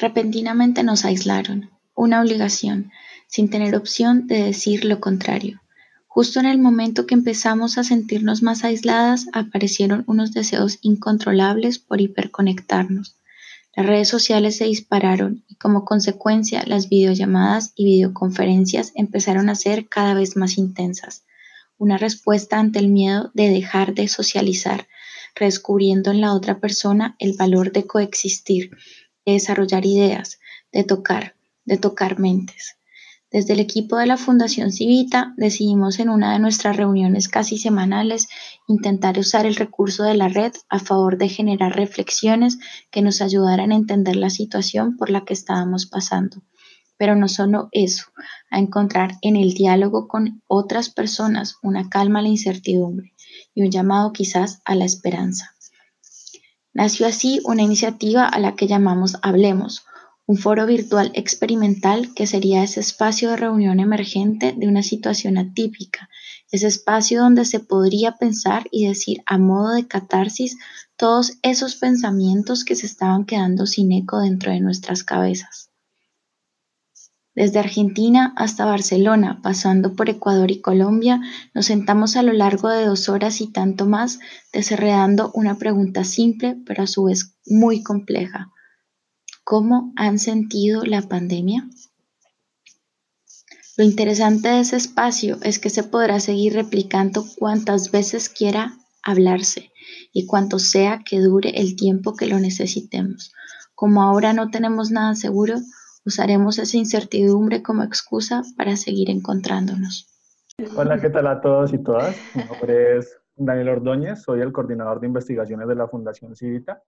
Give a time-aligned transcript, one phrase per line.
[0.00, 2.92] Repentinamente nos aislaron, una obligación,
[3.26, 5.60] sin tener opción de decir lo contrario.
[6.06, 12.00] Justo en el momento que empezamos a sentirnos más aisladas, aparecieron unos deseos incontrolables por
[12.00, 13.16] hiperconectarnos.
[13.74, 19.88] Las redes sociales se dispararon y como consecuencia las videollamadas y videoconferencias empezaron a ser
[19.88, 21.24] cada vez más intensas.
[21.76, 24.86] Una respuesta ante el miedo de dejar de socializar,
[25.34, 28.70] redescubriendo en la otra persona el valor de coexistir,
[29.28, 30.40] de desarrollar ideas,
[30.72, 31.34] de tocar,
[31.64, 32.76] de tocar mentes.
[33.30, 38.28] Desde el equipo de la Fundación Civita decidimos en una de nuestras reuniones casi semanales
[38.68, 42.58] intentar usar el recurso de la red a favor de generar reflexiones
[42.90, 46.42] que nos ayudaran a entender la situación por la que estábamos pasando.
[46.96, 48.04] Pero no solo eso,
[48.50, 53.12] a encontrar en el diálogo con otras personas una calma a la incertidumbre
[53.54, 55.54] y un llamado quizás a la esperanza.
[56.78, 59.84] Nació así una iniciativa a la que llamamos Hablemos,
[60.26, 66.08] un foro virtual experimental que sería ese espacio de reunión emergente de una situación atípica,
[66.52, 70.56] ese espacio donde se podría pensar y decir a modo de catarsis
[70.96, 75.67] todos esos pensamientos que se estaban quedando sin eco dentro de nuestras cabezas.
[77.38, 81.20] Desde Argentina hasta Barcelona, pasando por Ecuador y Colombia,
[81.54, 84.18] nos sentamos a lo largo de dos horas y tanto más,
[84.52, 88.50] desenredando una pregunta simple, pero a su vez muy compleja.
[89.44, 91.68] ¿Cómo han sentido la pandemia?
[93.76, 99.70] Lo interesante de ese espacio es que se podrá seguir replicando cuantas veces quiera hablarse
[100.12, 103.32] y cuanto sea que dure el tiempo que lo necesitemos.
[103.76, 105.60] Como ahora no tenemos nada seguro,
[106.08, 110.08] usaremos esa incertidumbre como excusa para seguir encontrándonos.
[110.76, 112.16] Hola, ¿qué tal a todos y todas?
[112.34, 116.82] Mi nombre es Daniel Ordóñez, soy el coordinador de investigaciones de la Fundación Civita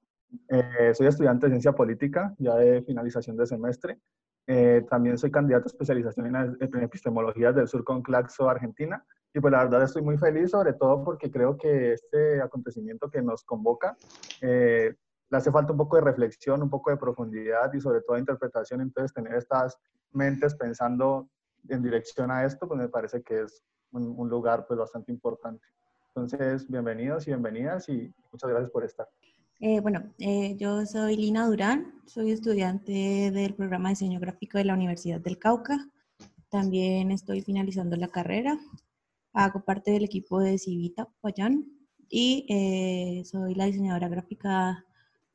[0.49, 3.99] eh, soy estudiante de ciencia política, ya de finalización de semestre.
[4.47, 9.05] Eh, también soy candidato a especialización en epistemologías del sur con Claxo, Argentina.
[9.33, 13.23] Y pues la verdad estoy muy feliz, sobre todo porque creo que este acontecimiento que
[13.23, 13.97] nos convoca
[14.41, 14.95] eh,
[15.31, 18.21] le hace falta un poco de reflexión, un poco de profundidad y sobre todo de
[18.21, 18.81] interpretación.
[18.81, 19.79] Entonces, tener estas
[20.13, 21.29] mentes pensando
[21.69, 25.65] en dirección a esto, pues me parece que es un, un lugar pues bastante importante.
[26.09, 29.09] Entonces, bienvenidos y bienvenidas y muchas gracias por estar.
[29.63, 34.65] Eh, bueno, eh, yo soy Lina Durán, soy estudiante del programa de diseño gráfico de
[34.65, 35.87] la Universidad del Cauca.
[36.49, 38.59] También estoy finalizando la carrera.
[39.35, 41.67] Hago parte del equipo de Civita Payán
[42.09, 44.85] y eh, soy la diseñadora gráfica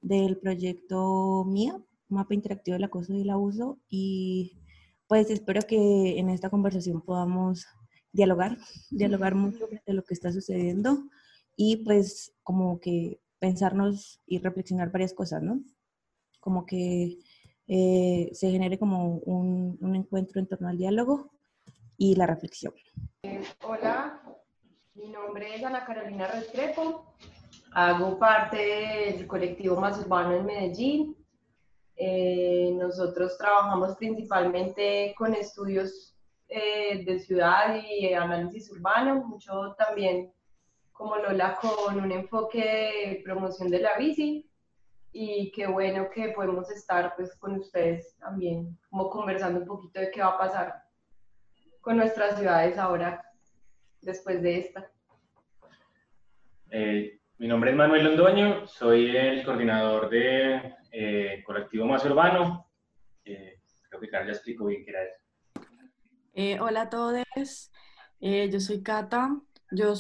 [0.06, 3.80] del proyecto MIA, Mapa Interactivo del Acoso y el Abuso.
[3.90, 4.62] Y
[5.08, 7.66] pues espero que en esta conversación podamos
[8.12, 8.58] dialogar,
[8.92, 11.10] dialogar mucho de lo que está sucediendo
[11.56, 15.60] y pues como que pensarnos y reflexionar varias cosas, ¿no?
[16.40, 17.18] Como que
[17.68, 21.32] eh, se genere como un, un, encuentro en torno al diálogo
[21.98, 22.74] y la reflexión.
[23.68, 24.22] Hola,
[24.94, 27.16] mi nombre es Ana Carolina Restrepo,
[27.76, 31.16] hago parte del colectivo Más Urbano en Medellín.
[31.98, 36.16] Eh, nosotros trabajamos principalmente con estudios
[36.48, 40.32] eh, de ciudad y análisis urbano, mucho también
[40.94, 44.50] como Lola con un enfoque de promoción de la bici
[45.12, 50.12] y qué bueno que podemos estar pues con ustedes también como conversando un poquito de
[50.12, 50.84] qué va a pasar
[51.82, 53.22] con nuestras ciudades ahora
[54.02, 54.90] después de esta.
[56.72, 62.72] Eh, mi nombre es Manuel Londoño, soy el coordinador de eh, Colectivo Más Urbano.
[63.26, 63.60] Eh,
[63.90, 65.68] creo que Carla explicó bien qué era eso.
[66.34, 67.72] Eh, hola a todos,
[68.22, 69.38] eh, yo soy Cata,
[69.72, 69.94] yo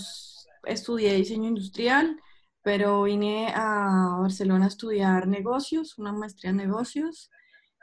[0.63, 2.19] estudié diseño industrial,
[2.61, 7.29] pero vine a Barcelona a estudiar negocios, una maestría en negocios.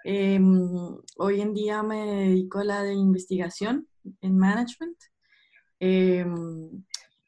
[0.04, 0.40] Eh,
[1.18, 3.86] hoy en día me dedico a la de investigación
[4.20, 4.96] en management.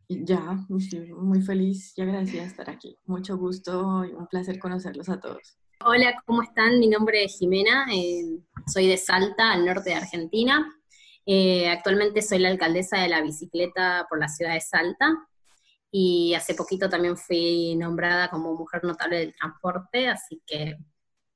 [0.09, 0.38] Ya,
[0.69, 2.98] muy feliz y agradecida de estar aquí.
[3.06, 5.56] Mucho gusto y un placer conocerlos a todos.
[5.87, 6.78] Hola, ¿cómo están?
[6.78, 10.67] Mi nombre es Jimena, eh, soy de Salta, al norte de Argentina.
[11.26, 15.11] Eh, actualmente soy la alcaldesa de la bicicleta por la ciudad de Salta
[15.90, 20.76] y hace poquito también fui nombrada como mujer notable del transporte, así que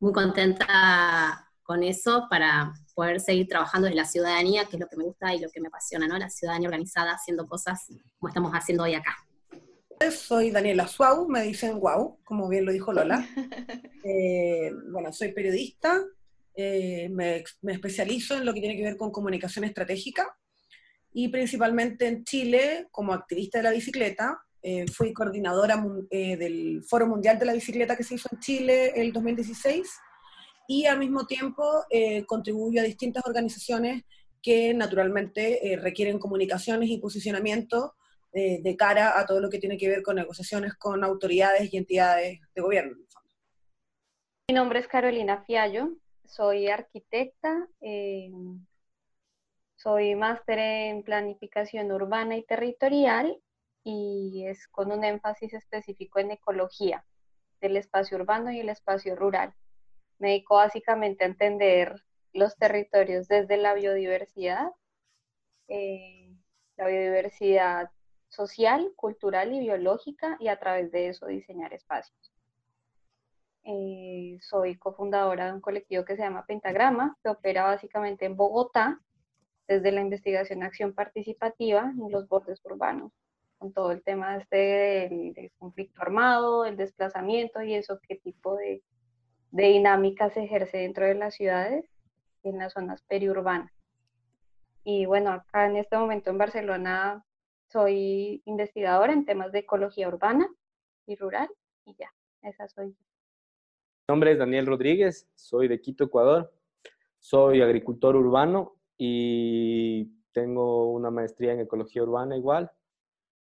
[0.00, 4.96] muy contenta con eso para poder seguir trabajando desde la ciudadanía, que es lo que
[4.96, 6.16] me gusta y lo que me apasiona, ¿no?
[6.16, 7.84] La ciudadanía organizada haciendo cosas
[8.18, 9.14] como estamos haciendo hoy acá.
[10.10, 13.22] Soy Daniela Suau, me dicen Guau, como bien lo dijo Lola.
[14.04, 16.00] Eh, bueno, soy periodista,
[16.54, 20.34] eh, me, me, especializo en lo que tiene que ver con comunicación estratégica
[21.12, 27.06] y principalmente en Chile como activista de la bicicleta eh, fui coordinadora eh, del Foro
[27.06, 29.88] Mundial de la Bicicleta que se hizo en Chile el 2016
[30.70, 34.04] y al mismo tiempo eh, contribuyo a distintas organizaciones
[34.42, 37.94] que naturalmente eh, requieren comunicaciones y posicionamiento
[38.34, 41.78] eh, de cara a todo lo que tiene que ver con negociaciones con autoridades y
[41.78, 42.98] entidades de gobierno.
[44.50, 47.66] Mi nombre es Carolina Fiallo, soy arquitecta,
[49.76, 53.40] soy máster en planificación urbana y territorial
[53.84, 57.06] y es con un énfasis específico en ecología
[57.62, 59.54] del espacio urbano y el espacio rural
[60.18, 64.70] me dedico básicamente a entender los territorios desde la biodiversidad,
[65.68, 66.34] eh,
[66.76, 67.90] la biodiversidad
[68.28, 72.32] social, cultural y biológica y a través de eso diseñar espacios.
[73.64, 79.00] Eh, soy cofundadora de un colectivo que se llama Pentagrama, que opera básicamente en Bogotá
[79.66, 83.12] desde la investigación acción participativa en los bordes urbanos,
[83.58, 84.56] con todo el tema este
[85.34, 88.82] del conflicto armado, el desplazamiento y eso, qué tipo de
[89.50, 91.84] de dinámica se ejerce dentro de las ciudades
[92.42, 93.72] en las zonas periurbanas.
[94.84, 97.24] Y bueno, acá en este momento en Barcelona
[97.68, 100.48] soy investigadora en temas de ecología urbana
[101.06, 101.48] y rural
[101.84, 102.12] y ya,
[102.42, 102.86] esa soy.
[102.88, 102.94] Mi
[104.08, 106.52] nombre es Daniel Rodríguez, soy de Quito, Ecuador.
[107.18, 112.70] Soy agricultor urbano y tengo una maestría en ecología urbana igual.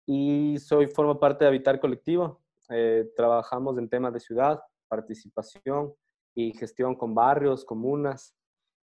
[0.06, 2.40] Y soy, formo parte de Habitar Colectivo.
[2.68, 4.60] Eh, trabajamos en temas de ciudad,
[4.90, 5.94] participación
[6.34, 8.34] y gestión con barrios, comunas,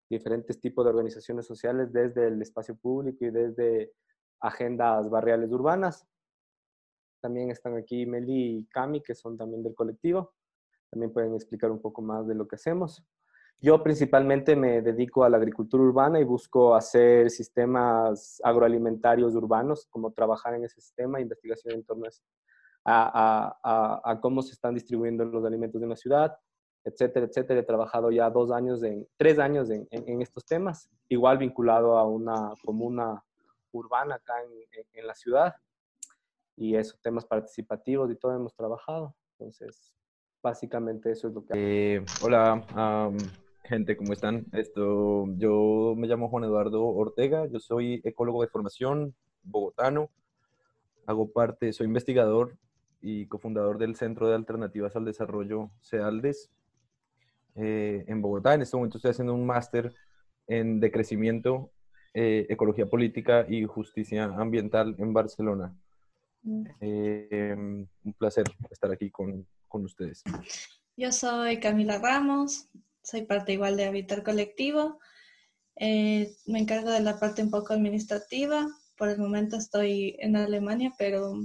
[0.09, 3.91] diferentes tipos de organizaciones sociales desde el espacio público y desde
[4.39, 6.07] agendas barriales urbanas.
[7.21, 10.33] También están aquí Meli y Cami, que son también del colectivo.
[10.89, 13.03] También pueden explicar un poco más de lo que hacemos.
[13.59, 20.13] Yo principalmente me dedico a la agricultura urbana y busco hacer sistemas agroalimentarios urbanos, como
[20.13, 22.21] trabajar en ese sistema, investigación en torno a eso
[22.87, 26.37] a, cómo se están distribuyendo los alimentos de una ciudad,
[26.83, 27.59] etcétera, etcétera.
[27.59, 32.53] He trabajado ya dos años, en, tres años en, estos temas, igual vinculado a una
[32.63, 33.23] comuna
[33.71, 34.33] urbana acá
[34.93, 35.55] en, la ciudad.
[36.55, 39.13] Y esos temas participativos y todo hemos trabajado.
[39.33, 39.93] Entonces,
[40.41, 41.97] básicamente eso es lo que...
[41.97, 42.63] Eh, hola,
[43.63, 44.45] gente, ¿cómo están?
[44.53, 49.13] Esto, yo me llamo Juan Eduardo Ortega, yo soy ecólogo de formación,
[49.43, 50.09] bogotano,
[51.05, 52.57] hago parte, soy investigador
[53.07, 56.51] y cofundador del Centro de Alternativas al Desarrollo, CEALDES,
[57.55, 58.53] eh, en Bogotá.
[58.53, 59.93] En este momento estoy haciendo un máster
[60.45, 61.71] en decrecimiento,
[62.13, 65.73] eh, ecología política y justicia ambiental en Barcelona.
[66.43, 66.65] Mm.
[66.81, 70.21] Eh, un placer estar aquí con, con, ustedes.
[70.97, 72.67] Yo soy Camila Ramos,
[73.03, 74.99] soy parte igual de Habitar Colectivo.
[75.79, 78.67] me encargo de la parte un poco administrativa.
[78.97, 81.39] Por el momento estoy en Alemania, pero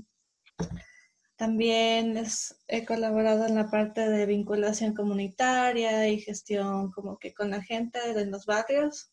[1.42, 2.22] también
[2.68, 8.14] he colaborado en la parte de vinculación comunitaria y gestión como que con la gente
[8.14, 9.10] de los barrios,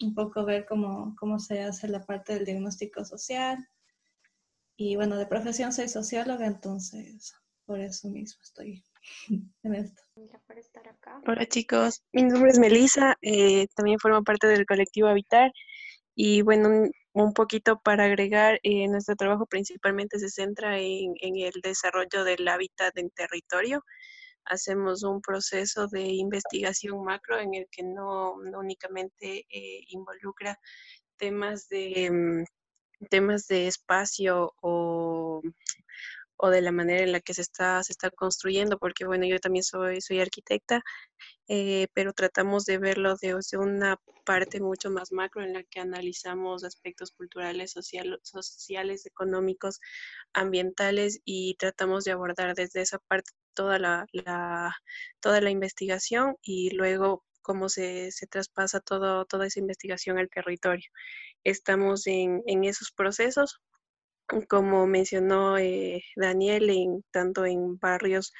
[0.00, 3.58] un poco ver cómo, cómo se hace la parte del diagnóstico social.
[4.76, 7.34] Y bueno, de profesión soy socióloga, entonces
[7.66, 8.84] por eso mismo estoy
[9.64, 10.00] en esto.
[11.26, 15.50] Hola chicos, mi nombre es Melissa, eh, también formo parte del colectivo Habitar
[16.14, 22.24] y bueno, un poquito para agregar, eh, nuestro trabajo principalmente se centra en, el desarrollo
[22.24, 23.84] del hábitat en territorio.
[24.44, 30.58] Hacemos un proceso de investigación macro en el que no, únicamente eh, involucra
[31.16, 35.40] temas de, mm, temas de espacio o,
[36.36, 39.38] o, de la manera en la que se está, se está construyendo, porque bueno, yo
[39.38, 40.82] también soy, soy arquitecta
[41.48, 46.64] eh, pero tratamos de verlo desde una parte mucho más macro en la que analizamos
[46.64, 47.72] aspectos culturales,
[48.22, 49.80] sociales, económicos,
[50.32, 54.06] ambientales y tratamos de abordar desde esa parte toda la,
[55.20, 60.88] toda la investigación y luego cómo se, se traspasa todo, toda esa investigación al territorio.
[61.44, 63.60] Estamos en, en esos procesos,
[64.48, 68.32] como mencionó eh, Daniel, en, tanto en barrios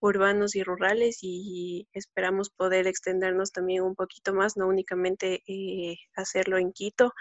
[0.00, 6.58] urbanos y rurales y esperamos poder extendernos también un poquito más, no únicamente eh, hacerlo
[6.58, 7.12] en Quito,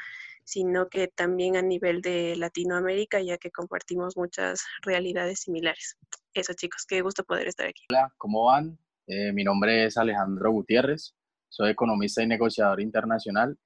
[0.44, 5.98] sino que también a nivel de Latinoamérica, ya que compartimos muchas realidades similares.
[6.34, 7.84] Eso chicos, qué gusto poder estar aquí.
[7.92, 8.80] Hola, ¿cómo van?
[9.06, 11.16] Eh, mi nombre es Alejandro Gutiérrez,
[11.50, 13.58] soy economista y negociador internacional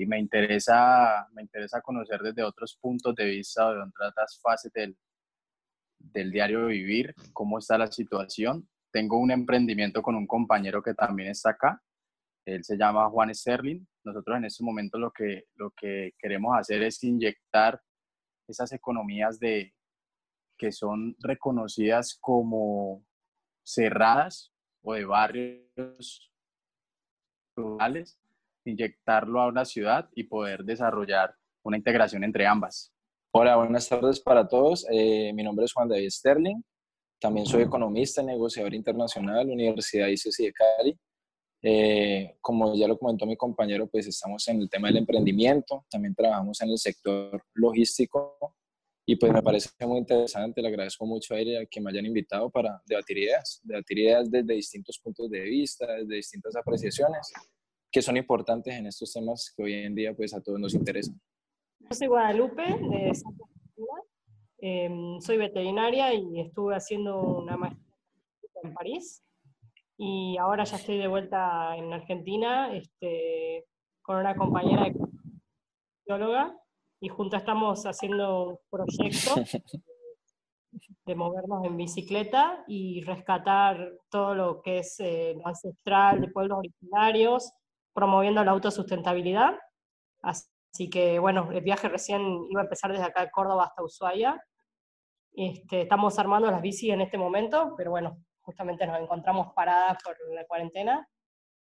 [0.00, 4.72] y me interesa, me interesa conocer desde otros puntos de vista o de otras fases
[4.72, 4.96] del,
[5.98, 8.66] del diario vivir, cómo está la situación.
[8.90, 11.82] Tengo un emprendimiento con un compañero que también está acá.
[12.46, 13.84] Él se llama Juan Sterling.
[14.02, 17.78] Nosotros en este momento lo que, lo que queremos hacer es inyectar
[18.48, 19.74] esas economías de,
[20.56, 23.04] que son reconocidas como
[23.62, 24.50] cerradas
[24.82, 26.32] o de barrios
[27.54, 28.18] rurales,
[28.64, 32.92] inyectarlo a una ciudad y poder desarrollar una integración entre ambas.
[33.32, 34.86] Hola, buenas tardes para todos.
[34.90, 36.62] Eh, mi nombre es Juan David Sterling.
[37.20, 40.98] También soy economista, negociador internacional, Universidad ICESI de Cali.
[41.62, 46.14] Eh, como ya lo comentó mi compañero, pues estamos en el tema del emprendimiento, también
[46.14, 48.38] trabajamos en el sector logístico
[49.06, 52.48] y pues me parece muy interesante, le agradezco mucho a ella que me hayan invitado
[52.48, 57.30] para debatir ideas, debatir ideas desde distintos puntos de vista, desde distintas apreciaciones
[57.90, 61.20] que son importantes en estos temas que hoy en día pues a todos nos interesan.
[61.80, 63.44] Yo soy Guadalupe, de Santa
[64.62, 67.90] eh, soy veterinaria y estuve haciendo una maestría
[68.62, 69.22] en París
[69.96, 73.66] y ahora ya estoy de vuelta en Argentina este,
[74.02, 74.96] con una compañera de
[76.06, 76.54] bióloga
[77.00, 79.34] y juntos estamos haciendo un proyecto
[81.06, 86.58] de movernos en bicicleta y rescatar todo lo que es eh, lo ancestral de pueblos
[86.58, 87.52] originarios,
[87.92, 89.58] promoviendo la autosustentabilidad.
[90.22, 92.20] Así que bueno, el viaje recién
[92.50, 94.42] iba a empezar desde acá de Córdoba hasta Ushuaia.
[95.32, 100.16] Este, estamos armando las bicis en este momento, pero bueno, justamente nos encontramos paradas por
[100.34, 101.08] la cuarentena.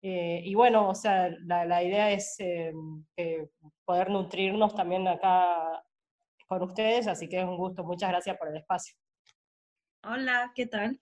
[0.01, 2.71] Eh, y bueno, o sea, la, idea es eh,
[3.83, 5.83] poder nutrirnos también acá
[6.47, 7.83] con ustedes, así que es un gusto.
[7.83, 8.95] Muchas gracias por el espacio.
[10.03, 10.99] Hola, ¿qué tal?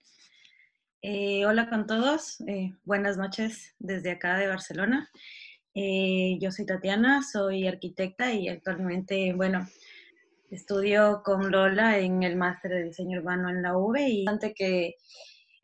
[1.00, 2.38] Eh, hola con todos,
[2.84, 5.08] buenas noches desde acá de Barcelona.
[5.72, 9.68] yo soy Tatiana, soy arquitecta y actualmente, bueno,
[10.50, 14.96] estudio con Lola en el máster de diseño urbano en la UV y antes que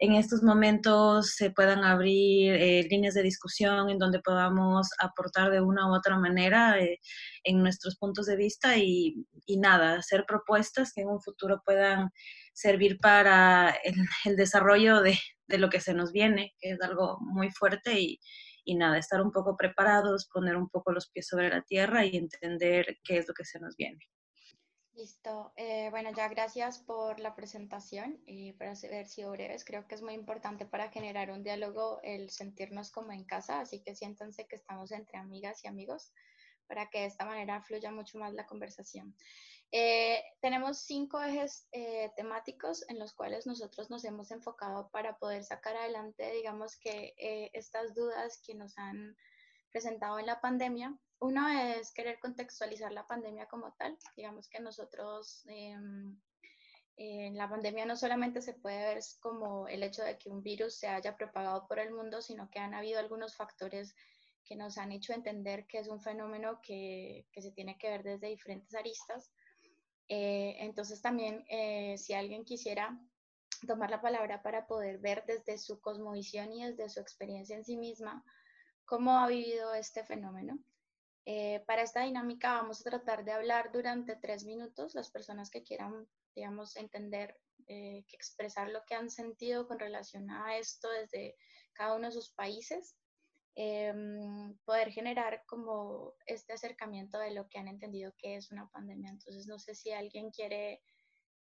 [0.05, 5.63] en estos momentos se puedan abrir eh, líneas de discusión en donde podamos aportar de
[5.63, 7.01] una u otra manera eh,
[7.43, 12.11] en nuestros puntos de vista y, nada, hacer propuestas que en un futuro puedan
[12.53, 13.95] servir para el,
[14.37, 15.19] desarrollo de,
[15.49, 18.21] lo que se nos viene, que es algo muy fuerte y,
[18.65, 22.17] y nada, estar un poco preparados, poner un poco los pies sobre la tierra y
[22.17, 24.01] entender qué es lo que se nos viene.
[24.97, 25.53] Listo.
[25.57, 29.65] Eh, bueno, ya gracias por la presentación y por haber sido breves.
[29.65, 33.83] Creo que es muy importante para generar un diálogo el sentirnos como en casa, así
[33.83, 36.13] que siéntanse que estamos entre amigas y amigos
[36.69, 39.17] para que de esta manera fluya mucho más la conversación.
[39.73, 45.43] Eh, tenemos cinco ejes eh, temáticos en los cuales nosotros nos hemos enfocado para poder
[45.43, 47.15] sacar adelante, digamos que
[47.53, 49.17] estas dudas que nos han
[49.73, 53.97] presentado en la pandemia uno es querer contextualizar la pandemia como tal.
[54.17, 56.19] Digamos que nosotros em,
[56.97, 60.77] en la pandemia no solamente se puede ver como el hecho de que un virus
[60.77, 63.95] se haya propagado por el mundo, sino que han habido algunos factores
[64.45, 68.03] que nos han hecho entender que es un fenómeno que, que se tiene que ver
[68.03, 69.33] desde diferentes aristas.
[70.09, 72.99] Eh, entonces también eh, si alguien quisiera
[73.67, 77.77] tomar la palabra para poder ver desde su cosmovisión y desde su experiencia en sí
[77.77, 78.23] misma
[78.85, 80.59] cómo ha vivido este fenómeno,
[81.27, 84.95] eh, para esta dinámica vamos a tratar de hablar durante tres minutos.
[84.95, 90.31] Las personas que quieran, digamos, entender, eh, que expresar lo que han sentido con relación
[90.31, 91.37] a esto desde
[91.73, 92.97] cada uno de sus países,
[93.55, 99.11] em, poder generar como este acercamiento de lo que han entendido que es una pandemia.
[99.11, 100.83] Entonces, no sé si alguien quiere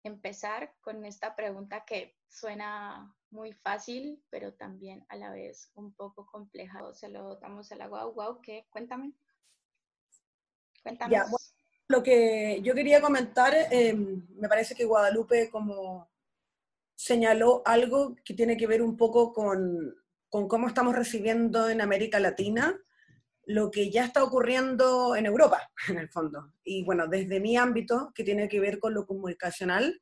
[0.04, 6.26] empezar con esta pregunta que suena muy fácil, pero también a la vez un poco
[6.28, 6.94] compleja.
[6.94, 8.68] Se lo damos a la guau guau, ¿qué?
[8.70, 9.14] Cuéntame.
[11.10, 11.26] Ya,
[11.88, 16.10] lo que yo quería comentar, em, me parece que Guadalupe como
[16.96, 19.96] señaló algo que tiene que ver un poco con,
[20.30, 22.80] con cómo estamos recibiendo en América Latina
[23.46, 26.54] lo que ya está ocurriendo en Europa, en el fondo.
[26.64, 30.00] Y bueno, desde mi ámbito, que tiene que ver con lo comunicacional,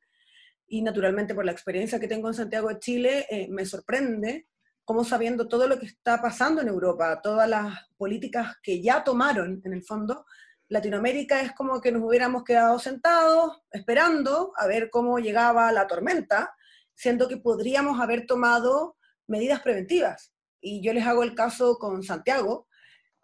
[0.66, 4.46] y naturalmente por la experiencia que tengo en Santiago de Chile, eh, me sorprende
[4.84, 9.60] cómo sabiendo todo lo que está pasando en Europa, todas las políticas que ya tomaron
[9.64, 10.24] en el fondo,
[10.70, 16.54] Latinoamérica es como que nos hubiéramos quedado sentados esperando a ver cómo llegaba la tormenta,
[16.94, 18.96] siendo que podríamos haber tomado
[19.26, 20.32] medidas preventivas.
[20.60, 22.68] Y yo les hago el caso con Santiago.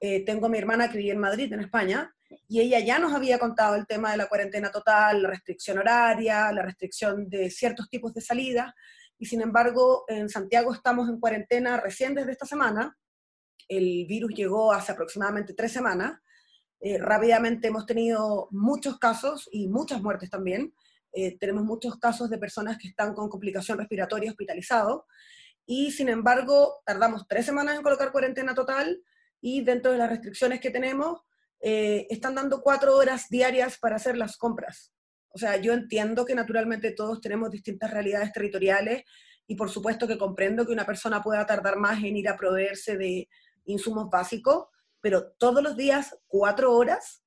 [0.01, 2.13] Eh, tengo a mi hermana que vive en Madrid, en España,
[2.49, 6.51] y ella ya nos había contado el tema de la cuarentena total, la restricción horaria,
[6.51, 8.75] la restricción de ciertos tipos de salida,
[9.19, 12.99] y sin embargo en Santiago estamos en cuarentena recién desde esta semana.
[13.69, 16.21] El virus llegó hace aproximadamente tres semanas
[16.81, 20.75] eh, rápidamente hemos tenido muchos casos y muchas muertes también.
[21.13, 25.03] Eh, tenemos muchos casos de personas que están con complicación respiratoria hospitalizados
[25.65, 29.03] y sin embargo tardamos tres semanas en colocar cuarentena total
[29.41, 31.21] y dentro de las restricciones que tenemos
[31.61, 34.93] eh, están dando cuatro horas diarias para hacer las compras.
[35.31, 39.05] O sea, yo entiendo que naturalmente todos tenemos distintas realidades territoriales
[39.47, 42.97] y por supuesto que comprendo que una persona pueda tardar más en ir a proveerse
[42.97, 43.29] de,
[43.67, 44.69] insumos básicos,
[45.07, 47.23] pero todos los días cuatro horas,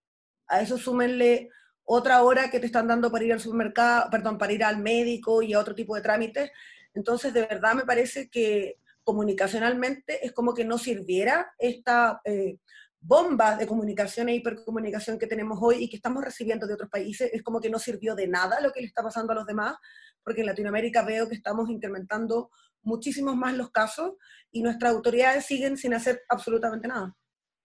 [0.49, 1.49] a eso súmenle
[1.85, 5.41] otra hora que te están dando para ir al supermercado, perdón, para ir al médico
[5.41, 6.51] y a otro tipo de trámites.
[6.93, 12.57] Entonces, de verdad me parece que comunicacionalmente es como que no sirviera esta eh,
[12.99, 17.29] bomba de comunicación e hipercomunicación que tenemos hoy y que estamos recibiendo de otros países.
[17.31, 19.77] Es como que no sirvió de nada lo que le está pasando a los demás,
[20.21, 24.15] porque en Latinoamérica veo que estamos incrementando muchísimos más los casos
[24.51, 27.15] y nuestras autoridades siguen sin hacer absolutamente nada.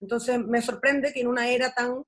[0.05, 2.05] Entonces, me sorprende que en una era tan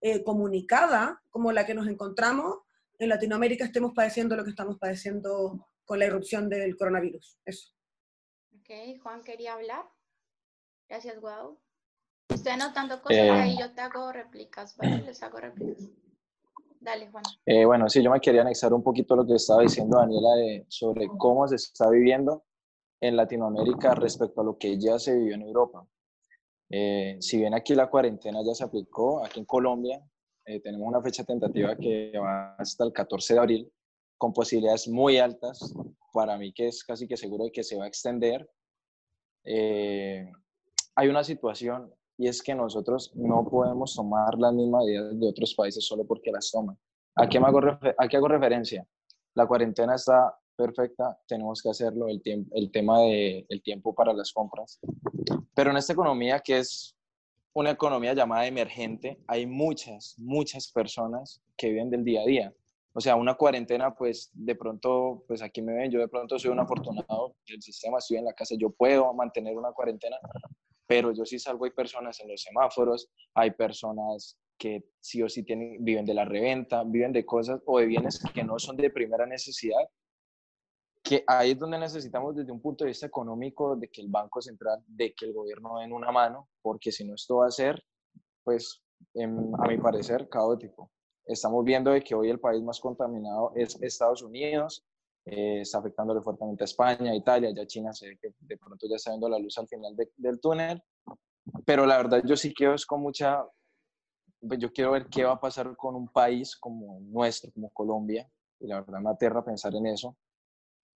[0.00, 2.58] eh, comunicada como la que nos encontramos,
[2.96, 7.40] en Latinoamérica estemos padeciendo lo que estamos padeciendo con la irrupción del coronavirus.
[7.44, 7.72] Eso.
[8.54, 9.84] Ok, Juan quería hablar.
[10.88, 11.58] Gracias, Guau.
[12.28, 13.56] Estoy anotando cosas y ahí eh.
[13.58, 15.02] yo te hago réplicas, ¿vale?
[15.02, 15.88] Les hago réplicas.
[16.78, 17.24] Dale, Juan.
[17.46, 20.66] Eh, bueno, sí, yo me quería anexar un poquito lo que estaba diciendo Daniela de,
[20.68, 22.44] sobre cómo se está viviendo
[23.00, 25.84] en Latinoamérica respecto a lo que ya se vivió en Europa.
[26.70, 30.00] Eh, si bien aquí la cuarentena ya se aplicó, aquí en Colombia
[30.64, 33.72] tenemos una fecha tentativa que va hasta el 14 de abril,
[34.18, 35.72] con posibilidades muy altas,
[36.12, 38.50] para mí que es casi que seguro de que se va a extender.
[39.44, 45.54] hay una situación y es que nosotros no podemos tomar las mismas medidas de otros
[45.54, 46.76] países solo porque las toman.
[47.14, 47.60] ¿A qué, hago,
[47.96, 48.86] ¿A qué hago referencia?
[49.34, 54.12] La cuarentena está perfecta, tenemos que hacerlo, el, tiempo, el tema del el tiempo para
[54.12, 54.78] las compras.
[55.54, 56.96] Pero en esta economía que es
[57.52, 62.54] una economía llamada emergente, hay muchas, muchas personas que viven del día a día.
[62.92, 66.50] O sea, una cuarentena, pues de pronto, pues aquí me ven, yo de pronto soy
[66.50, 70.16] un afortunado del sistema, estoy en la casa, yo puedo mantener una cuarentena,
[70.86, 75.44] pero yo sí salgo, hay personas en los semáforos, hay personas que sí o sí
[75.44, 78.90] tienen, viven de la reventa, viven de cosas o de bienes que no son de
[78.90, 79.88] primera necesidad,
[81.10, 84.40] que ahí es donde necesitamos desde un punto de vista económico de que el Banco
[84.40, 87.82] Central, de que el gobierno den una mano, porque si no esto va a ser,
[88.44, 88.80] pues,
[89.16, 90.92] a mi parecer, caótico.
[91.24, 94.84] Estamos viendo de que hoy el país más contaminado es Estados Unidos,
[95.24, 99.10] eh, está afectándole fuertemente a España, Italia, ya China se que de pronto ya está
[99.10, 100.80] viendo la luz al final del túnel,
[101.64, 103.44] pero la verdad yo sí quiero es con mucha,
[104.46, 108.30] pues yo quiero ver qué va a pasar con un país como nuestro, como Colombia,
[108.60, 110.16] y la verdad me aterra pensar en eso,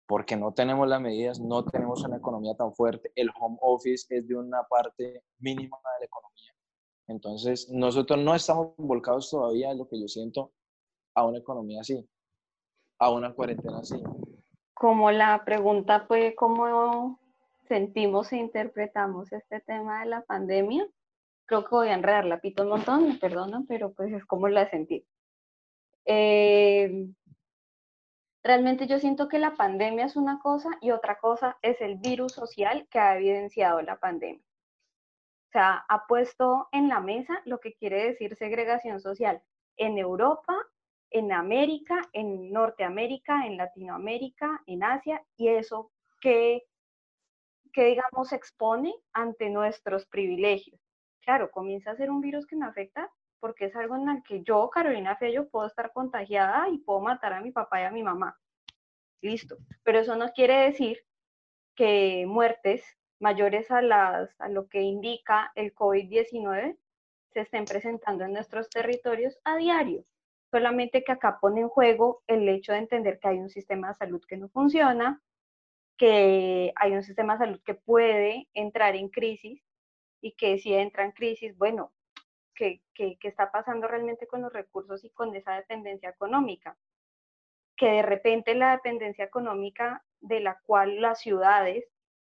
[0.08, 4.28] porque no tenemos las medidas, no tenemos una economía tan fuerte, el home office es
[4.28, 6.54] de una parte mínima de la economía,
[7.08, 10.52] entonces nosotros no estamos volcados todavía, lo que yo siento,
[11.14, 12.08] a una economía así
[13.02, 13.96] a una cuarentena así?
[14.76, 17.20] Como la pregunta fue cómo
[17.68, 20.88] sentimos e interpretamos este tema de la pandemia,
[21.48, 24.48] creo que voy a enredar la pito un montón, me perdonan, pero pues es como
[24.50, 25.04] la sentí.
[26.06, 27.08] Eh,
[28.44, 32.34] realmente yo siento que la pandemia es una cosa y otra cosa es el virus
[32.34, 34.44] social que ha evidenciado la pandemia.
[35.50, 39.42] O sea, ha puesto en la mesa lo que quiere decir segregación social
[39.78, 40.56] en Europa
[41.12, 46.64] en América, en Norteamérica, en Latinoamérica, en Asia, y eso que,
[47.74, 50.80] que digamos expone ante nuestros privilegios.
[51.22, 54.42] Claro, comienza a ser un virus que me afecta porque es algo en el que
[54.44, 58.04] yo, Carolina Fello, puedo estar contagiada y puedo matar a mi papá y a mi
[58.04, 58.40] mamá.
[59.22, 59.58] Listo.
[59.84, 61.00] Pero eso no quiere decir
[61.76, 62.86] que muertes
[63.20, 66.78] mayores a, las, a lo que indica el COVID-19
[67.34, 70.06] se estén presentando en nuestros territorios a diario
[70.52, 73.96] solamente que acá pone en juego el hecho de entender que hay un sistema de
[73.96, 75.22] salud que no funciona,
[75.98, 79.64] que hay un sistema de salud que puede entrar en crisis
[80.22, 81.94] y que si entra en crisis, bueno,
[82.56, 86.78] ¿qué, qué, qué está pasando realmente con los recursos y con esa dependencia económica?
[87.76, 91.86] Que de repente la dependencia económica de la cual las ciudades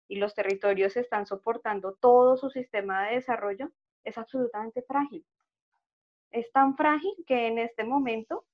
[0.09, 3.71] y los territorios están soportando todo su sistema de desarrollo
[4.05, 5.25] es absolutamente frágil
[6.31, 8.45] es tan frágil que en este momento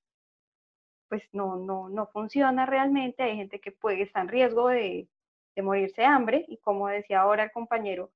[1.09, 3.23] pues no, no, no funciona realmente.
[3.23, 5.07] Hay gente que puede estar en riesgo de,
[5.61, 8.11] morirse de hambre y como decía ahora el compañero,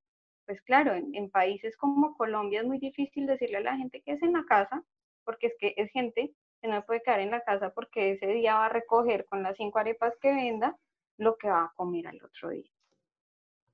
[0.52, 4.22] pues claro, en, países como Colombia es muy difícil decirle a la gente que es
[4.22, 4.84] en la casa,
[5.24, 8.56] porque es que es gente que no puede quedar en la casa porque ese día
[8.56, 10.76] va a recoger con las cinco arepas que venda
[11.18, 12.70] lo que va a comer al otro día.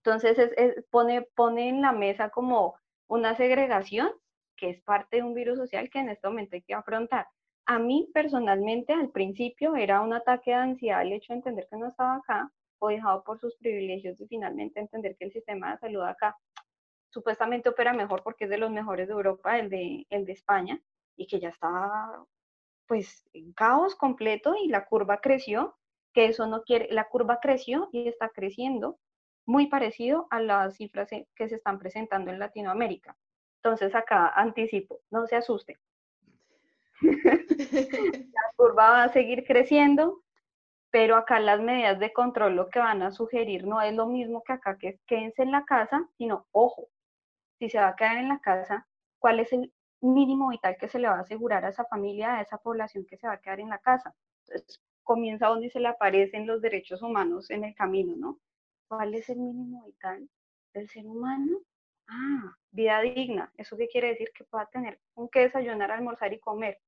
[0.03, 0.37] Entonces
[0.91, 2.75] pone, pone en la mesa como
[3.07, 4.11] una segregación
[4.55, 7.25] que es parte de un virus social que en este momento hay que afrontar.
[7.65, 11.77] A mí personalmente al principio era un ataque de ansiedad el hecho de entender que
[11.77, 15.79] no estaba acá o dejado por sus privilegios y finalmente entender que el sistema de
[15.79, 16.37] salud acá
[17.17, 20.79] supuestamente opera mejor porque es de los mejores de Europa, el de, el de España,
[21.15, 22.23] y que ya está
[22.85, 25.75] pues en caos completo y la curva creció,
[26.13, 28.99] que eso no quiere, la curva creció y está creciendo
[29.47, 33.17] muy parecido a las cifras que se están presentando en Latinoamérica.
[33.63, 35.77] Entonces acá anticipo, no se asusten.
[37.01, 40.21] la curva va a seguir creciendo,
[40.91, 44.43] pero acá las medidas de control lo que van a sugerir no es lo mismo
[44.43, 46.89] que acá que quédense en la casa, sino, ojo,
[47.59, 48.87] si se va a quedar en la casa,
[49.19, 52.41] ¿cuál es el mínimo vital que se le va a asegurar a esa familia, a
[52.41, 54.13] esa población que se va a quedar en la casa?
[54.45, 58.39] Entonces, comienza donde se le aparecen los derechos humanos en el camino, ¿no?
[58.87, 60.29] ¿Cuál es el mínimo vital
[60.73, 61.59] del ser humano?
[62.07, 63.51] Ah, vida digna.
[63.57, 64.31] ¿Eso qué quiere decir?
[64.33, 66.79] Que pueda tener con qué desayunar, almorzar y comer.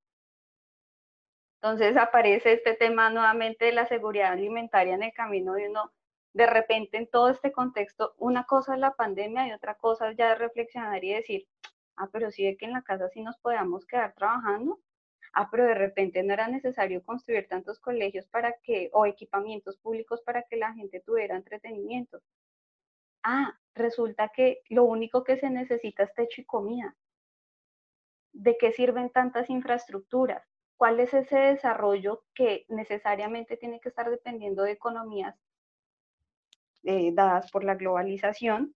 [1.62, 5.92] Entonces aparece este tema nuevamente de la seguridad alimentaria en el camino de uno,
[6.34, 10.18] de repente en todo este contexto, una cosa es la pandemia y otra cosa es
[10.18, 11.48] ya reflexionar y decir,
[11.96, 14.80] ah, pero sí de que en la casa sí nos podamos quedar trabajando,
[15.34, 20.22] ah, pero de repente no era necesario construir tantos colegios para que, o equipamientos públicos
[20.22, 22.22] para que la gente tuviera entretenimiento.
[23.24, 26.96] Ah, resulta que lo único que se necesita es techo y comida.
[28.34, 30.50] ¿De qué sirven tantas infraestructuras?
[30.80, 35.36] cuál es ese desarrollo que necesariamente tiene que estar dependiendo de economías
[36.92, 38.74] eh, dadas por la globalización,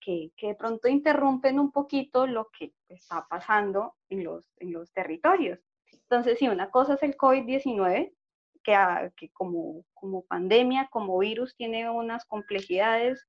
[0.00, 5.60] que, de pronto interrumpen un poquito lo que está pasando en los, en los territorios.
[5.92, 8.14] Entonces, sí, una cosa es el COVID-19,
[8.62, 13.26] que, que como, como, pandemia, como virus, tiene unas complejidades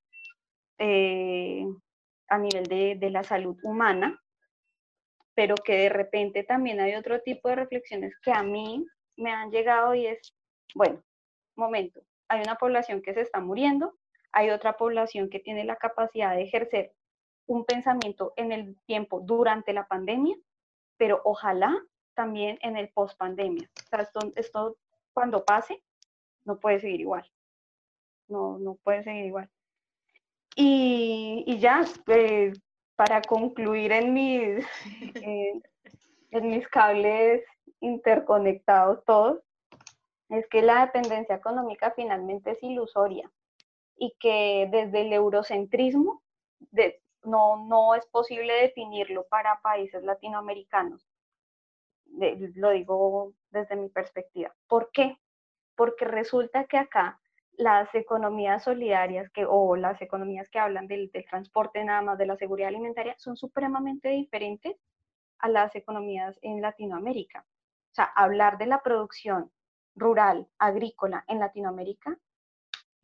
[0.78, 1.66] eh,
[2.30, 4.18] a nivel de, de la salud humana,
[5.34, 8.86] pero que de repente también hay otro tipo de reflexiones que a mí
[9.18, 10.34] me han llegado y es,
[10.74, 11.04] bueno,
[11.58, 12.00] momento,
[12.30, 13.94] hay una población que se está muriendo,
[14.36, 16.92] hay otra población que tiene la capacidad de ejercer
[17.48, 20.36] un pensamiento en el tiempo durante la pandemia,
[20.98, 21.74] pero ojalá
[22.16, 23.70] también en el post pandemia.
[23.86, 24.78] O sea, esto,
[25.14, 25.82] cuando pase
[26.44, 27.26] no puede seguir igual.
[28.28, 29.50] No, no puede seguir igual.
[30.58, 32.52] Y, y ya, eh,
[32.98, 34.66] para concluir en mis,
[36.32, 37.42] en mis cables
[37.80, 39.40] interconectados todos,
[40.28, 43.32] es que la dependencia económica finalmente es ilusoria
[43.98, 46.22] y que desde el eurocentrismo
[47.24, 51.06] no, no es posible definirlo para países latinoamericanos.
[52.56, 54.54] lo digo desde mi perspectiva.
[54.68, 55.18] ¿Por qué?
[55.76, 57.20] Porque resulta que acá
[57.58, 62.38] las economías solidarias que, o las economías que hablan del, transporte nada más, de la
[62.38, 64.76] seguridad alimentaria, son supremamente diferentes
[65.40, 67.46] a las economías en Latinoamérica.
[67.92, 69.52] O sea, hablar de la producción
[69.96, 72.18] rural, agrícola en Latinoamérica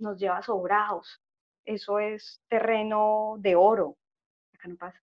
[0.01, 1.21] nos lleva sobrados.
[1.65, 3.97] Eso es terreno de oro.
[4.53, 5.01] Acá no pasa.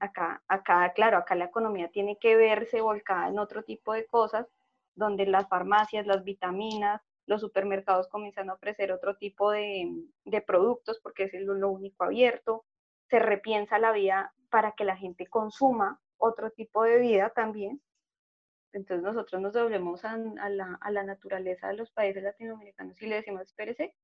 [0.00, 4.48] Acá, acá, claro, acá la economía tiene que verse volcada en otro tipo de cosas,
[4.94, 10.06] donde las farmacias, las vitaminas, los supermercados comienzan a ofrecer otro tipo de,
[10.46, 12.64] productos porque es lo, único abierto,
[13.08, 17.80] se repiensa la vida para que la gente consuma otro tipo de vida también.
[18.72, 23.16] Entonces nosotros nos doblemos a, la, a la naturaleza de los países latinoamericanos y le
[23.16, 23.94] decimos, espérese,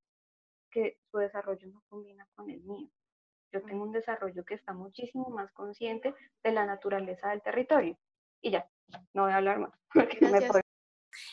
[0.70, 2.88] que su desarrollo no combina con el mío.
[3.52, 7.98] Yo tengo un desarrollo que está muchísimo más consciente de la naturaleza del territorio.
[8.42, 8.68] Y ya,
[9.14, 10.60] no voy a hablar más, porque me puedo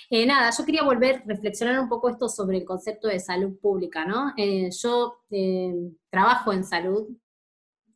[0.10, 3.60] eh, nada, yo quería volver a reflexionar un poco esto sobre el concepto de salud
[3.60, 4.34] pública, ¿no?
[4.38, 5.74] Eh, yo eh,
[6.10, 7.10] trabajo en salud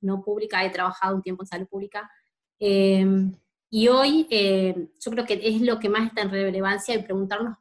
[0.02, 2.10] no pública, he trabajado un tiempo en salud pública,
[3.70, 4.28] y hoy
[5.00, 7.58] yo creo que es lo que más está en relevancia y preguntarnos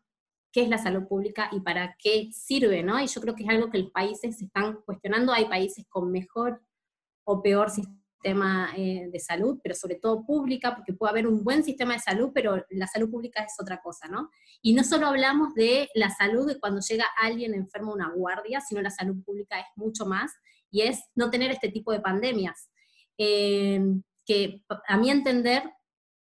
[0.50, 2.98] qué es la salud pública y para qué sirve, ¿no?
[3.00, 6.10] Y yo creo que es algo que los países se están cuestionando, hay países con
[6.10, 6.62] mejor
[7.24, 11.62] o peor sistema eh, de salud, pero sobre todo pública, porque puede haber un buen
[11.62, 14.30] sistema de salud, pero la salud pública es otra cosa, ¿no?
[14.62, 18.60] Y no solo hablamos de la salud de cuando llega alguien enfermo a una guardia,
[18.60, 20.32] sino la salud pública es mucho más,
[20.70, 22.70] y es no tener este tipo de pandemias.
[23.18, 23.80] Eh,
[24.26, 25.62] que a mi entender,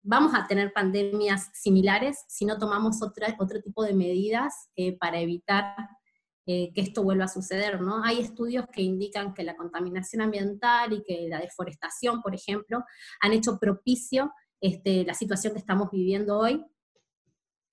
[0.03, 5.19] vamos a tener pandemias similares si no tomamos otra, otro tipo de medidas eh, para
[5.19, 5.75] evitar
[6.47, 8.03] eh, que esto vuelva a suceder, ¿no?
[8.03, 12.83] Hay estudios que indican que la contaminación ambiental y que la deforestación, por ejemplo,
[13.21, 16.65] han hecho propicio este, la situación que estamos viviendo hoy.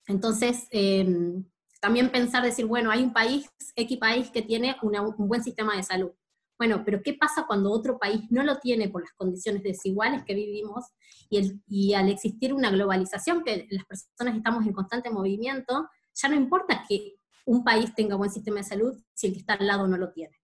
[0.07, 1.45] Entonces, em,
[1.81, 5.83] también pensar, decir, bueno, hay un país, X país que tiene un buen sistema de
[5.83, 6.11] salud.
[6.59, 10.35] Bueno, pero ¿qué pasa cuando otro país no lo tiene por las condiciones desiguales que
[10.35, 10.83] vivimos
[11.29, 16.83] y, al existir una globalización, que las personas estamos en constante movimiento, ya no importa
[16.87, 19.97] que un país tenga buen sistema de salud si el que está al lado no
[19.97, 20.37] lo tiene.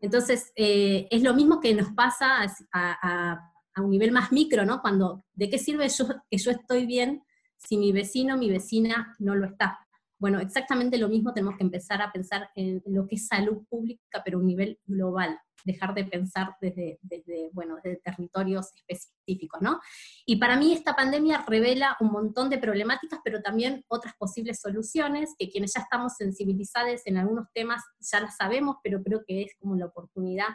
[0.00, 4.80] Entonces, eh, es lo mismo que nos pasa a, un nivel más micro, ¿no?
[4.80, 5.88] Cuando, ¿de qué sirve
[6.30, 7.24] que yo estoy bien
[7.56, 9.85] si mi vecino, mi vecina no lo está?
[10.18, 14.22] Bueno, exactamente lo mismo tenemos que empezar a pensar en lo que es salud pública,
[14.24, 19.80] pero a un nivel global, dejar de pensar desde, desde, bueno, desde territorios específicos, ¿no?
[20.24, 25.34] Y para mí esta pandemia revela un montón de problemáticas, pero también otras posibles soluciones,
[25.38, 29.52] que quienes ya estamos sensibilizados en algunos temas ya las sabemos, pero creo que es
[29.58, 30.48] como la oportunidad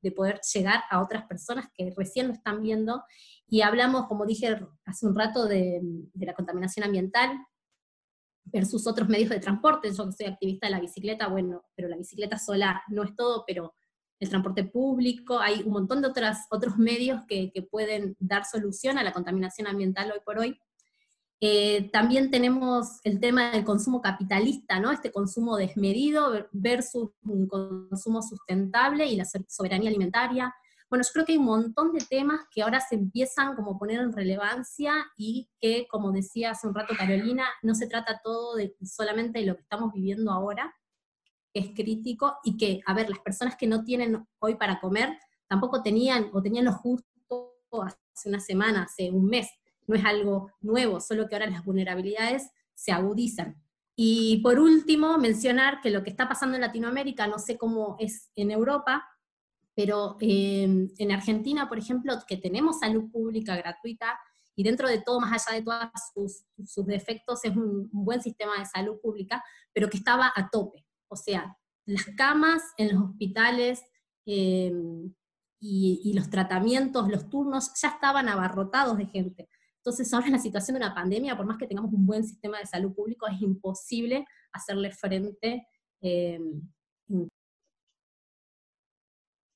[0.00, 3.02] de poder llegar a otras personas que recién lo están viendo.
[3.48, 7.36] Y hablamos, como dije hace un rato, de, de la contaminación ambiental,
[8.52, 9.92] versus otros medios de transporte.
[9.92, 13.44] Yo que soy activista de la bicicleta, bueno, pero la bicicleta sola no es todo,
[13.46, 13.74] pero
[14.20, 18.98] el transporte público, hay un montón de otras, otros medios que, que pueden dar solución
[18.98, 20.58] a la contaminación ambiental hoy por hoy.
[21.40, 24.90] Eh, también tenemos el tema del consumo capitalista, ¿no?
[24.90, 30.52] Este consumo desmedido versus un consumo sustentable y la soberanía alimentaria.
[30.90, 33.78] Bueno, yo creo que hay un montón de temas que ahora se empiezan como a
[33.78, 38.56] poner en relevancia y que, como decía hace un rato Carolina, no se trata todo
[38.56, 40.74] de, solamente de lo que estamos viviendo ahora,
[41.52, 45.18] que es crítico, y que, a ver, las personas que no tienen hoy para comer
[45.46, 47.06] tampoco tenían o tenían lo justo
[47.82, 49.48] hace una semana, hace un mes.
[49.86, 53.62] No es algo nuevo, solo que ahora las vulnerabilidades se agudizan.
[53.94, 58.30] Y por último, mencionar que lo que está pasando en Latinoamérica, no sé cómo es
[58.36, 59.04] en Europa,
[59.78, 64.18] pero em, en Argentina, por ejemplo, que tenemos salud pública gratuita
[64.56, 68.66] y dentro de todo, más allá de todos sus, defectos, es un, buen sistema de
[68.66, 69.40] salud pública,
[69.72, 70.84] pero que estaba a tope.
[71.06, 73.84] O sea, las camas en los hospitales
[74.26, 75.14] em,
[75.60, 79.48] y, los tratamientos, los turnos, ya estaban abarrotados de gente.
[79.76, 82.58] Entonces, ahora en la situación de una pandemia, por más que tengamos un buen sistema
[82.58, 85.68] de salud público, es imposible hacerle frente
[86.00, 86.40] eh,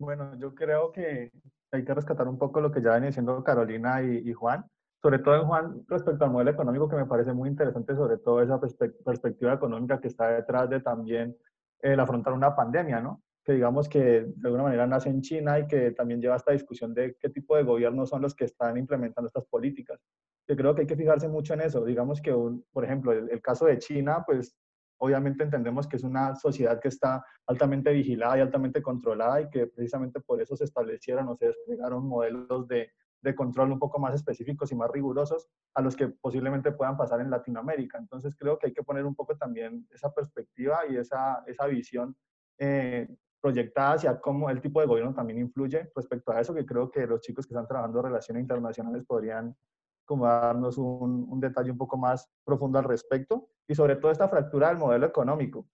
[0.02, 1.30] bueno, yo creo que
[1.70, 4.64] hay que rescatar un poco lo que ya venía diciendo Carolina y, Juan,
[5.00, 8.42] sobre todo en Juan respecto al modelo económico que me parece muy interesante, sobre todo
[8.42, 11.36] esa perspectiva económica que está detrás de también
[11.80, 13.22] el afrontar una pandemia, ¿no?
[13.44, 16.94] Que digamos que de alguna manera nace en China y que también lleva esta discusión
[16.94, 20.00] de qué tipo de gobiernos son los que están implementando estas políticas.
[20.46, 21.84] Yo creo que hay que fijarse mucho en eso.
[21.84, 24.54] Digamos que, un, por ejemplo, el, el caso de China, pues
[25.02, 29.66] obviamente entendemos que es una sociedad que está altamente vigilada y altamente controlada y que
[29.66, 34.14] precisamente por eso se establecieron o se desplegaron modelos de, de control un poco más
[34.14, 37.98] específicos y más rigurosos a los que posiblemente puedan pasar en Latinoamérica.
[37.98, 42.14] Entonces creo que hay que poner un poco también esa perspectiva y esa, esa visión
[42.58, 43.08] eh,
[43.40, 47.08] proyectada hacia cómo el tipo de gobierno también influye respecto a eso, que creo que
[47.08, 49.56] los chicos que están trabajando relaciones internacionales podrían
[50.12, 54.28] como darnos un, un, detalle un poco más profundo al respecto y sobre todo esta
[54.28, 55.66] fractura del modelo económico.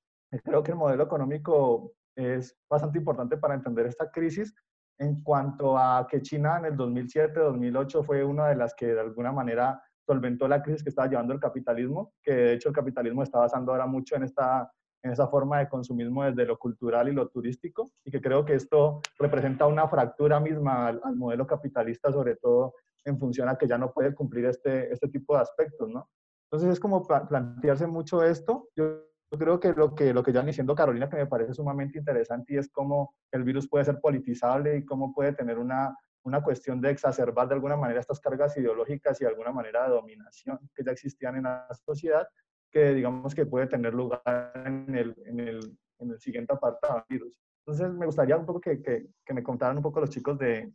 [0.45, 4.55] Creo que el modelo económico es bastante importante para entender esta crisis
[5.01, 9.33] en cuanto a que China en el 2007-2008 fue una de las que de alguna
[9.33, 13.41] manera solventó la crisis que estaba llevando el capitalismo, que de hecho el capitalismo está
[13.41, 14.71] basando ahora mucho en esta
[15.03, 18.55] en esa forma de consumismo desde lo cultural y lo turístico, y que creo que
[18.55, 22.75] esto representa una fractura misma al, al modelo capitalista, sobre todo
[23.11, 26.09] en función a que ya no puede cumplir este, este tipo de aspectos, ¿no?
[26.51, 28.69] Entonces es como plantearse mucho esto.
[28.75, 29.05] Yo,
[29.39, 32.57] creo que lo que, lo que ya diciendo Carolina, que me parece sumamente interesante, y
[32.57, 35.95] es cómo el virus puede ser politizable y cómo puede tener una,
[36.25, 39.91] una cuestión de exacerbar de alguna manera estas cargas ideológicas y de alguna manera de
[39.91, 42.27] dominación que ya existían en la sociedad,
[42.71, 47.39] que digamos que puede tener lugar en el, en el, en el siguiente apartado virus.
[47.67, 50.73] Entonces me gustaría un poco que, que, que me contaran un poco los chicos de,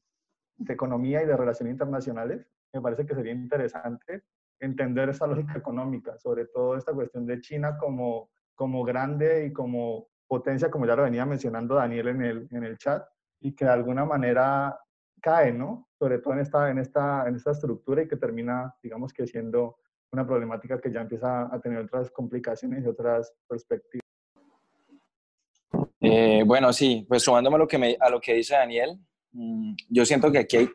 [0.58, 4.24] de economía y de relaciones internacionales, me parece que sería interesante
[4.60, 10.08] entender esa lógica económica, sobre todo esta cuestión de China como, como grande y como
[10.28, 13.06] potencia, como ya lo venía mencionando Daniel en el, en el chat,
[13.40, 14.80] y que de alguna manera
[15.22, 15.90] cae, ¿no?
[16.00, 19.78] Sobre todo en esta, en, esta, en esta estructura y que termina, digamos que siendo
[20.12, 24.04] una problemática que ya empieza a tener otras complicaciones y otras perspectivas.
[26.00, 29.00] Eh, bueno, sí, pues sumándome a lo que, a lo que dice Daniel,
[29.90, 30.70] yo siento que aquí hay,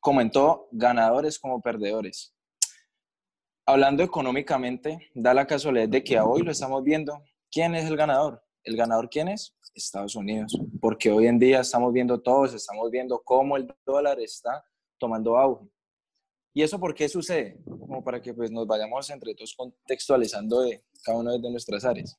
[0.00, 2.34] como en todo, ganadores como perdedores.
[3.66, 7.22] Hablando económicamente, da la casualidad de que hoy lo estamos viendo.
[7.50, 8.42] ¿Quién es el ganador?
[8.64, 9.54] ¿El ganador quién es?
[9.74, 10.58] Estados Unidos.
[10.80, 14.64] Porque hoy en día estamos viendo todos, estamos viendo cómo el dólar está
[14.98, 15.68] tomando auge.
[16.52, 17.60] ¿Y eso por qué sucede?
[17.64, 20.64] Como para que pues, nos vayamos entre todos contextualizando
[21.04, 22.18] cada una de nuestras áreas.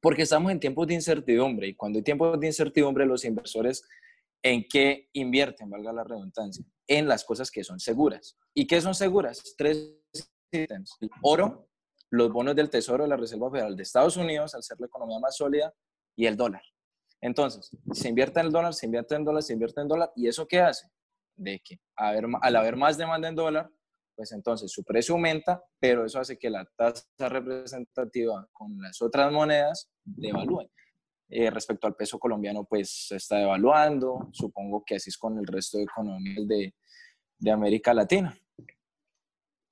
[0.00, 3.84] Porque estamos en tiempos de incertidumbre y cuando hay tiempos de incertidumbre los inversores
[4.42, 8.36] en qué invierten, valga la redundancia, en las cosas que son seguras.
[8.54, 9.54] ¿Y qué son seguras?
[9.56, 9.96] Tres
[10.50, 10.96] ítems.
[11.00, 11.68] El oro,
[12.10, 15.18] los bonos del Tesoro de la Reserva Federal de Estados Unidos, al ser la economía
[15.18, 15.72] más sólida,
[16.16, 16.62] y el dólar.
[17.20, 20.26] Entonces, se invierte en el dólar, se invierte en dólar, se invierte en dólar, ¿y
[20.26, 20.88] eso qué hace?
[21.36, 23.70] De que al haber más demanda en dólar,
[24.16, 29.32] pues entonces su precio aumenta, pero eso hace que la tasa representativa con las otras
[29.32, 30.70] monedas devalúe.
[31.32, 35.46] Eh, respecto al peso colombiano, pues se está devaluando, supongo que así es con el
[35.46, 36.74] resto de economías de,
[37.38, 38.36] de América Latina.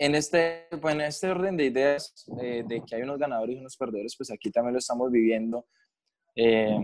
[0.01, 3.59] En este, pues en este orden de ideas eh, de que hay unos ganadores y
[3.59, 5.67] unos perdedores, pues aquí también lo estamos viviendo.
[6.37, 6.79] Eh,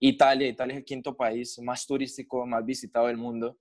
[0.00, 3.58] Italia, Italia es el quinto país más turístico, más visitado del mundo.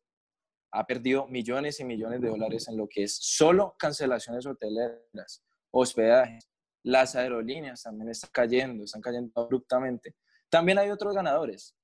[0.72, 6.50] Ha perdido millones y millones de dólares en lo que es solo cancelaciones hoteleras, hospedajes.
[6.84, 10.16] Las aerolíneas también están cayendo, están cayendo abruptamente.
[10.50, 11.76] También hay otros ganadores.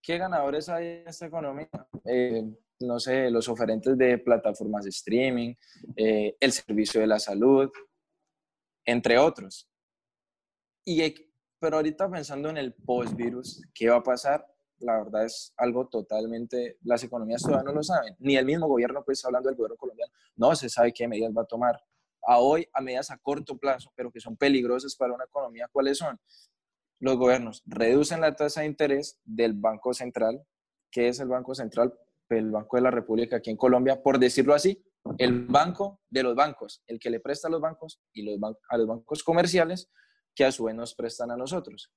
[0.00, 1.68] ¿Qué ganadores hay en esta economía?
[2.04, 2.44] Eh,
[2.80, 5.54] no sé, los oferentes de plataformas de streaming,
[5.96, 7.70] eh, el servicio de la salud,
[8.84, 9.68] entre otros.
[10.84, 11.14] Y,
[11.60, 14.44] pero ahorita pensando en el post-virus, ¿qué va a pasar?
[14.78, 19.04] La verdad es algo totalmente, las economías todavía no lo saben, ni el mismo gobierno,
[19.04, 21.80] pues hablando del gobierno colombiano, no se sabe qué medidas va a tomar.
[22.26, 25.98] A hoy, a medidas a corto plazo, pero que son peligrosas para una economía, ¿cuáles
[25.98, 26.18] son?
[27.00, 30.44] Los gobiernos reducen la tasa de interés del Banco Central.
[30.90, 31.92] ¿Qué es el Banco Central?
[32.38, 34.82] el Banco de la República aquí en Colombia, por decirlo así,
[35.18, 38.76] el banco de los bancos, el que le presta a los bancos y los a
[38.76, 39.90] los bancos comerciales
[40.34, 41.92] que a su vez nos prestan a nosotros.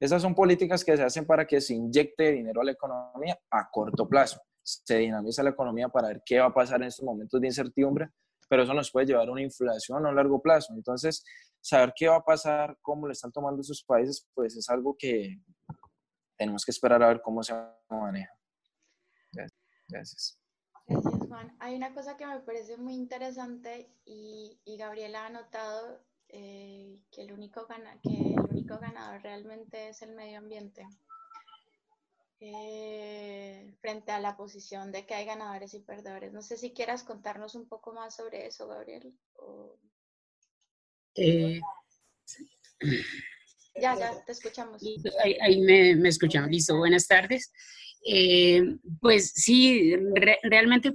[0.00, 3.70] Esas son políticas que se hacen para que se inyecte dinero a la economía a
[3.70, 4.40] corto plazo.
[4.62, 8.10] Se dinamiza la economía para ver qué va a pasar en estos momentos de incertidumbre,
[8.48, 10.72] pero eso nos puede llevar a una inflación a largo plazo.
[10.74, 11.24] Entonces,
[11.60, 15.40] saber qué va a pasar, cómo le están tomando esos países, pues es algo que
[16.36, 17.54] tenemos que esperar a ver cómo se
[17.90, 18.32] maneja.
[19.88, 20.40] Gracias.
[20.86, 21.56] Gracias, Juan.
[21.58, 27.32] Hay una cosa que me parece muy interesante y, Gabriela ha notado eh, que, el
[27.32, 27.66] único
[28.02, 30.86] que el único ganador realmente es el medio ambiente.
[32.38, 36.32] Eh, frente a la posición de que hay ganadores y perdedores.
[36.32, 39.14] No sé si quieras contarnos un poco más sobre eso, Gabriel.
[41.14, 41.60] Eh,
[43.80, 44.82] ya, ya, te escuchamos.
[45.40, 46.50] Ahí, me, me escuchan.
[46.50, 47.50] Listo, buenas tardes.
[48.06, 48.62] Eh,
[49.00, 49.96] pues sí,
[50.42, 50.94] realmente,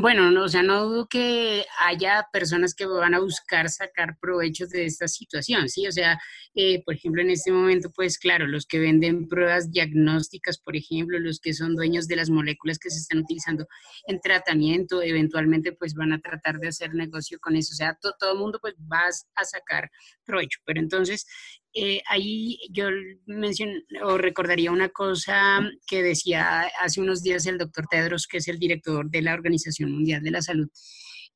[0.00, 4.66] bueno, no, o sea, no dudo que haya personas que van a buscar sacar provecho
[4.66, 5.86] de esta situación, ¿sí?
[5.86, 6.18] O sea,
[6.54, 11.18] eh, por ejemplo, en este momento, pues claro, los que venden pruebas diagnósticas, por ejemplo,
[11.18, 13.66] los que son dueños de las moléculas que se están utilizando
[14.06, 18.32] en tratamiento, eventualmente pues van a tratar de hacer negocio con eso, o sea, todo
[18.32, 19.90] el mundo pues va a sacar
[20.24, 21.26] provecho, pero entonces
[21.74, 22.88] eh, ahí yo
[23.26, 28.48] menciono o recordaría una cosa que decía hace unos días el doctor Tedros, que es
[28.48, 30.68] el director de la Organización Mundial de la Salud,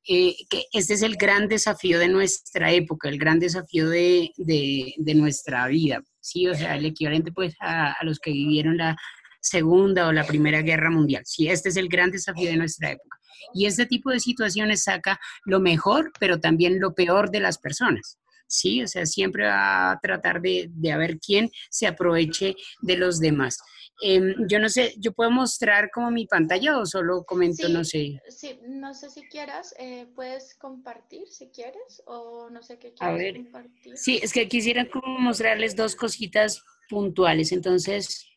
[0.07, 5.15] eh, que este es el gran desafío de nuestra época, el gran desafío de, de,
[5.15, 6.47] nuestra vida, ¿sí?
[6.47, 8.95] O sea, el equivalente pues a, a, los que vivieron la
[9.41, 13.17] Segunda o la Primera Guerra Mundial, sí, este es el gran desafío de nuestra época.
[13.53, 18.19] Y este tipo de situaciones saca lo mejor, pero también lo peor de las personas.
[18.47, 18.83] ¿Sí?
[18.83, 23.57] O sea, siempre va a tratar de, de ver quién se aproveche de los demás.
[23.99, 28.21] Em, yo no sé, ¿yo puedo mostrar como mi pantalla o solo comento, no sé?
[28.29, 33.01] Sí, no sé si quieras, eh, puedes compartir si quieres o no sé qué quieres
[33.01, 33.97] a ver, compartir.
[33.97, 38.27] Sí, es que quisiera como mostrarles dos cositas puntuales, entonces,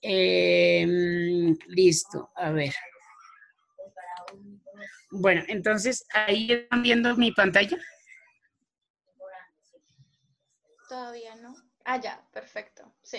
[0.00, 2.74] em, listo, a ver.
[5.10, 7.78] Bueno, entonces, ahí están viendo mi pantalla.
[10.88, 11.54] Todavía no.
[11.84, 12.94] Ah, ya, perfecto.
[13.02, 13.18] Sí.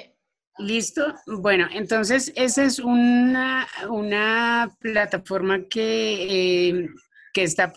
[0.58, 1.16] Listo.
[1.26, 6.90] Bueno, entonces esa es una, una plataforma que, eh,
[7.34, 7.72] que, está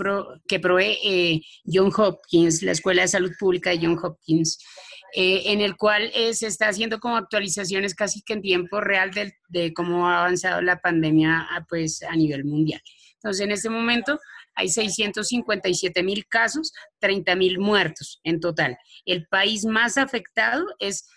[0.49, 4.59] que provee eh, John Hopkins, la Escuela de Salud Pública de John Hopkins,
[5.15, 9.35] eh, en el cual se está haciendo como actualizaciones casi que en tiempo real de,
[9.49, 12.83] de cómo ha avanzado la pandemia pues, a nivel mundial.
[13.15, 14.19] Entonces, en este momento
[14.55, 18.77] hay 657 mil casos, 30 mil muertos en total.
[19.05, 21.09] El país más afectado es,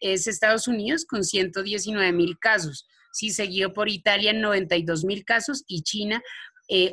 [0.00, 5.64] es Estados Unidos con 119 mil casos, sí, seguido por Italia en 92 mil casos
[5.66, 6.22] y China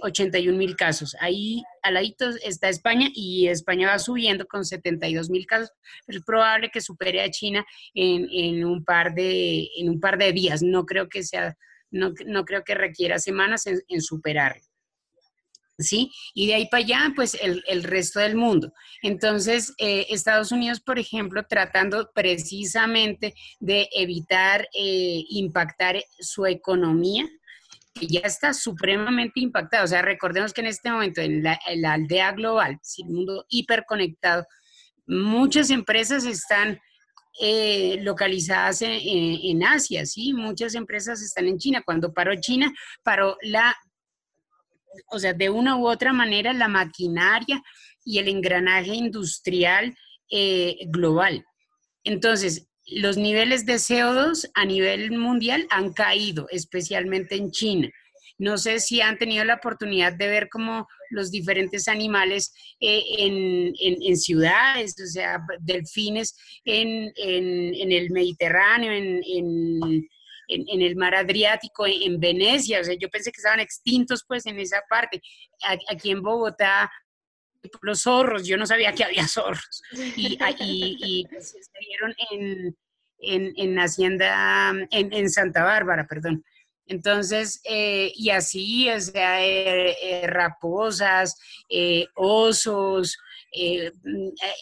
[0.01, 1.15] 81 eh, mil casos.
[1.19, 1.97] Ahí al
[2.43, 5.71] está España y España va subiendo con 72 mil casos,
[6.07, 10.63] es probable que supere a China en, un, par de, en un par de días.
[10.63, 11.55] No creo que sea,
[11.91, 12.13] no,
[12.45, 14.63] creo que requiera semanas en, en superarlo.
[15.77, 16.11] ¿Sí?
[16.33, 18.73] Y de ahí para allá, pues el, resto del mundo.
[19.01, 27.27] Entonces, eh, Estados Unidos, por ejemplo, tratando precisamente de evitar eh, impactar su economía,
[27.93, 29.83] que ya está supremamente impactada.
[29.83, 34.45] O sea, recordemos que en este momento, en la, aldea global, el mundo hiperconectado,
[35.07, 36.79] muchas empresas están
[37.39, 40.33] eh, localizadas en, en, Asia, ¿sí?
[40.33, 41.83] Muchas empresas están en China.
[41.85, 42.71] Cuando paró China,
[43.03, 43.75] paró la
[45.09, 47.61] o sea, de una u otra manera la maquinaria
[48.03, 49.95] y el engranaje industrial
[50.31, 51.45] eh, global.
[52.03, 57.89] Entonces, los niveles de CO2 a nivel mundial han caído, especialmente en China.
[58.39, 64.17] No sé si han tenido la oportunidad de ver cómo los diferentes animales eh, en,
[64.17, 70.07] ciudades, o sea, delfines en, el Mediterráneo, en,
[70.47, 74.81] el mar Adriático, en, Venecia, o sea, yo pensé que estaban extintos pues en esa
[74.89, 75.21] parte.
[75.89, 76.89] Aquí en Bogotá
[77.81, 79.81] los zorros, yo no sabía que había zorros.
[80.15, 86.43] Y, y, se dieron en, en, Hacienda, en, Santa Bárbara, perdón.
[86.85, 91.37] Entonces, eh, y así, o sea, eh, eh, raposas,
[92.15, 93.17] osos,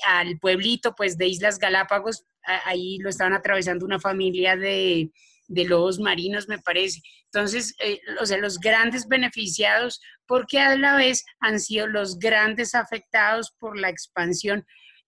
[0.08, 2.26] al pueblito, pues, de Islas Galápagos,
[2.66, 5.12] ahí lo estaban atravesando una familia de,
[5.48, 7.02] de lobos marinos, me parece.
[7.26, 7.76] Entonces,
[8.22, 13.80] o sea, los grandes beneficiados, porque a la vez han sido los grandes afectados por
[13.80, 14.66] la expansión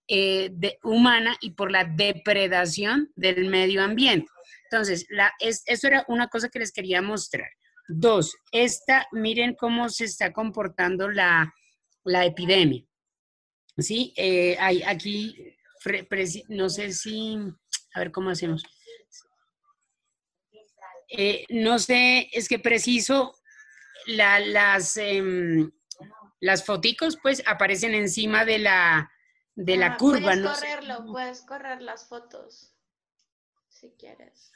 [0.07, 4.27] de, humana y por la depredación del medio ambiente.
[4.69, 5.07] Entonces,
[5.65, 7.49] eso era una cosa que les quería mostrar.
[7.87, 11.53] Dos, esta, miren cómo se está comportando la,
[12.03, 12.83] la epidemia.
[13.77, 14.13] ¿Sí?
[14.17, 15.55] Eh, hay aquí,
[16.49, 17.37] no sé si,
[17.93, 18.63] a ver cómo hacemos.
[21.09, 23.33] Eh, no sé, es que preciso,
[24.07, 25.23] la, las, eh,
[26.39, 29.11] las foticos pues aparecen encima de la,
[29.55, 30.21] de la curva.
[30.21, 30.53] Puedes ¿no?
[30.53, 32.73] correrlo, puedes correr las fotos,
[33.69, 34.51] si quieres.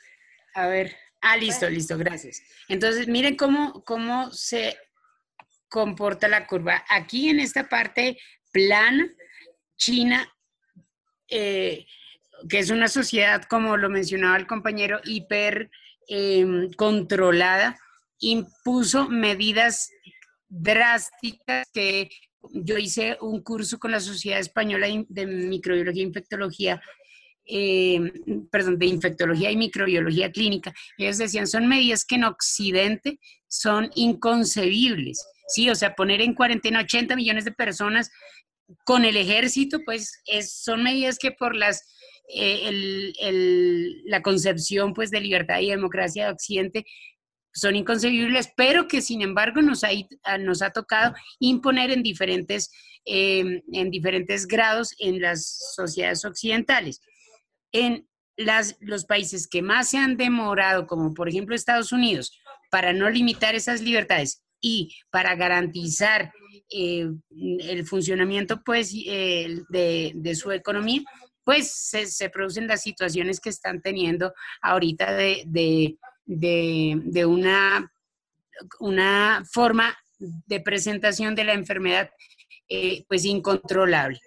[0.54, 2.42] A ver, ah, listo, listo, gracias.
[2.68, 4.78] Entonces, miren cómo, cómo se
[5.70, 6.84] comporta la curva.
[6.90, 8.20] Aquí en esta parte
[8.52, 9.10] plana,
[9.78, 10.32] China,
[11.30, 11.86] eh,
[12.50, 15.72] que es una sociedad, como lo mencionaba el compañero, hiper
[16.08, 17.78] em, controlada,
[18.20, 19.90] impuso medidas
[20.48, 22.10] drásticas que
[22.52, 26.82] yo hice un curso con la Sociedad Española de Microbiología e Infectología
[27.46, 28.00] eh,
[28.52, 35.26] perdón, de infectología y microbiología clínica, ellos decían, son medidas que en Occidente son inconcebibles,
[35.48, 35.70] ¿sí?
[35.70, 38.12] O sea, poner en cuarentena 80 millones de personas
[38.86, 41.84] con el ejército, pues es, son medidas que por las,
[42.28, 46.86] eh, el, la concepción pues de libertad y democracia de Occidente
[47.54, 49.90] son inconcebibles, pero que sin embargo nos ha,
[50.40, 52.72] nos ha tocado imponer en diferentes,
[53.06, 57.02] eh, en diferentes grados en las sociedades occidentales.
[57.74, 58.08] En
[58.38, 62.32] las, los países que más se han demorado, como por ejemplo Estados Unidos,
[62.70, 66.32] para no limitar esas libertades y para garantizar
[66.70, 71.02] eh, el funcionamiento pues, eh, de, su economía,
[71.44, 75.98] pues se, producen las situaciones que están teniendo ahorita de,
[77.26, 77.92] una,
[78.80, 82.12] una forma de presentación de la enfermedad
[82.70, 84.20] eh, pues incontrolable.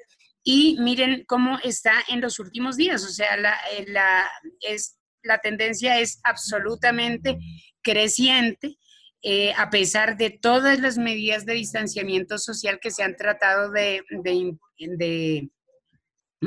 [0.43, 4.29] Y miren cómo está en los últimos días, o sea, la, eh, la,
[4.61, 7.39] es, la tendencia es absolutamente
[7.83, 8.77] creciente.
[9.23, 14.03] Eh, a pesar de todas las medidas de distanciamiento social que se han tratado de,
[14.11, 15.49] de,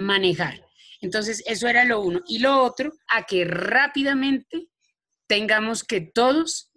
[0.01, 0.67] manejar.
[1.01, 2.21] Entonces, eso era lo uno.
[2.27, 4.67] Y lo otro, a que rápidamente
[5.27, 6.71] tengamos que todos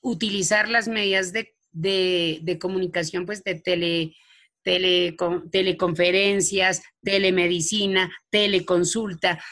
[0.00, 4.14] utilizar las medidas de, de comunicación, pues de tele,
[4.62, 9.42] teleconferencias, telemedicina, teleconsulta,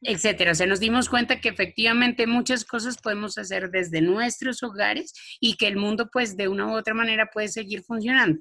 [0.00, 0.52] etcétera.
[0.52, 5.56] O sea, nos dimos cuenta que efectivamente muchas cosas podemos hacer desde nuestros hogares y
[5.56, 8.40] que el mundo, pues, de una u otra manera puede seguir funcionando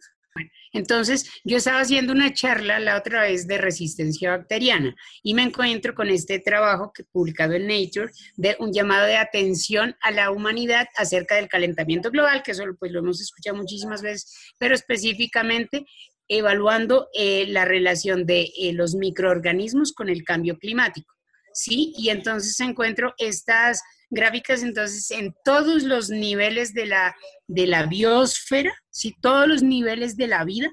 [0.74, 5.94] entonces yo estaba haciendo una charla la otra vez de resistencia bacteriana y me encuentro
[5.94, 10.88] con este trabajo que publicado en Nature de un llamado de atención a la humanidad
[10.96, 15.86] acerca del calentamiento global, que eso pues lo hemos escuchado muchísimas veces, pero específicamente
[16.28, 21.14] evaluando eh, la relación de eh, los microorganismos con el cambio climático.
[21.54, 21.94] ¿Sí?
[21.98, 23.82] Y entonces encuentro estas
[24.12, 27.16] gráficas entonces en todos los niveles de la,
[27.48, 29.16] de la biosfera, ¿sí?
[29.22, 30.72] todos los niveles de la vida,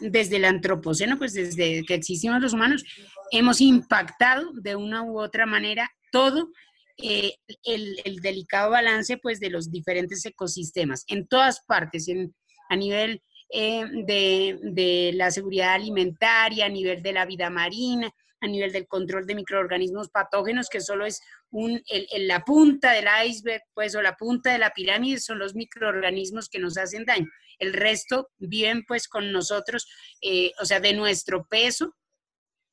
[0.00, 2.84] desde el antropoceno, pues desde que existimos los humanos,
[3.32, 6.50] hemos impactado de una u otra manera todo
[6.96, 7.34] eh,
[7.64, 12.34] el, delicado balance pues de los diferentes ecosistemas en todas partes, en,
[12.68, 18.46] a nivel eh, de, de, la seguridad alimentaria, a nivel de la vida marina, a
[18.46, 21.20] nivel del control de microorganismos patógenos, que solo es
[21.50, 21.82] un,
[22.18, 26.58] la punta del iceberg, pues, o la punta de la pirámide, son los microorganismos que
[26.58, 27.26] nos hacen daño.
[27.58, 29.86] El resto viven, pues, con nosotros,
[30.22, 31.94] eh, o sea, de nuestro peso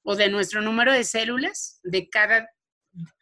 [0.03, 2.49] o de nuestro número de células, de cada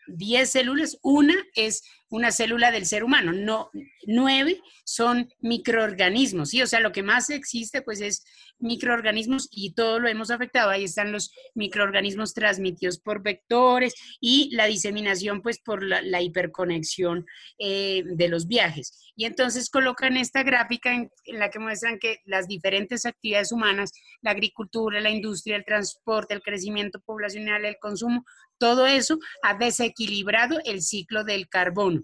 [0.08, 3.32] 10 células, una es una célula del ser humano.
[3.34, 3.70] No,
[4.06, 6.62] nueve son microorganismos, ¿sí?
[6.62, 8.24] O sea, lo que más existe, pues, es
[8.60, 10.70] microorganismos y todo lo hemos afectado.
[10.70, 17.26] Ahí están los microorganismos transmitidos por vectores y la diseminación, pues, por la, hiperconexión
[17.60, 19.12] eh, de los viajes.
[19.16, 23.92] Y entonces colocan esta gráfica en, la que muestran que las diferentes actividades humanas,
[24.22, 28.26] la agricultura, la industria, el transporte, el crecimiento poblacional, el consumo,
[28.58, 32.04] todo eso ha desequilibrado el ciclo del carbono.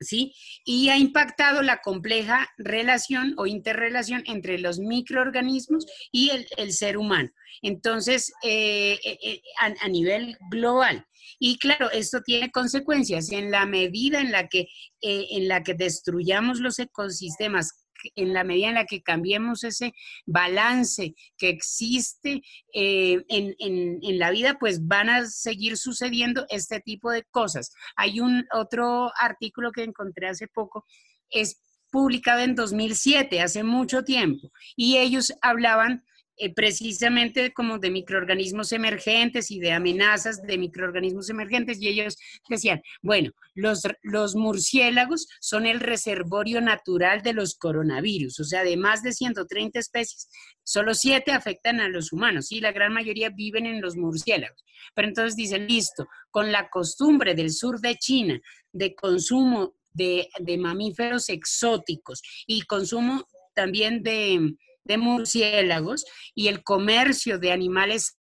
[0.00, 0.34] ¿Sí?
[0.64, 7.30] Y ha impactado la compleja relación o interrelación entre los microorganismos y el, ser humano.
[7.62, 11.06] Entonces, eh, eh, eh, a, nivel global.
[11.38, 14.66] Y claro, esto tiene consecuencias en la medida en la que,
[15.00, 17.83] en la que destruyamos los ecosistemas
[18.14, 19.92] en la medida en la que cambiemos ese
[20.26, 22.42] balance que existe
[22.72, 27.72] eh, en, la vida, pues van a seguir sucediendo este tipo de cosas.
[27.96, 30.84] Hay un otro artículo que encontré hace poco,
[31.30, 36.04] es publicado en 2007, hace mucho tiempo, y ellos hablaban
[36.36, 42.16] eh, precisamente como de microorganismos emergentes y de amenazas de microorganismos emergentes y ellos
[42.48, 48.76] decían, bueno, los, los murciélagos son el reservorio natural de los coronavirus, o sea, de
[48.76, 50.28] más de 130 especies,
[50.64, 54.64] solo siete afectan a los humanos y la gran mayoría viven en los murciélagos.
[54.94, 58.40] Pero entonces dicen, listo, con la costumbre del sur de China
[58.72, 66.04] de consumo de, de mamíferos exóticos y consumo también de de murciélagos
[66.34, 68.18] y el comercio de animales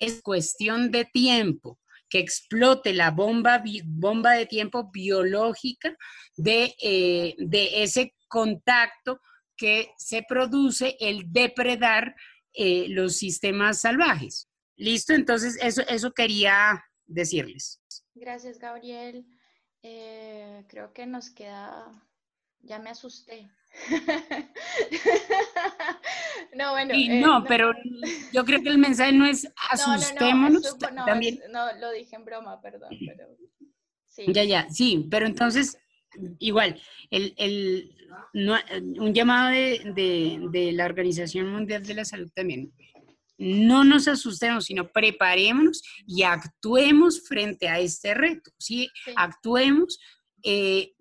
[0.00, 1.78] es cuestión de tiempo
[2.08, 5.96] que explote la bomba, bomba de tiempo biológica
[6.36, 9.20] de, eh, de ese contacto
[9.56, 12.14] que se produce el depredar
[12.54, 14.48] eh, los sistemas salvajes.
[14.76, 15.12] ¿Listo?
[15.12, 17.82] Entonces, eso, eso quería decirles.
[18.14, 19.26] Gracias, Gabriel.
[19.82, 22.07] Eh, creo que nos queda
[22.62, 23.50] ya me asusté.
[26.54, 26.94] no, bueno.
[26.94, 27.72] Eh, no, pero
[28.32, 30.76] yo creo que el mensaje no es asustémonos.
[30.80, 31.40] No, no, también.
[31.50, 33.28] no, lo dije en broma, perdón, pero
[34.06, 34.26] sí.
[34.32, 35.78] Ya, ya, sí, pero entonces,
[36.38, 36.80] igual,
[37.10, 37.94] el, el
[38.32, 42.72] un llamado de, de, la Organización Mundial de la Salud también.
[43.36, 48.90] No nos asustemos, sino preparémonos y actuemos frente a este reto, ¿sí?
[49.14, 50.00] Actuemos
[50.42, 50.92] eh,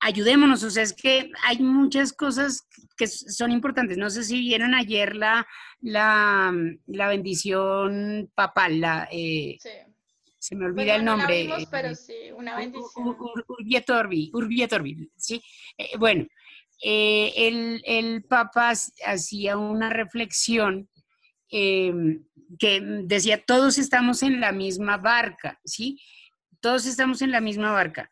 [0.00, 3.96] ayudémonos, o sea, es que hay muchas cosas que son importantes.
[3.96, 5.46] No sé si vieron ayer la,
[5.80, 6.52] la,
[6.86, 9.58] la bendición papal, la, eh,
[10.38, 11.48] se me olvida el nombre.
[11.48, 13.16] No pero sí, una bendición.
[15.16, 15.42] ¿sí?
[15.76, 16.26] Eh, bueno,
[16.82, 18.72] eh, el, el, Papa
[19.04, 20.88] hacía una reflexión
[21.50, 25.98] que decía, todos estamos en la misma barca, ¿sí?
[26.60, 28.10] Todos estamos en la misma barca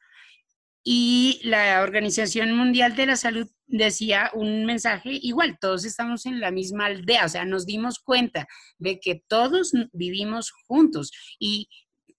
[0.88, 6.52] y la Organización Mundial de la Salud decía un mensaje igual, todos estamos en la
[6.52, 8.46] misma aldea, o sea, nos dimos cuenta
[8.78, 11.10] de que todos vivimos juntos
[11.40, 11.68] y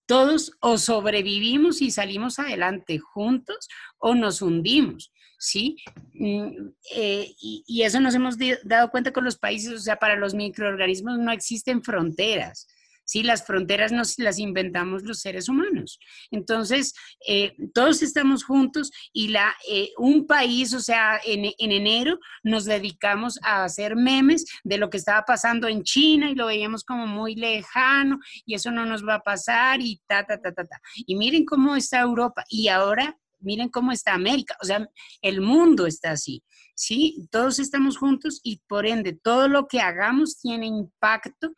[0.05, 5.77] todos o sobrevivimos y salimos adelante juntos o nos hundimos, ¿sí?
[6.15, 10.17] Mm, eh, y, y, eso nos hemos dado cuenta con los países, o sea, para
[10.17, 12.67] los microorganismos no existen fronteras.
[13.07, 13.23] ¿Sí?
[13.23, 15.99] Las fronteras nos las inventamos los seres humanos.
[16.29, 16.93] Entonces,
[17.27, 22.65] eh, todos estamos juntos y la, eh, un país, o sea, en, en, enero nos
[22.65, 27.07] dedicamos a hacer memes de lo que estaba pasando en China y lo veíamos como
[27.07, 30.79] muy lejano y eso no nos va a pasar y ta, ta, ta, ta, ta.
[30.95, 34.89] Y miren cómo está Europa y ahora miren cómo está América, o sea,
[35.21, 36.43] el mundo está así,
[36.73, 37.27] ¿sí?
[37.29, 41.53] Todos estamos juntos y por ende todo lo que hagamos tiene impacto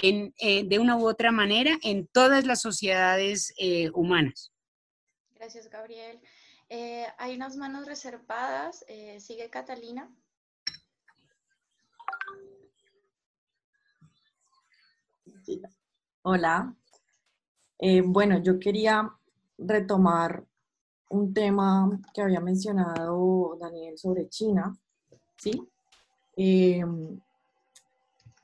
[0.00, 4.52] eh, de una u otra manera en todas las sociedades eh, humanas.
[5.34, 6.20] Gracias, Gabriel.
[6.68, 8.84] Eh, hay unas manos reservadas.
[9.18, 10.08] sigue Catalina.
[16.22, 16.74] Hola.
[18.04, 19.10] bueno, yo quería
[19.56, 20.44] retomar
[21.08, 24.76] un tema que había mencionado Daniel sobre China,
[25.36, 25.66] ¿sí?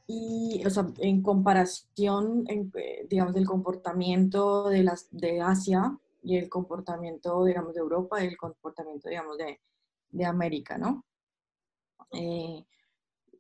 [0.07, 6.49] Y, o sea, en comparación, eh, digamos, del comportamiento de, las, de Asia y el
[6.49, 9.61] comportamiento, digamos, de Europa y el comportamiento, digamos, de,
[10.11, 11.05] de América, ¿no?
[12.13, 12.65] Eh,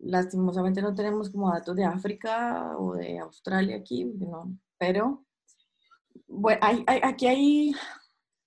[0.01, 4.59] lastimosamente no tenemos como datos de África o de Australia aquí, ¿no?
[4.79, 5.25] pero
[6.27, 7.73] bueno, hay, hay, aquí hay,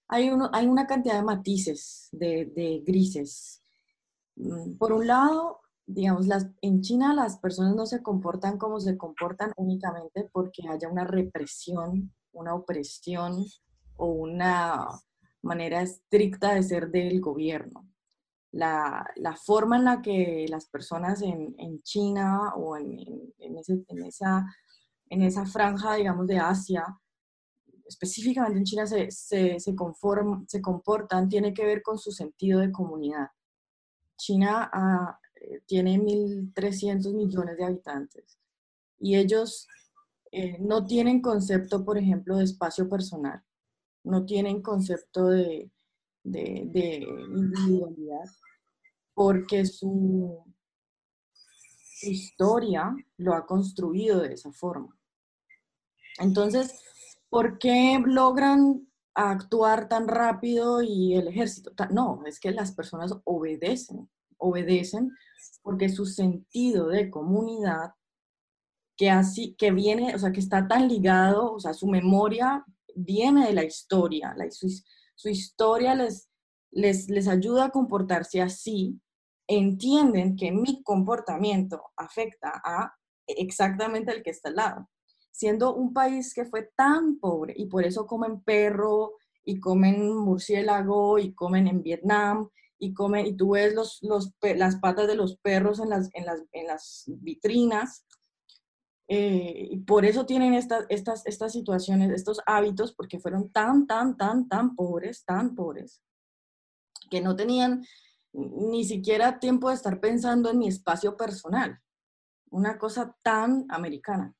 [0.07, 3.61] hay, uno, hay una cantidad de matices, de, de grises.
[4.35, 8.97] Mm, por un lado, digamos, las, en China las personas no se comportan como se
[8.97, 13.45] comportan únicamente porque haya una represión una opresión
[13.97, 14.87] o una
[15.41, 17.89] manera estricta de ser del gobierno.
[18.51, 19.05] La,
[19.45, 23.33] forma en la que las personas en, China o en,
[24.05, 24.45] esa,
[25.09, 26.85] en esa franja, digamos, de Asia,
[27.85, 29.75] específicamente en China, se, se, se,
[30.47, 33.27] se comportan, tiene que ver con su sentido de comunidad.
[34.17, 35.19] China ah,
[35.49, 38.37] eh, tiene 1.300 millones de habitantes
[38.99, 39.67] y ellos
[40.31, 43.41] eh, no tienen concepto, por ejemplo, de espacio personal,
[44.03, 45.71] no tienen concepto de,
[46.23, 48.25] de, individualidad,
[49.13, 50.43] porque su
[52.01, 54.97] historia lo ha construido de esa forma.
[56.19, 56.81] Entonces,
[57.29, 61.71] ¿por qué logran actuar tan rápido y el ejército?
[61.91, 65.11] No, es que las personas obedecen, obedecen
[65.61, 67.91] porque su sentido de comunidad
[68.97, 73.45] que así, que viene, o sea, que está tan ligado, o sea, su memoria viene
[73.45, 74.67] de la historia, la, su,
[75.15, 76.29] su, historia les,
[76.71, 78.99] les, les ayuda a comportarse así,
[79.47, 82.91] entienden que mi comportamiento afecta a
[83.27, 84.89] exactamente el que está al lado.
[85.31, 89.13] Siendo un país que fue tan pobre y por eso comen perro
[89.45, 93.99] y comen murciélago y comen en Vietnam y comen, y tú ves los,
[94.41, 98.05] las patas de los perros en las, en las, en las vitrinas,
[99.09, 104.17] eh, y por eso tienen estas, estas, estas situaciones, estos hábitos, porque fueron tan, tan,
[104.17, 106.01] tan, tan pobres, tan pobres,
[107.09, 107.85] que no tenían
[108.33, 111.79] ni siquiera tiempo de estar pensando en mi espacio personal.
[112.49, 114.35] Una cosa tan americana.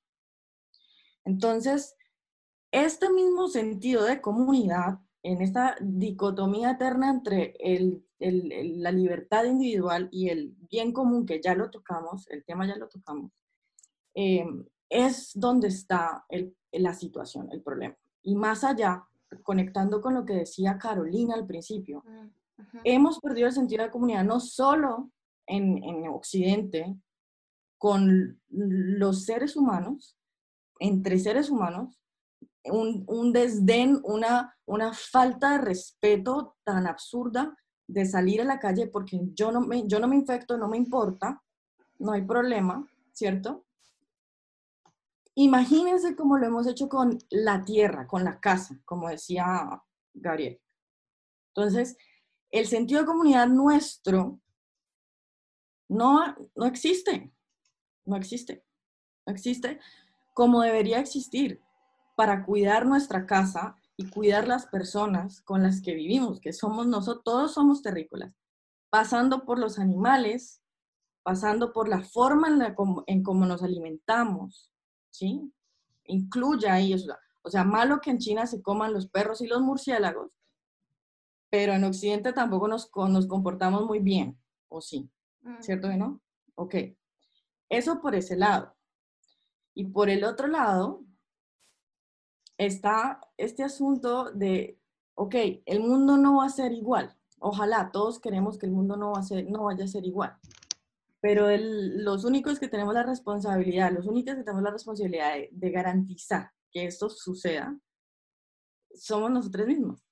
[1.24, 1.96] Entonces,
[2.72, 5.00] este mismo sentido de comunidad,
[5.32, 11.42] en esta dicotomía eterna entre el, el, la libertad individual y el bien común, que
[11.42, 13.32] ya lo tocamos, el tema ya lo tocamos,
[14.20, 16.26] Em, es donde está
[16.72, 17.96] la situación, el problema.
[18.24, 19.06] Y más allá,
[19.44, 24.24] conectando con lo que decía Carolina al principio, mm, hemos perdido el sentido de comunidad
[24.24, 25.12] no solo
[25.46, 26.96] en, en Occidente,
[27.78, 30.18] con los seres humanos,
[30.80, 32.02] entre seres humanos,
[32.66, 37.56] un, un, desdén, una, una falta de respeto tan absurda
[37.88, 40.78] de salir a la calle porque yo no me, yo no me infecto, no me
[40.78, 41.42] importa,
[42.00, 43.66] no hay problema, ¿cierto?
[45.36, 49.82] Imagínense cómo lo hemos hecho con la tierra, con la casa, como decía
[50.14, 50.60] Gabriel.
[51.56, 51.96] Entonces,
[52.52, 54.40] el sentido de comunidad nuestro
[55.90, 57.32] no, no existe,
[58.06, 58.66] no existe,
[59.26, 59.80] no existe
[60.34, 61.62] como debería existir
[62.18, 67.24] para cuidar nuestra casa y cuidar las personas con las que vivimos, que somos nosotros,
[67.24, 68.34] todos somos terrícolas,
[68.90, 70.64] pasando por los animales,
[71.22, 74.74] pasando por la forma en, la, en cómo nos alimentamos,
[75.12, 75.54] ¿sí?
[76.06, 76.96] Incluye ahí,
[77.44, 80.32] o sea, malo que en China se coman los perros y los murciélagos,
[81.52, 85.08] pero en Occidente tampoco nos, nos comportamos muy bien, ¿o sí?
[85.60, 86.20] ¿Cierto que no?
[86.56, 86.76] Ok.
[87.70, 88.76] Eso por ese lado.
[89.76, 91.07] Y por el otro lado
[92.58, 94.80] está este asunto de,
[95.16, 95.36] ok,
[95.66, 97.16] el mundo no va a ser igual.
[97.40, 100.38] Ojalá, todos queremos que el mundo no, va a ser, no vaya a ser igual.
[101.20, 106.52] Pero los únicos que tenemos la responsabilidad, los únicos que tenemos la responsabilidad de, garantizar
[106.72, 107.80] que esto suceda,
[108.94, 110.04] somos nosotros mismos,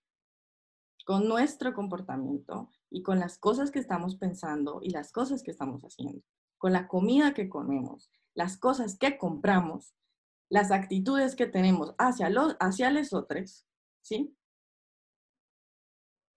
[1.06, 5.82] con nuestro comportamiento y con las cosas que estamos pensando y las cosas que estamos
[5.84, 6.22] haciendo,
[6.58, 9.96] con la comida que comemos, las cosas que compramos,
[10.50, 13.66] las actitudes que tenemos hacia los, hacia otros,
[14.02, 14.36] ¿sí?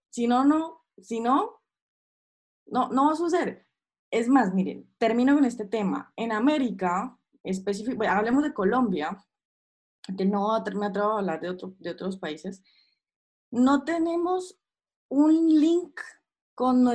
[0.09, 1.61] Si no, no, si no,
[2.65, 3.67] no, no va a suceder.
[4.11, 6.11] Es más, miren, termino con este tema.
[6.15, 9.23] En América, específico, hablemos de Colombia,
[10.17, 12.63] que no me atrevo a hablar de, otro, de otros países,
[13.51, 14.59] no tenemos
[15.09, 15.99] un link
[16.55, 16.87] con,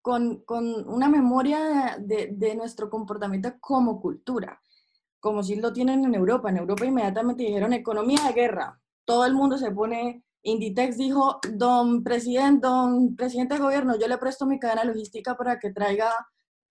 [0.00, 4.61] con, con una memoria de, de, nuestro comportamiento como cultura,
[5.22, 6.50] como si lo tienen en Europa.
[6.50, 8.80] En Europa inmediatamente dijeron economía de guerra.
[9.04, 14.18] Todo el mundo se pone, Inditex dijo, don presidente, don presidente de gobierno, yo le
[14.18, 16.10] presto mi cadena logística para que traiga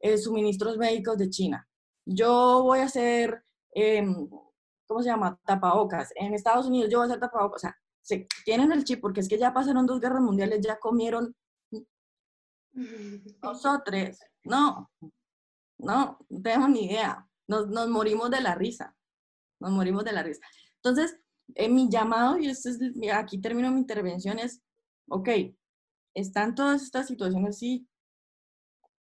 [0.02, 1.66] eh, suministros médicos de China.
[2.06, 3.42] Yo voy a hacer,
[3.74, 4.30] em,
[4.86, 5.40] ¿cómo se llama?
[5.46, 6.10] Tapabocas.
[6.16, 7.64] En Estados Unidos yo voy a hacer tapabocas.
[7.64, 10.78] O sea, se tienen el chip porque es que ya pasaron dos guerras mundiales, ya
[10.78, 11.34] comieron
[13.42, 14.20] nosotros.
[14.44, 14.92] No,
[15.78, 17.26] no, no tengo ni idea.
[17.60, 18.96] Nos, morimos de la risa.
[19.60, 20.42] Nos morimos de la risa.
[20.76, 21.20] Entonces,
[21.56, 22.80] en mi llamado, y este es,
[23.14, 24.62] aquí termino mi intervención, es,
[25.10, 25.30] ok,
[26.14, 27.88] están todas estas situaciones, sí,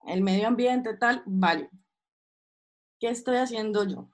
[0.07, 1.69] el medio ambiente, tal, vale.
[2.99, 4.09] ¿Qué estoy haciendo yo?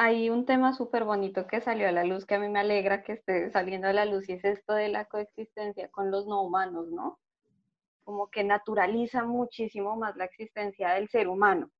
[0.00, 3.02] hay un tema súper bonito que salió a la luz, que a mí me alegra
[3.02, 6.40] que esté saliendo a la luz, y es esto de la coexistencia con los no
[6.40, 7.18] humanos, ¿no?
[8.10, 11.70] Como que naturaliza muchísimo más la existencia del ser humano,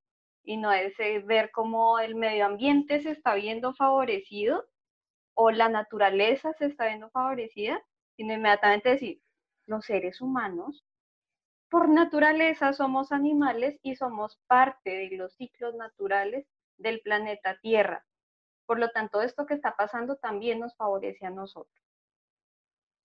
[0.44, 4.64] y no es eh, ver cómo el medio ambiente se está viendo favorecido
[5.34, 7.82] o la naturaleza se está viendo favorecida,
[8.14, 9.20] sino inmediatamente decir,
[9.66, 10.84] los seres humanos
[11.68, 16.46] por naturaleza somos animales y somos parte de los ciclos naturales
[16.78, 18.06] del planeta Tierra.
[18.66, 21.89] Por lo tanto, esto que está pasando también nos favorece a nosotros.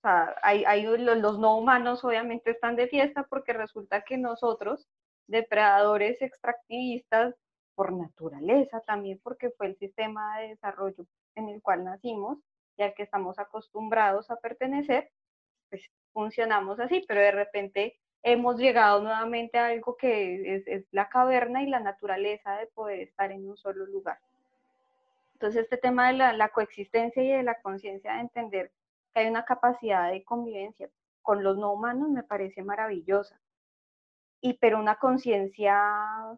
[0.06, 4.88] O sea, hay, los no humanos obviamente están de fiesta porque resulta que nosotros,
[5.26, 7.34] depredadores extractivistas,
[7.74, 12.38] por naturaleza también, porque fue el sistema de desarrollo en el cual nacimos
[12.78, 15.10] y al que estamos acostumbrados a pertenecer,
[15.72, 21.64] pues funcionamos así, pero de repente hemos llegado nuevamente a algo que es, la caverna
[21.64, 24.20] y la naturaleza de poder estar en un solo lugar.
[25.34, 28.72] Entonces, este tema de la, coexistencia y de la conciencia de entender
[29.16, 30.90] que hay una capacidad de convivencia
[31.22, 33.40] con los no humanos me parece maravillosa.
[34.42, 36.38] Y pero una conciencia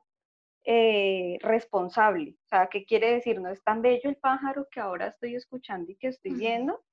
[0.64, 2.36] eh, responsable.
[2.46, 3.42] O sea, ¿qué quiere decir?
[3.42, 6.84] No es tan bello el pájaro que ahora estoy escuchando y que estoy viendo,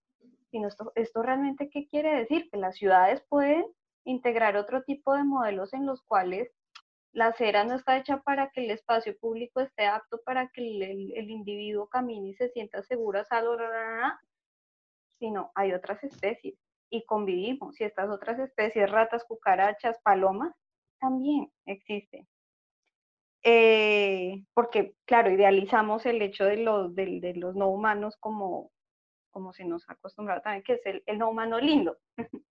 [0.50, 2.48] sino esto, esto realmente, ¿qué quiere decir?
[2.50, 3.64] Que las ciudades pueden
[4.04, 6.50] integrar otro tipo de modelos en los cuales
[7.12, 11.30] la acera no está hecha para que el espacio público esté apto para que el,
[11.30, 13.56] individuo camine y se sienta seguro, salvo,
[15.18, 16.54] sino hay otras especies
[16.90, 17.80] y convivimos.
[17.80, 20.54] Y estas otras especies, ratas, cucarachas, palomas,
[21.00, 22.26] también existen.
[23.42, 28.70] Eh, porque, claro, idealizamos el hecho de los, de los no humanos como,
[29.30, 31.98] como se nos ha acostumbrado también, que es el, no humano lindo.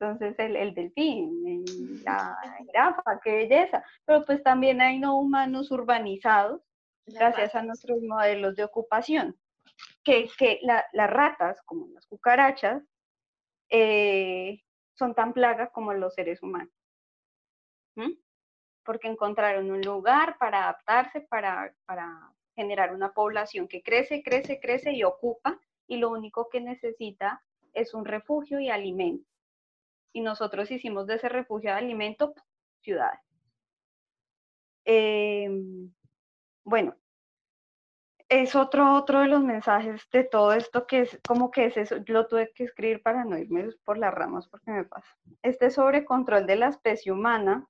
[0.00, 1.62] Entonces, el, el delfín,
[2.02, 3.84] la jirafa, qué belleza.
[4.06, 6.62] Pero pues también hay no humanos urbanizados,
[7.06, 9.36] gracias a nuestros modelos de ocupación.
[10.04, 12.82] Que, que las ratas, como las cucarachas,
[13.68, 14.62] eh,
[14.94, 16.72] son tan plagas como los seres humanos.
[18.84, 24.92] Porque encontraron un lugar para adaptarse, para, para generar una población que crece, crece, crece
[24.92, 29.28] y ocupa y lo único que necesita es un refugio y alimento.
[30.12, 32.34] Y nosotros hicimos de ese refugio de alimento
[32.80, 33.20] ciudades.
[34.84, 35.92] Em,
[36.64, 36.96] bueno,
[38.30, 41.96] es otro, otro de los mensajes de todo esto que es como que es eso,
[42.06, 45.08] lo tuve que escribir para no irme por las ramas porque me pasa.
[45.42, 47.66] Este sobre control de la especie humana,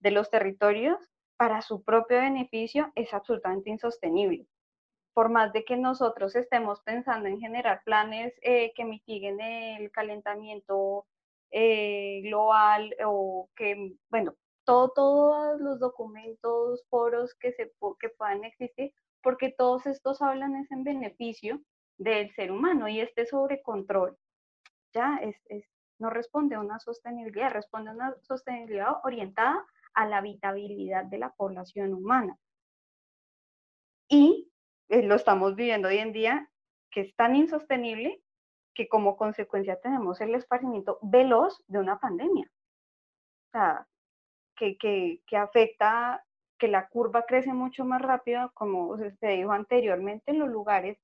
[0.00, 0.98] de los territorios,
[1.36, 4.46] para su propio beneficio es absolutamente insostenible
[5.12, 11.06] por más de que nosotros estemos pensando en generar planes eh, que mitiguen el calentamiento
[11.50, 14.34] eh, global o que, bueno,
[14.64, 18.92] todo, todos los documentos, foros que, se, que puedan existir,
[19.22, 21.60] porque todos estos hablan es en beneficio
[21.98, 24.16] del ser humano y este sobrecontrol
[24.92, 25.64] ya es, es,
[25.98, 29.64] no responde a una sostenibilidad, responde a una sostenibilidad orientada
[29.94, 32.36] a la habitabilidad de la población humana.
[34.08, 34.50] Y
[34.88, 36.50] eh, lo estamos viviendo hoy en día,
[36.90, 38.22] que es tan insostenible
[38.74, 42.50] que como consecuencia tenemos el esparcimiento veloz de una pandemia.
[43.48, 43.86] O sea,
[44.56, 46.24] que, que, que afecta,
[46.60, 50.98] que la curva crece mucho más rápido, como se dijo anteriormente, en los lugares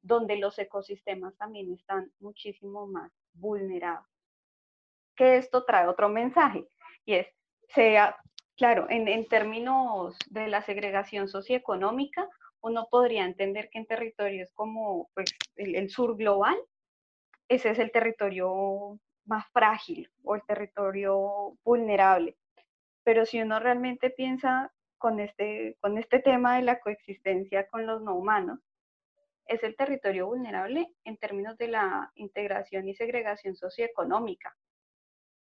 [0.00, 4.06] donde los ecosistemas también están muchísimo más vulnerados.
[5.14, 6.66] Que esto trae otro mensaje,
[7.04, 7.28] y es,
[7.68, 8.16] sea,
[8.56, 12.28] claro, en, en términos de la segregación socioeconómica,
[12.62, 16.56] uno podría entender que en territorios como pues, el, sur global,
[17.48, 22.36] ese es el territorio más frágil o el territorio vulnerable.
[23.04, 24.72] Pero si uno realmente piensa
[25.02, 28.60] con este, con este tema de la coexistencia con los no humanos,
[29.46, 34.56] es el territorio vulnerable en términos de la integración y segregación socioeconómica,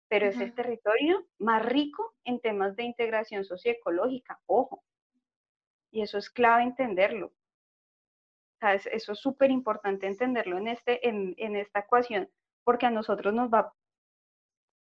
[0.08, 4.82] pero es el territorio más rico en temas de integración socioecológica, ojo,
[5.92, 7.32] y eso es clave entenderlo.
[8.60, 12.28] eso es súper importante entenderlo en, este, en, en, esta ecuación,
[12.64, 13.72] porque a nosotros nos va,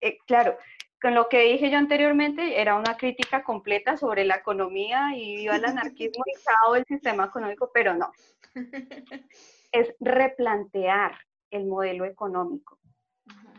[0.01, 0.57] eh, claro,
[1.01, 5.55] con lo que dije yo anteriormente, era una crítica completa sobre la economía y viva
[5.55, 8.11] el anarquismo y todo el sistema económico, pero no.
[9.71, 11.11] Es replantear
[11.51, 12.79] el modelo económico.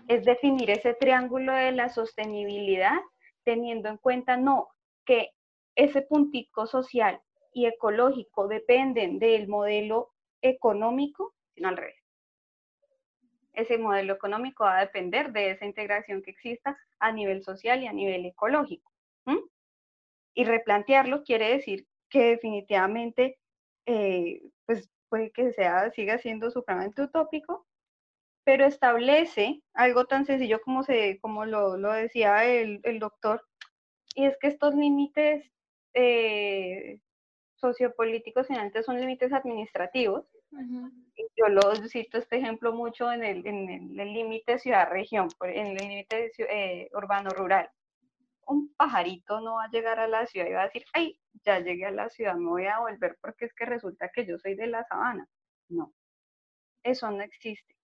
[0.08, 2.98] Es definir ese triángulo de la sostenibilidad
[3.44, 4.70] teniendo en cuenta, no,
[5.04, 5.30] que
[5.76, 7.20] ese puntico social
[7.52, 10.10] y ecológico dependen del modelo
[10.42, 11.99] económico, sino al revés.
[13.60, 17.86] Ese modelo económico va a depender de esa integración que exista a nivel social y
[17.86, 18.90] a nivel ecológico.
[20.34, 23.38] Y replantearlo quiere decir que definitivamente,
[23.86, 27.66] eh, pues puede que sea, siga siendo supremamente utópico,
[28.44, 33.42] pero establece algo tan sencillo como, se, como lo, lo decía el, el, doctor,
[34.14, 35.52] y es que estos límites
[35.94, 37.00] eh,
[37.56, 40.24] sociopolíticos finalmente son límites administrativos.
[40.52, 47.70] Yo lo cito este ejemplo mucho en el límite ciudad-región, en el límite eh, urbano-rural.
[48.46, 51.60] Un pajarito no va a llegar a la ciudad y va a decir, ay, ya
[51.60, 54.54] llegué a la ciudad, me voy a volver porque es que resulta que yo soy
[54.56, 55.28] de la sabana.
[55.68, 55.92] No,
[56.82, 57.76] eso no existe.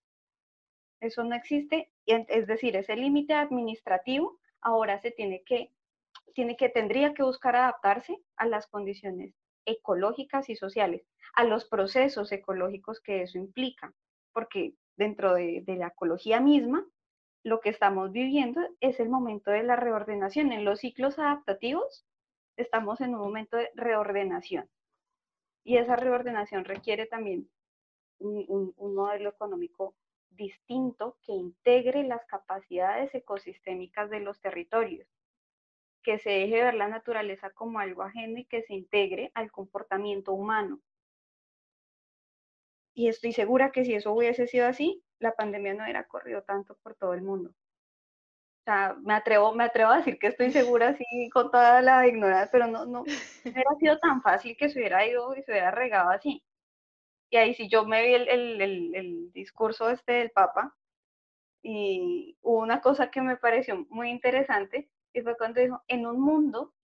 [1.00, 5.70] Eso no existe, es decir, ese límite administrativo ahora se tiene que,
[6.34, 9.34] tiene que, tendría que buscar adaptarse a las condiciones
[9.66, 13.92] ecológicas y sociales, a los procesos ecológicos que eso implica,
[14.32, 16.86] porque dentro de, la ecología misma,
[17.42, 20.52] lo que estamos viviendo es el momento de la reordenación.
[20.52, 22.06] En los ciclos adaptativos
[22.56, 24.68] estamos en un momento de reordenación.
[25.62, 27.48] Y esa reordenación requiere también
[28.18, 29.94] un, modelo económico
[30.30, 35.06] distinto que integre las capacidades ecosistémicas de los territorios,
[36.06, 40.32] que se deje ver la naturaleza como algo ajeno y que se integre al comportamiento
[40.32, 40.80] humano.
[42.94, 46.76] Y estoy segura que si eso hubiese sido así, la pandemia no hubiera corrido tanto
[46.76, 47.50] por todo el mundo.
[47.50, 52.06] O sea, me atrevo, me atrevo a decir que estoy segura así con toda la
[52.06, 53.02] ignorancia, pero no, no, no
[53.44, 56.44] hubiera sido tan fácil que se hubiera ido y se hubiera regado así.
[57.30, 60.72] Y ahí sí yo me vi el, el, el, el discurso este del Papa
[61.62, 66.20] y hubo una cosa que me pareció muy interesante y fue cuando dijo, en un
[66.20, 66.74] mundo,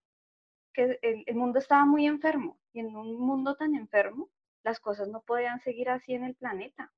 [0.72, 4.30] que el, el mundo estaba muy enfermo y en un mundo tan enfermo,
[4.62, 6.90] las cosas no podían seguir así en el planeta.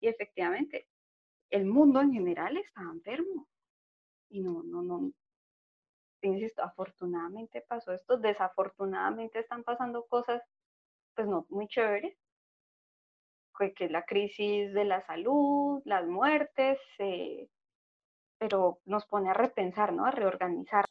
[0.00, 0.86] Y efectivamente,
[1.48, 3.48] el mundo en general estaba enfermo.
[4.28, 5.12] Y no, no, no,
[6.20, 10.42] insisto, afortunadamente pasó esto, desafortunadamente están pasando cosas,
[11.14, 12.18] pues no muy chéveres,
[13.58, 17.48] que es la crisis de la salud, las muertes, eh,
[18.38, 20.04] pero nos pone a repensar, ¿no?
[20.04, 20.86] A reorganizar.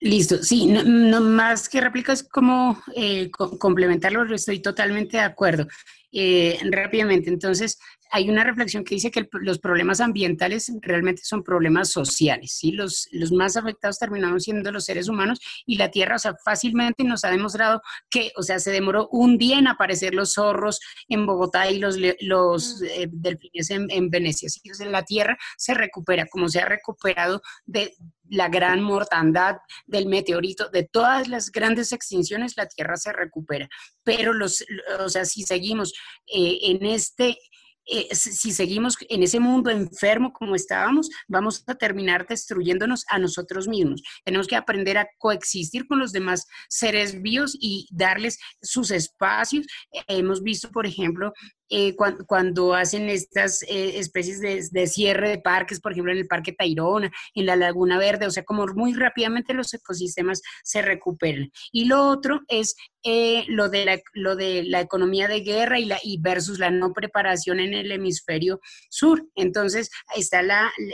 [0.00, 5.66] Listo, sí, no, más que réplicas, como eh, complementarlo, estoy totalmente de acuerdo.
[6.12, 7.78] Eh, rápidamente, entonces,
[8.14, 12.70] hay una reflexión que dice que los problemas ambientales realmente son problemas sociales, ¿sí?
[12.70, 17.02] Los, los más afectados terminamos siendo los seres humanos y la Tierra, o sea, fácilmente
[17.02, 21.26] nos ha demostrado que, o sea, se demoró un día en aparecer los zorros en
[21.26, 22.84] Bogotá y los, los mm.
[22.84, 24.60] eh, delfines en, en Venecia, ¿sí?
[24.70, 27.96] O sea, la Tierra se recupera, como se ha recuperado de
[28.28, 29.56] la gran mortandad
[29.86, 33.68] del meteorito, de todas las grandes extinciones, la Tierra se recupera.
[34.04, 34.64] Pero los,
[35.00, 35.94] o sea, si seguimos
[36.26, 37.38] eh, en este
[37.86, 43.68] eh, si seguimos en ese mundo enfermo como estábamos, vamos a terminar destruyéndonos a nosotros
[43.68, 44.02] mismos.
[44.24, 49.66] Tenemos que aprender a coexistir con los demás seres vivos y darles sus espacios.
[50.08, 51.32] hemos visto, por ejemplo,
[51.70, 56.52] eh, cuando, hacen estas eh, especies de, cierre de parques, por ejemplo, en el Parque
[56.52, 61.50] Tayrona, en la Laguna Verde, o sea, como muy rápidamente los ecosistemas se recuperan.
[61.72, 65.86] Y lo otro es eh, lo, de la, lo de la economía de guerra y,
[65.86, 69.26] la, y versus la no preparación en el hemisferio sur.
[69.34, 70.40] Entonces, está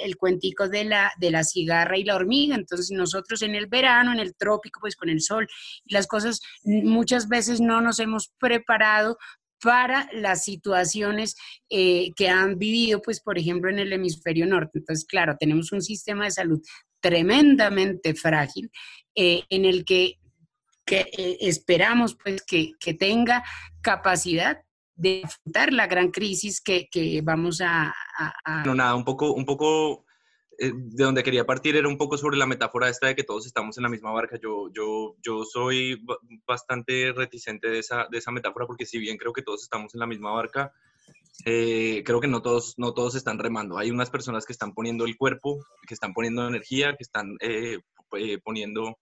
[0.03, 2.55] el cuentico de la, de la cigarra y la hormiga.
[2.55, 5.47] Entonces, nosotros en el verano, en el trópico, pues con el sol
[5.85, 9.19] y las cosas, muchas veces no nos hemos preparado
[9.63, 11.37] para las situaciones
[11.69, 14.79] eh, que han vivido, pues, por ejemplo, en el hemisferio norte.
[14.79, 16.61] Entonces, claro, tenemos un sistema de salud
[17.01, 18.71] tremendamente frágil
[19.15, 20.19] eh, en el que,
[20.91, 23.45] eh, esperamos, pues, que, tenga
[23.83, 24.61] capacidad
[25.01, 27.95] de afrontar la gran crisis que, vamos a,
[28.67, 30.05] No, nada, un poco, un poco
[30.59, 33.47] eh, de donde quería partir era un poco sobre la metáfora esta de que todos
[33.47, 34.39] estamos en la misma barca.
[34.43, 36.05] Yo, yo, yo soy
[36.47, 40.01] bastante reticente de esa, de esa metáfora porque si bien creo que todos estamos en
[40.01, 40.71] la misma barca,
[41.47, 43.79] eh, creo que no todos, no todos están remando.
[43.79, 47.79] Hay unas personas que están poniendo el cuerpo, que están poniendo energía, que están eh,
[48.45, 48.99] poniendo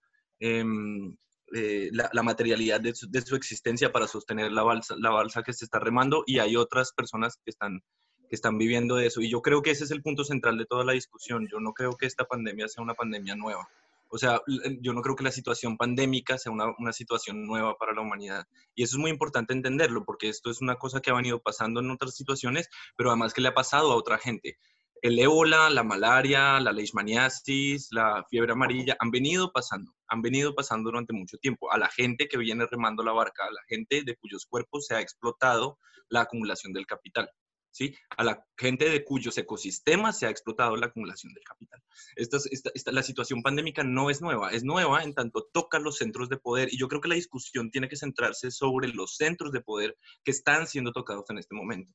[1.53, 5.53] em, la, materialidad de su, de su, existencia para sostener la balsa, la balsa que
[5.53, 7.83] se está remando y hay otras personas que están
[8.29, 9.21] que están viviendo de eso.
[9.21, 11.49] Y yo creo que ese es el punto central de toda la discusión.
[11.51, 13.67] Yo no creo que esta pandemia sea una pandemia nueva.
[14.11, 14.41] O sea,
[14.81, 18.47] yo no creo que la situación pandémica sea una, una, situación nueva para la humanidad.
[18.75, 21.81] Y eso es muy importante entenderlo, porque esto es una cosa que ha venido pasando
[21.81, 24.59] en otras situaciones, pero además que le ha pasado a otra gente.
[25.03, 30.91] El ébola, la malaria, la leishmaniasis, la fiebre amarilla, han venido pasando, han venido pasando
[30.91, 31.71] durante mucho tiempo.
[31.73, 34.95] A la gente que viene remando la barca, a la gente de cuyos cuerpos se
[34.95, 35.79] ha explotado
[36.09, 37.31] la acumulación del capital.
[37.71, 37.95] ¿sí?
[38.17, 41.81] A la gente de cuyos ecosistemas se ha explotado la acumulación del capital.
[42.17, 46.29] Esta, esta, la situación pandémica no es nueva, es nueva en tanto toca los centros
[46.29, 49.61] de poder y yo creo que la discusión tiene que centrarse sobre los centros de
[49.61, 51.93] poder que están siendo tocados en este momento.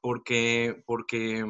[0.00, 1.44] Porque, porque,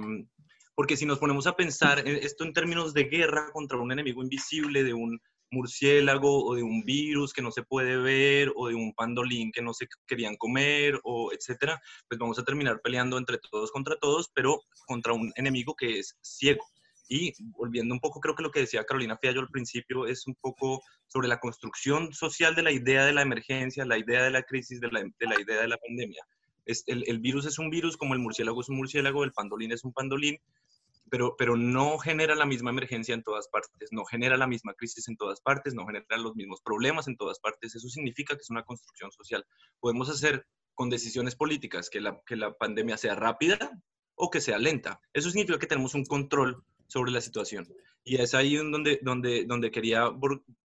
[0.75, 4.85] porque si nos ponemos a pensar esto en términos de guerra contra un enemigo invisible,
[4.85, 5.21] de un
[5.53, 9.63] murciélago o de un virus que no se puede ver o de un pandolín que
[9.63, 14.31] no se querían comer o etcétera, pues vamos a terminar peleando entre todos contra todos,
[14.35, 16.65] pero contra un enemigo que es ciego.
[17.09, 20.35] Y volviendo un poco, creo que lo que decía Carolina Fiallo al principio es un
[20.35, 24.43] poco sobre la construcción social de la idea de la emergencia, la idea de la
[24.43, 26.25] crisis, de la, de la idea de la pandemia.
[26.65, 29.73] Es, el, el virus es un virus, como el murciélago es un murciélago, el pandolín
[29.73, 30.39] es un pandolín,
[31.13, 35.09] pero, pero no genera la misma emergencia en todas partes, no genera la misma crisis
[35.09, 37.75] en todas partes, no genera los mismos problemas en todas partes.
[37.75, 39.45] Eso significa que es una construcción social.
[39.79, 43.79] Podemos hacer con decisiones políticas que la, que la pandemia sea rápida
[44.15, 45.03] o que sea lenta.
[45.13, 47.69] Eso significa que tenemos un control sobre la situación.
[48.05, 50.09] Y es ahí donde, donde, donde quería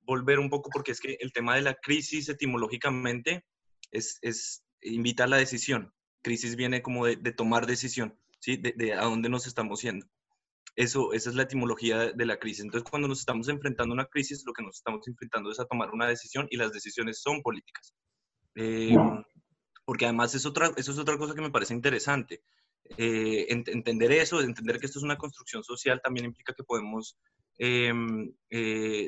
[0.03, 3.47] volver un poco, porque es que el tema de la crisis etimológicamente
[3.89, 5.91] es, es invita a la decisión.
[6.21, 8.57] Crisis viene como de, de tomar decisión, ¿sí?
[8.57, 10.05] De, de, a dónde nos estamos yendo.
[10.75, 12.65] Eso, esa es la etimología de la crisis.
[12.65, 15.65] Entonces, cuando nos estamos enfrentando a una crisis, lo que nos estamos enfrentando es a
[15.65, 17.93] tomar una decisión y las decisiones son políticas.
[18.55, 18.95] Eh,
[19.85, 22.43] porque además es otra, eso es otra cosa que me parece interesante.
[22.97, 27.17] Eh, ent entender eso, entender que esto es una construcción social, también implica que podemos,
[27.57, 27.93] eh,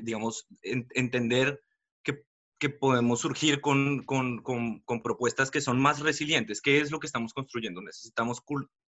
[0.04, 1.62] digamos, en entender
[2.02, 2.24] que,
[2.60, 6.62] que, podemos surgir con, con, con, con, propuestas que son más resilientes.
[6.62, 7.82] ¿Qué es lo que estamos construyendo?
[7.82, 8.42] Necesitamos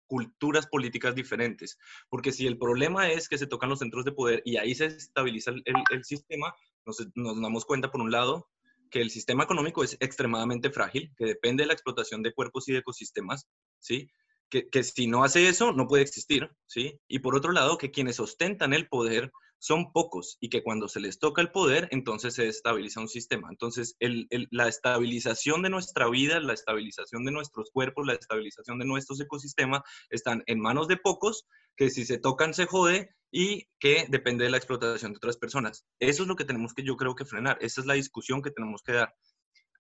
[0.08, 1.78] culturas políticas diferentes.
[2.10, 4.86] Porque si el problema es que se tocan los centros de poder y ahí se
[4.86, 6.53] estabiliza el, sistema,
[6.86, 8.49] nos, nos, damos cuenta, por un lado,
[8.89, 12.74] que el sistema económico es extremadamente frágil, que depende de la explotación de cuerpos y
[12.74, 13.47] de ecosistemas,
[13.80, 14.10] ¿sí?
[14.49, 16.99] Que, que si no hace eso, no puede existir, ¿sí?
[17.08, 20.99] Y por otro lado, que quienes ostentan el poder son pocos y que cuando se
[20.99, 23.47] les toca el poder, entonces se estabiliza un sistema.
[23.49, 29.20] Entonces, la estabilización de nuestra vida, la estabilización de nuestros cuerpos, la estabilización de nuestros
[29.20, 31.45] ecosistemas están en manos de pocos
[31.76, 35.86] que si se tocan se jode y que depende de la explotación de otras personas.
[35.99, 37.58] Eso es lo que tenemos que yo creo que frenar.
[37.62, 39.14] Esa es la discusión que tenemos que dar.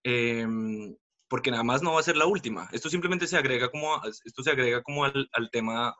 [0.03, 0.45] Eh,
[1.29, 2.69] porque nada más no va a ser la última.
[2.71, 5.93] Esto simplemente se agrega como, esto se agrega como al tema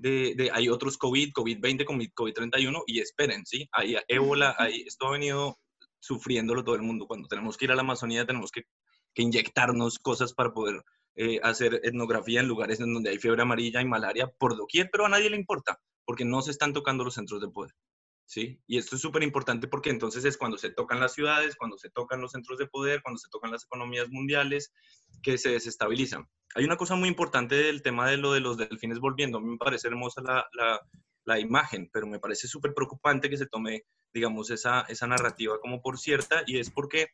[0.00, 1.84] de, de, hay otros COVID, COVID-20,
[2.14, 3.68] COVID-31 y esperen, ¿sí?
[3.72, 5.58] Hay ébola, hay, esto ha venido
[6.00, 7.06] sufriéndolo todo el mundo.
[7.06, 8.62] Cuando tenemos que ir a la Amazonía tenemos que,
[9.14, 10.82] que inyectarnos cosas para poder
[11.16, 15.06] eh, hacer etnografía en lugares en donde hay fiebre amarilla y malaria por doquier, pero
[15.06, 17.72] a nadie le importa porque no se están tocando los centros de poder.
[18.28, 18.60] ¿Sí?
[18.66, 21.88] Y esto es súper importante porque entonces es cuando se tocan las ciudades, cuando se
[21.88, 24.70] tocan los centros de poder, cuando se tocan las economías mundiales,
[25.22, 26.28] que se desestabilizan.
[26.54, 29.38] Hay una cosa muy importante del tema de lo de los delfines volviendo.
[29.38, 30.46] A mí me parece hermosa la,
[31.24, 35.80] la, imagen, pero me parece súper preocupante que se tome, digamos, esa, esa narrativa como
[35.80, 37.08] por cierta y es porque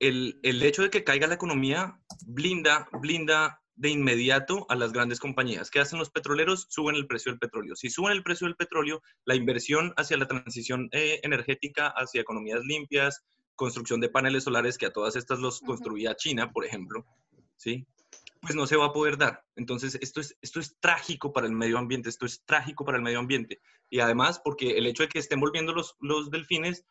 [0.00, 5.18] el, el hecho de que caiga la economía blinda, blinda de inmediato a las grandes
[5.18, 5.70] compañías.
[5.70, 6.66] ¿Qué hacen los petroleros?
[6.68, 7.74] Suben el precio del petróleo.
[7.74, 12.64] Si suben el precio del petróleo, la inversión hacia la transición eh, energética, hacia economías
[12.64, 17.06] limpias, construcción de paneles solares, que a todas estas los construía China, por ejemplo,
[17.56, 17.86] ¿sí?
[18.40, 19.42] Pues no se va a poder dar.
[19.56, 23.04] Entonces, esto es, esto es trágico para el medio ambiente, esto es trágico para el
[23.04, 23.60] medio ambiente.
[23.88, 26.84] Y además, porque el hecho de que estén volviendo los, los delfines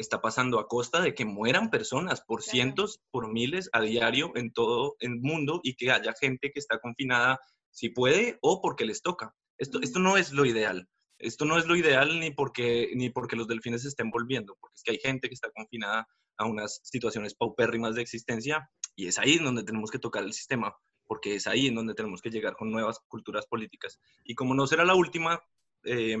[0.00, 4.52] está pasando a costa de que mueran personas por cientos, por miles a diario en
[4.52, 7.38] todo el mundo y que haya gente que está confinada
[7.70, 9.34] si puede o porque les toca.
[9.58, 10.88] Esto, esto no es lo ideal.
[11.18, 14.74] Esto no es lo ideal ni porque, ni porque los delfines se estén volviendo, porque
[14.76, 19.18] es que hay gente que está confinada a unas situaciones paupérrimas de existencia y es
[19.18, 20.74] ahí donde tenemos que tocar el sistema,
[21.06, 24.00] porque es ahí en donde tenemos que llegar con nuevas culturas políticas.
[24.24, 25.42] Y como no será la última,
[25.84, 26.16] eh,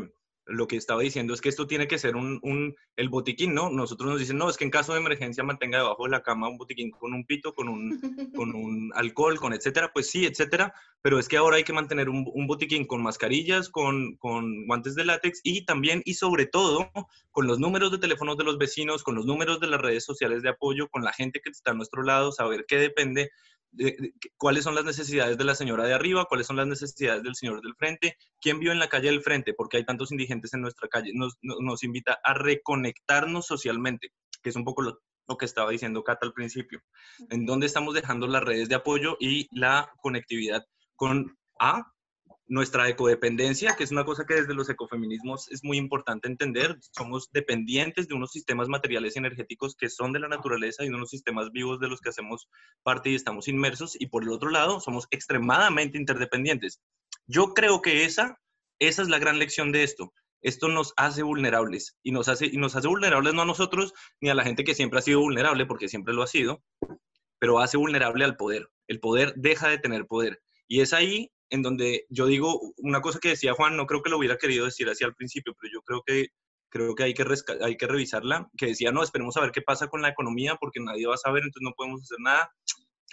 [0.46, 3.70] lo que estaba diciendo es que esto tiene que ser un, un, el botiquín, ¿no?
[3.70, 6.48] Nosotros nos dicen, no, es que en caso de emergencia mantenga debajo de la cama
[6.48, 8.00] un botiquín con un pito, con un,
[8.34, 12.08] con un alcohol, con etcétera, pues sí, etcétera, pero es que ahora hay que mantener
[12.08, 16.90] un, un botiquín con mascarillas, con, con, guantes de látex y también y sobre todo
[17.30, 20.42] con los números de teléfonos de los vecinos, con los números de las redes sociales
[20.42, 23.30] de apoyo, con la gente que está a nuestro lado, saber qué depende
[23.72, 27.22] de, de, cuáles son las necesidades de la señora de arriba, cuáles son las necesidades
[27.22, 30.52] del señor del frente, quién vive en la calle del frente, porque hay tantos indigentes
[30.54, 34.12] en nuestra calle, nos, nos invita a reconectarnos socialmente,
[34.42, 35.00] que es un poco lo,
[35.30, 36.82] lo que estaba diciendo Cata al principio,
[37.30, 40.66] en dónde estamos dejando las redes de apoyo y la conectividad
[40.96, 41.92] con A,
[42.50, 46.76] nuestra ecodependencia, que es una cosa que desde los ecofeminismos es muy importante entender.
[46.90, 50.94] Somos dependientes de unos sistemas materiales y energéticos que son de la naturaleza y de
[50.96, 52.48] unos sistemas vivos de los que hacemos
[52.82, 53.96] parte y estamos inmersos.
[54.00, 56.80] Y por el otro lado, somos extremadamente interdependientes.
[57.28, 58.36] Yo creo que esa,
[58.80, 60.12] esa es la gran lección de esto.
[60.42, 64.28] Esto nos hace vulnerables y nos hace, y nos hace vulnerables no a nosotros ni
[64.28, 66.64] a la gente que siempre ha sido vulnerable, porque siempre lo ha sido,
[67.38, 68.68] pero hace vulnerable al poder.
[68.88, 70.42] El poder deja de tener poder.
[70.66, 74.10] Y es ahí en donde yo digo una cosa que decía Juan, no creo que
[74.10, 76.28] lo hubiera querido decir así al principio, pero yo creo que
[76.70, 77.24] creo que hay que,
[77.62, 80.80] hay que revisarla, que decía, no, esperemos a ver qué pasa con la economía porque
[80.80, 82.54] nadie va a saber, entonces no podemos hacer nada.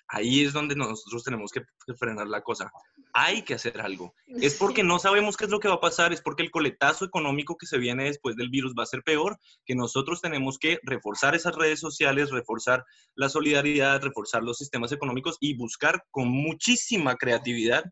[0.10, 1.64] Ahí es donde nosotros tenemos que
[1.96, 2.72] frenar la cosa.
[3.12, 4.14] Hay que hacer algo.
[4.28, 7.04] Es porque no sabemos qué es lo que va a pasar, es porque el coletazo
[7.04, 10.80] económico que se viene después del virus va a ser peor, que nosotros tenemos que
[10.84, 12.86] reforzar esas redes sociales, reforzar
[13.16, 17.84] la solidaridad, reforzar los sistemas económicos y buscar con muchísima creatividad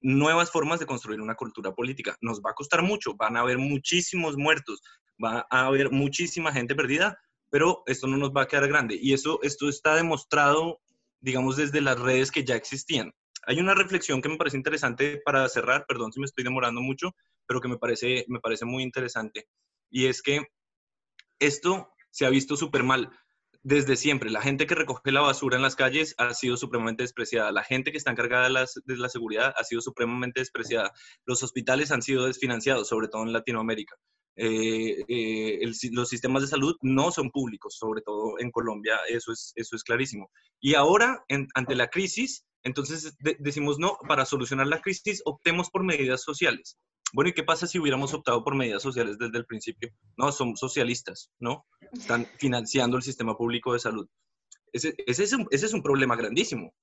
[0.00, 2.16] nuevas formas de construir una cultura política.
[2.20, 4.82] Nos va a costar mucho, van a haber muchísimos muertos,
[5.22, 7.18] va a haber muchísima gente perdida,
[7.50, 8.98] pero esto no nos va a quedar grande.
[9.00, 10.80] Y eso, esto está demostrado,
[11.20, 13.12] digamos, desde las redes que ya existían.
[13.46, 17.14] Hay una reflexión que me parece interesante para cerrar, perdón si me estoy demorando mucho,
[17.46, 19.48] pero que me parece, me parece muy interesante.
[19.90, 20.42] Y es que
[21.38, 23.10] esto se ha visto súper mal
[23.66, 24.30] desde siempre.
[24.30, 27.50] La gente que recoge la basura en las calles ha sido supremamente despreciada.
[27.50, 30.92] La gente que está encargada de, la seguridad ha sido supremamente despreciada.
[31.24, 33.96] Los hospitales han sido desfinanciados, sobre todo en Latinoamérica.
[34.36, 35.60] Eh, eh,
[35.92, 39.82] los sistemas de salud no son públicos, sobre todo en Colombia, eso es, eso es
[39.82, 40.30] clarísimo.
[40.60, 41.24] Y ahora,
[41.54, 46.76] ante la crisis, entonces decimos, no, para solucionar la crisis optemos por medidas sociales.
[47.12, 49.90] Bueno, ¿y qué pasa si hubiéramos optado por medidas sociales desde el principio?
[50.16, 51.64] No, son socialistas, ¿no?
[51.92, 54.08] Están financiando el sistema público de salud.
[54.72, 56.74] Ese, es, un, ese es un problema grandísimo.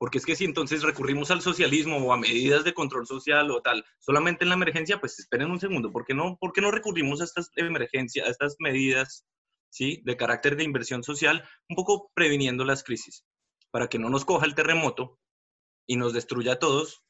[0.00, 3.60] Porque es que si entonces recurrimos al socialismo o a medidas de control social o
[3.60, 6.70] tal, solamente en la emergencia, pues esperen un segundo, ¿por qué no, por qué no
[6.70, 9.26] recurrimos a estas emergencias, a estas medidas
[9.68, 10.00] ¿sí?
[10.06, 13.26] de carácter de inversión social, un poco previniendo las crisis,
[13.70, 15.18] para que no nos coja el terremoto
[15.86, 17.04] y nos destruya a todos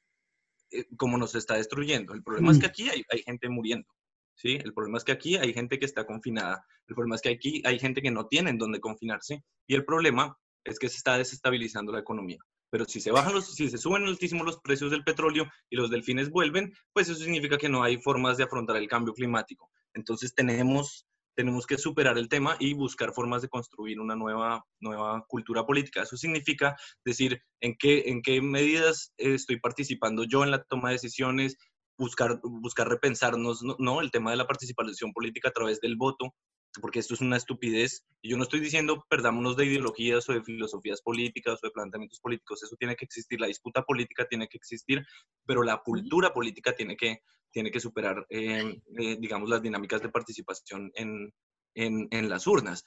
[0.72, 2.12] eh, como nos está destruyendo.
[2.12, 2.70] El problema es que mm.
[2.70, 3.86] aquí hay, hay, gente muriendo,
[4.34, 4.59] ¿sí?
[4.61, 6.66] El problema es que aquí hay gente que está confinada.
[6.88, 9.45] El problema es que aquí hay gente que no tiene en dónde confinarse.
[9.68, 12.41] Y el problema es que se está desestabilizando la economía.
[12.70, 15.90] Pero si se bajan los, si se suben altísimo los precios del petróleo y los
[15.90, 19.70] delfines vuelven, pues eso significa que no hay formas de afrontar el cambio climático.
[19.94, 21.06] Entonces tenemos
[21.36, 26.02] tenemos que superar el tema y buscar formas de construir una nueva, nueva cultura política.
[26.02, 30.96] Eso significa decir en qué, en qué medidas estoy participando yo en la toma de
[30.96, 31.56] decisiones,
[31.96, 34.00] buscar, buscar repensarnos, ¿no?
[34.00, 36.34] El tema de la participación política a través del voto,
[36.80, 38.04] porque esto es una estupidez.
[38.22, 42.20] Y yo no estoy diciendo perdámonos de ideologías o de filosofías políticas o de planteamientos
[42.20, 45.04] políticos, eso tiene que existir, la disputa política tiene que existir,
[45.46, 50.08] pero la cultura política tiene que tiene que superar, eh, eh, digamos, las dinámicas de
[50.08, 51.32] participación en,
[51.74, 52.84] en, las urnas.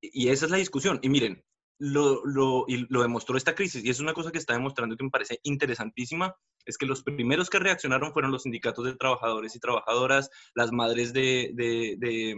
[0.00, 0.98] Y esa es la discusión.
[1.02, 1.44] Y miren,
[1.78, 5.04] lo, lo, y lo demostró esta crisis, y es una cosa que está demostrando que
[5.04, 6.34] me parece interesantísima,
[6.66, 11.12] es que los primeros que reaccionaron fueron los sindicatos de trabajadores y trabajadoras, las madres
[11.12, 12.36] de, de, de,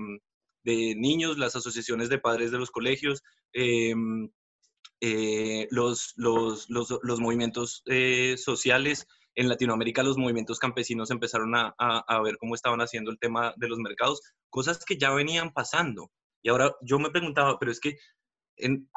[0.65, 4.31] niños, las asociaciones de padres de los colegios, em,
[5.01, 7.83] eh, los, los, los, los, movimientos
[8.37, 13.69] sociales, en Latinoamérica los movimientos campesinos empezaron a, ver cómo estaban haciendo el tema de
[13.69, 16.11] los mercados, cosas que ya venían pasando.
[16.43, 17.97] Y ahora yo me preguntaba, pero es que
[18.57, 18.91] en,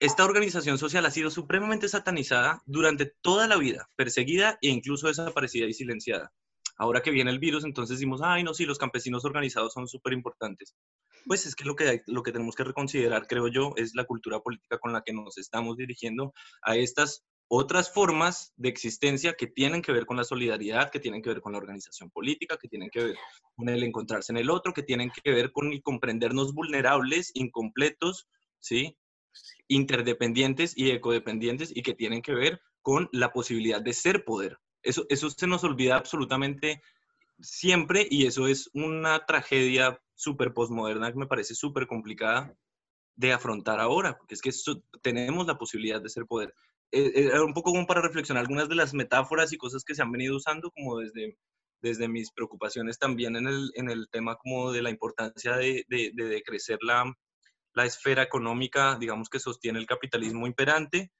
[0.00, 5.66] esta organización social ha sido supremamente satanizada durante toda la vida, perseguida e incluso desaparecida
[5.66, 6.32] y silenciada.
[6.78, 10.12] Ahora que viene el virus, entonces decimos, ay, no, sí, los campesinos organizados son súper
[10.12, 10.76] importantes.
[11.26, 14.40] Pues es que lo, que lo que tenemos que reconsiderar, creo yo, es la cultura
[14.40, 19.82] política con la que nos estamos dirigiendo a estas otras formas de existencia que tienen
[19.82, 22.90] que ver con la solidaridad, que tienen que ver con la organización política, que tienen
[22.90, 23.16] que ver
[23.56, 28.28] con el encontrarse en el otro, que tienen que ver con el comprendernos vulnerables, incompletos,
[28.60, 28.96] ¿sí?
[29.66, 34.58] interdependientes y ecodependientes y que tienen que ver con la posibilidad de ser poder.
[34.82, 36.82] Eso, eso se nos olvida absolutamente
[37.40, 42.54] siempre y eso es una tragedia súper postmoderna que me parece súper complicada
[43.16, 44.50] de afrontar ahora, porque es que
[45.02, 46.54] tenemos la posibilidad de ser poder.
[46.90, 49.94] Eh, eh, era un poco como para reflexionar algunas de las metáforas y cosas que
[49.94, 51.36] se han venido usando como desde,
[51.80, 56.12] desde mis preocupaciones también en el, en el tema como de la importancia de, de,
[56.14, 57.12] de crecer la,
[57.74, 61.10] la esfera económica, digamos, que sostiene el capitalismo imperante,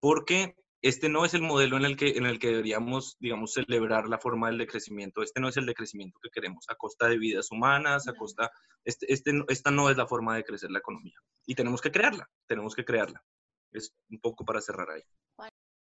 [0.00, 0.54] porque
[0.88, 4.18] este no es el modelo en el que, en el que deberíamos, digamos, celebrar la
[4.18, 5.22] forma del decrecimiento.
[5.22, 8.50] Este no es el decrecimiento que queremos, a costa de vidas humanas, a costa...
[8.84, 11.18] Este, este, esta no es la forma de crecer la economía.
[11.46, 13.22] Y tenemos que crearla, tenemos que crearla.
[13.72, 15.02] Es un poco para cerrar ahí.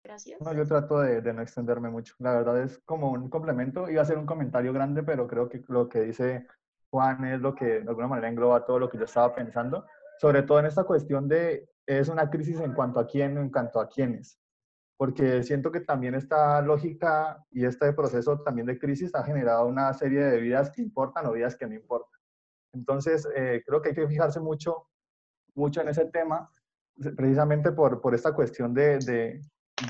[0.02, 0.40] Gracias.
[0.40, 2.14] No, yo trato de, de, no extenderme mucho.
[2.18, 3.88] La verdad es como un complemento.
[3.88, 6.46] Iba a ser un comentario grande, pero creo que lo que dice
[6.90, 9.86] Juan es lo que de alguna manera engloba todo lo que yo estaba pensando.
[10.18, 13.78] Sobre todo en esta cuestión de, es una crisis en cuanto a quién, en cuanto
[13.80, 14.38] a quiénes.
[15.00, 19.94] Porque siento que también esta lógica y este proceso también de crisis ha generado una
[19.94, 22.20] serie de vidas que importan o vidas que no importan.
[22.74, 24.88] Entonces, eh, creo que hay que fijarse mucho,
[25.54, 26.50] mucho en ese tema,
[27.16, 29.40] precisamente por, por esta cuestión de, de,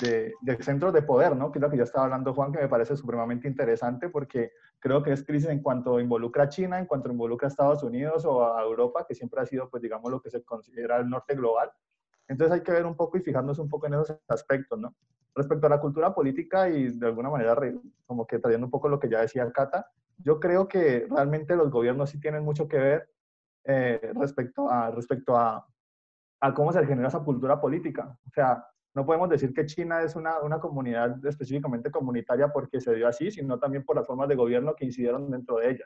[0.01, 1.51] de, de, centros de poder, ¿no?
[1.51, 5.03] Que es lo que ya estaba hablando Juan, que me parece supremamente interesante porque creo
[5.03, 8.47] que es crisis en cuanto involucra a China, en cuanto involucra a Estados Unidos o
[8.47, 11.73] a Europa, que siempre ha sido, pues digamos, lo que se considera el norte global.
[12.31, 14.95] Entonces hay que ver un poco y fijarnos un poco en esos aspectos, ¿no?
[15.35, 17.57] Respecto a la cultura política y de alguna manera,
[18.07, 21.73] como que trayendo un poco lo que ya decía Cata, yo creo que realmente los
[21.73, 23.11] gobiernos sí tienen mucho que ver
[23.65, 25.67] eh, respecto, a, respecto a,
[26.41, 28.17] a cómo se genera esa cultura política.
[28.29, 32.95] O sea, no podemos decir que China es una, una, comunidad específicamente comunitaria porque se
[32.95, 35.85] dio así, sino también por las formas de gobierno que incidieron dentro de ella.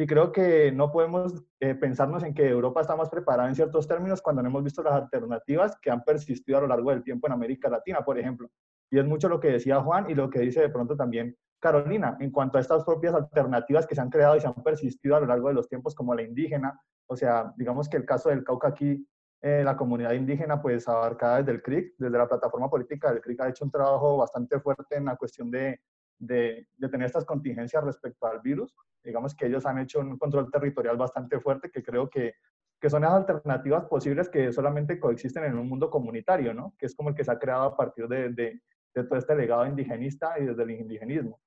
[0.00, 3.88] Y creo que no podemos eh, pensarnos en que Europa está más preparada en ciertos
[3.88, 7.26] términos cuando no hemos visto las alternativas que han persistido a lo largo del tiempo
[7.26, 8.48] en América Latina, por ejemplo.
[8.92, 12.16] Y es mucho lo que decía Juan y lo que dice de pronto también Carolina,
[12.20, 15.20] en cuanto a estas propias alternativas que se han creado y se han persistido a
[15.20, 16.80] lo largo de los tiempos, como la indígena.
[17.08, 19.04] O sea, digamos que el caso del Cauca aquí
[19.42, 23.40] eh, la comunidad indígena, pues abarcada desde el CRIC, desde la plataforma política del CRIC,
[23.40, 25.80] ha hecho un trabajo bastante fuerte en la cuestión de,
[26.18, 28.74] de, tener estas contingencias respecto al virus.
[29.02, 32.34] Digamos que ellos han hecho un control territorial bastante fuerte que creo que,
[32.80, 36.74] que son las alternativas posibles que solamente coexisten en un mundo comunitario, ¿no?
[36.78, 38.60] Que es como el que se ha creado a partir de, de,
[38.94, 41.40] de todo este legado indigenista y desde el indigenismo.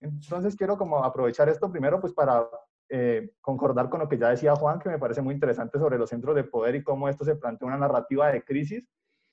[0.00, 2.46] Entonces quiero como aprovechar esto primero pues para
[2.88, 6.10] eh, concordar con lo que ya decía Juan, que me parece muy interesante sobre los
[6.10, 8.86] centros de poder y cómo esto se plantea una narrativa de crisis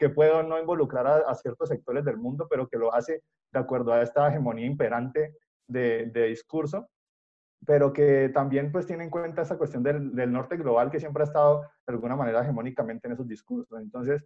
[0.03, 3.23] que puede no involucrar a, ciertos sectores del mundo, pero que lo hace
[3.53, 6.89] de acuerdo a esta hegemonía imperante de, discurso,
[7.65, 11.23] pero que también pues tiene en cuenta esa cuestión del, del, norte global que siempre
[11.23, 13.79] ha estado de alguna manera hegemónicamente en esos discursos.
[13.79, 14.25] Entonces,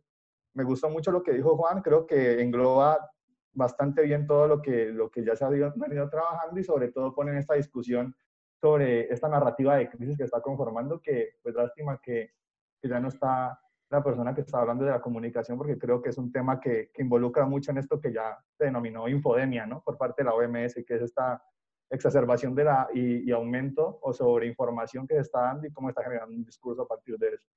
[0.56, 3.12] me gustó mucho lo que dijo Juan, creo que engloba
[3.54, 7.14] bastante bien todo lo que, lo que ya se ha venido trabajando y sobre todo
[7.14, 8.16] pone en esta discusión
[8.60, 12.32] sobre esta narrativa de crisis que está conformando, que pues lástima que,
[12.82, 16.09] que ya no está la persona que está hablando de la comunicación, porque creo que
[16.09, 19.81] es un tema que, que, involucra mucho en esto que ya se denominó infodemia, ¿no?
[19.81, 21.41] Por parte de la OMS, que es esta
[21.89, 26.03] exacerbación de la, y, y aumento o sobreinformación que se está dando y cómo está
[26.03, 27.47] generando un discurso a partir de eso.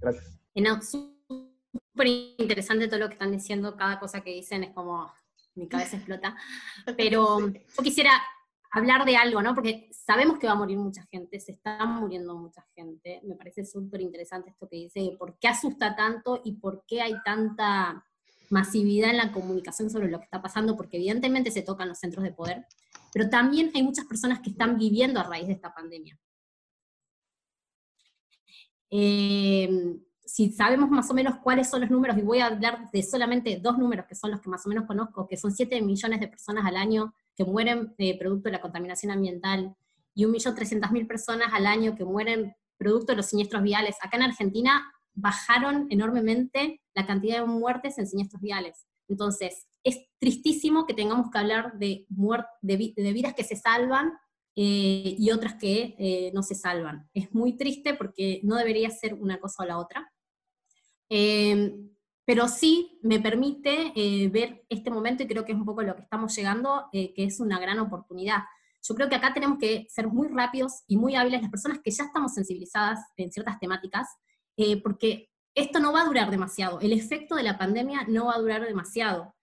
[0.00, 0.40] Gracias.
[0.54, 2.06] No, súper
[2.38, 5.12] interesante todo lo que están diciendo, cada cosa que dicen es como,
[5.54, 6.36] mi cabeza explota,
[6.96, 8.12] pero yo quisiera
[8.72, 9.54] hablar de algo, ¿no?
[9.54, 13.20] Porque sabemos que va a morir mucha gente, se está muriendo mucha gente.
[13.22, 17.14] Me parece súper interesante esto que dice, por qué asusta tanto y por qué hay
[17.22, 18.04] tanta
[18.48, 22.24] masividad en la comunicación sobre lo que está pasando, porque evidentemente se tocan los centros
[22.24, 22.66] de poder,
[23.12, 26.18] pero también hay muchas personas que están viviendo a raíz de esta pandemia.
[28.90, 33.02] Eh, si sabemos más o menos cuáles son los números, y voy a hablar de
[33.02, 36.20] solamente dos números que son los que más o menos conozco, que son 7 millones
[36.20, 39.74] de personas al año que mueren eh, producto de la contaminación ambiental
[40.14, 43.96] y 1.300.000 personas al año que mueren producto de los siniestros viales.
[44.02, 48.86] Acá en Argentina bajaron enormemente la cantidad de muertes en siniestros viales.
[49.08, 54.12] Entonces, es tristísimo que tengamos que hablar de, de, de vidas que se salvan
[54.54, 57.08] eh, y otras que eh, no se salvan.
[57.14, 60.12] Es muy triste porque no debería ser una cosa o la otra.
[61.08, 61.74] Eh,
[62.24, 65.96] pero sí me permite eh, ver este momento y creo que es un poco lo
[65.96, 68.42] que estamos llegando, eh, que es una gran oportunidad.
[68.82, 71.90] Yo creo que acá tenemos que ser muy rápidos y muy hábiles las personas que
[71.90, 74.08] ya estamos sensibilizadas en ciertas temáticas,
[74.56, 78.34] eh, porque esto no va a durar demasiado, el efecto de la pandemia no va
[78.34, 79.34] a durar demasiado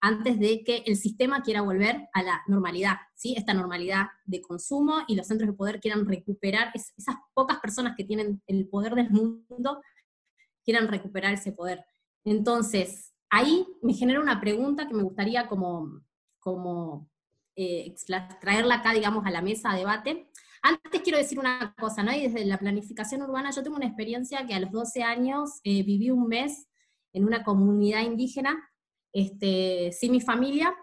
[0.00, 3.34] antes de que el sistema quiera volver a la normalidad, ¿sí?
[3.36, 8.04] esta normalidad de consumo y los centros de poder quieran recuperar, esas pocas personas que
[8.04, 9.80] tienen el poder del mundo
[10.64, 11.84] quieran recuperar ese poder.
[12.30, 16.02] Entonces, ahí me genera una pregunta que me gustaría como,
[16.38, 17.08] como
[17.56, 17.94] eh,
[18.40, 20.30] traerla acá, digamos, a la mesa de debate.
[20.62, 22.12] Antes quiero decir una cosa, ¿no?
[22.12, 25.82] Y desde la planificación urbana yo tengo una experiencia que a los 12 años eh,
[25.82, 26.68] viví un mes
[27.14, 28.56] en una comunidad indígena,
[29.12, 30.74] este, sin mi familia,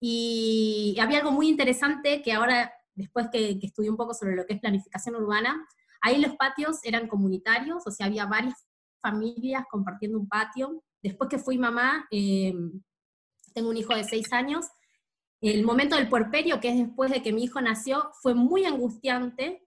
[0.00, 4.46] y había algo muy interesante que ahora, después que, que estudié un poco sobre lo
[4.46, 5.66] que es planificación urbana,
[6.00, 8.66] ahí los patios eran comunitarios, o sea, había varias
[9.02, 10.82] familias compartiendo un patio.
[11.02, 12.54] Después que fui mamá, eh,
[13.52, 14.66] tengo un hijo de seis años,
[15.42, 19.66] el momento del puerperio, que es después de que mi hijo nació, fue muy angustiante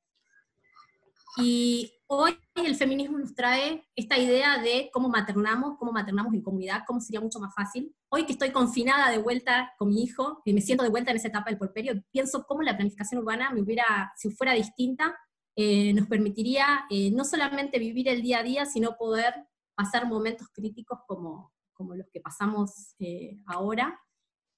[1.38, 6.84] y hoy el feminismo nos trae esta idea de cómo maternamos, cómo maternamos en comunidad,
[6.88, 7.94] cómo sería mucho más fácil.
[8.10, 11.18] Hoy que estoy confinada de vuelta con mi hijo, y me siento de vuelta en
[11.18, 15.14] esa etapa del porperio, pienso cómo la planificación urbana me hubiera, si fuera distinta,
[15.58, 19.34] eh, nos permitiría eh, no solamente vivir el día a día, sino poder
[19.74, 24.00] pasar momentos críticos como, como los que pasamos eh, ahora,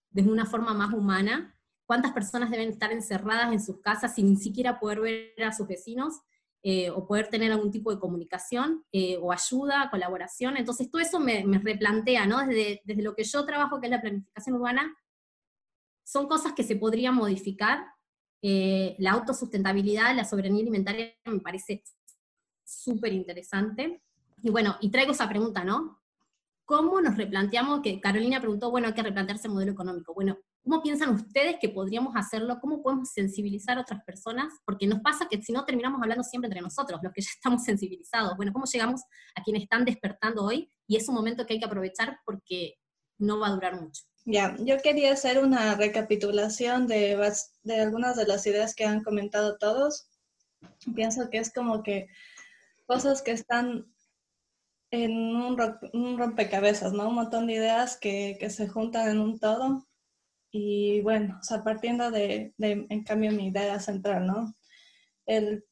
[0.09, 1.55] de una forma más humana.
[1.85, 5.67] ¿Cuántas personas deben estar encerradas en sus casas sin ni siquiera poder ver a sus
[5.67, 6.21] vecinos?
[6.95, 8.83] O poder tener algún tipo de comunicación
[9.21, 10.57] o ayuda, colaboración.
[10.57, 12.45] Entonces todo eso me, replantea, ¿no?
[12.45, 14.93] Desde, desde, lo que yo trabajo, que es la planificación urbana,
[16.03, 17.85] son cosas que se podrían modificar.
[18.41, 21.83] Eh, la autosustentabilidad, la soberanía alimentaria me parece
[22.63, 24.01] súper interesante.
[24.43, 26.01] Y bueno, y traigo esa pregunta, ¿no?
[26.65, 30.13] ¿Cómo nos replanteamos, Carolina preguntó, bueno, hay que replantearse el modelo económico?
[30.13, 30.37] Bueno,
[30.67, 32.59] ¿Cómo piensan ustedes que podríamos hacerlo?
[32.59, 34.51] ¿Cómo podemos sensibilizar a otras personas?
[34.65, 37.63] Porque nos pasa que si no terminamos hablando siempre entre nosotros, los que ya estamos
[37.63, 38.35] sensibilizados.
[38.35, 39.01] Bueno, ¿cómo llegamos
[39.33, 40.69] a quienes están despertando hoy?
[40.85, 42.73] Y es un momento que hay que aprovechar porque
[43.17, 44.03] no va a durar mucho.
[44.29, 47.17] Ya, yo quería hacer una recapitulación de,
[47.63, 50.09] de algunas de las ideas que han comentado todos.
[50.93, 52.09] Pienso que es como que
[52.85, 53.85] cosas que están
[54.91, 55.57] en un,
[56.17, 57.07] rompecabezas, ¿no?
[57.07, 59.87] Un montón de ideas que, que se juntan en un todo
[60.51, 64.53] y bueno, o sea, partiendo de, en cambio, mi idea central, ¿no?
[65.25, 65.63] El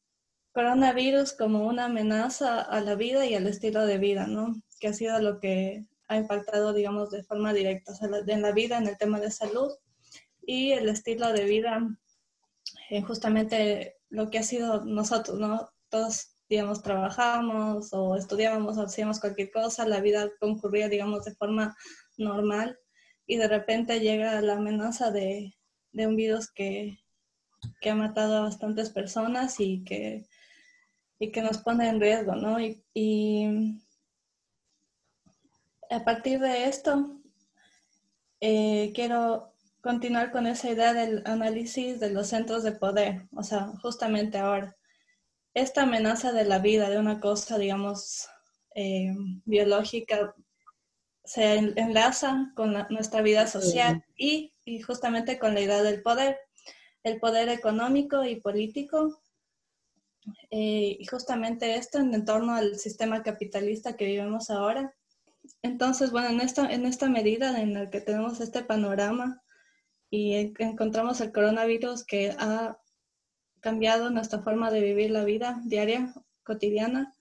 [0.52, 4.54] coronavirus como una amenaza a la vida y al estilo de vida, ¿no?
[4.80, 8.52] Que ha sido lo que ha impactado, digamos, de forma directa, o sea, en la
[8.52, 9.72] vida, en el tema de salud
[10.46, 11.80] y el estilo de vida,
[12.90, 15.68] eh, justamente lo que ha sido nosotros, ¿no?
[15.88, 21.76] Todos, digamos, trabajamos o estudiábamos o hacíamos cualquier cosa, la vida concurría, digamos, de forma
[22.16, 22.78] normal
[23.26, 25.52] y de repente llega la amenaza de,
[25.92, 26.98] un virus que,
[27.88, 30.26] ha matado a bastantes personas y que,
[31.18, 32.58] y que nos pone en riesgo, ¿no?
[32.60, 33.80] Y,
[35.90, 37.20] a partir de esto,
[38.40, 43.68] eh, quiero continuar con esa idea del análisis de los centros de poder, o sea,
[43.80, 44.76] justamente ahora,
[45.54, 48.28] esta amenaza de la vida, de una cosa, digamos,
[48.74, 49.14] eh,
[49.44, 50.34] biológica,
[51.24, 54.52] se enlaza con nuestra vida social y,
[54.86, 56.38] justamente con la idea del poder,
[57.02, 59.20] el poder económico y político,
[60.50, 64.92] eh, y justamente esto en torno al sistema capitalista que vivimos ahora.
[65.62, 69.42] Entonces, bueno, en esta, en esta medida en la que tenemos este panorama
[70.10, 72.78] y encontramos el coronavirus que ha
[73.60, 76.14] cambiado nuestra forma de vivir la vida diaria,
[76.44, 77.14] cotidiana,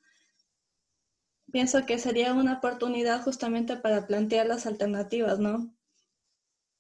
[1.52, 5.74] pienso que sería una oportunidad justamente para plantear las alternativas, ¿no?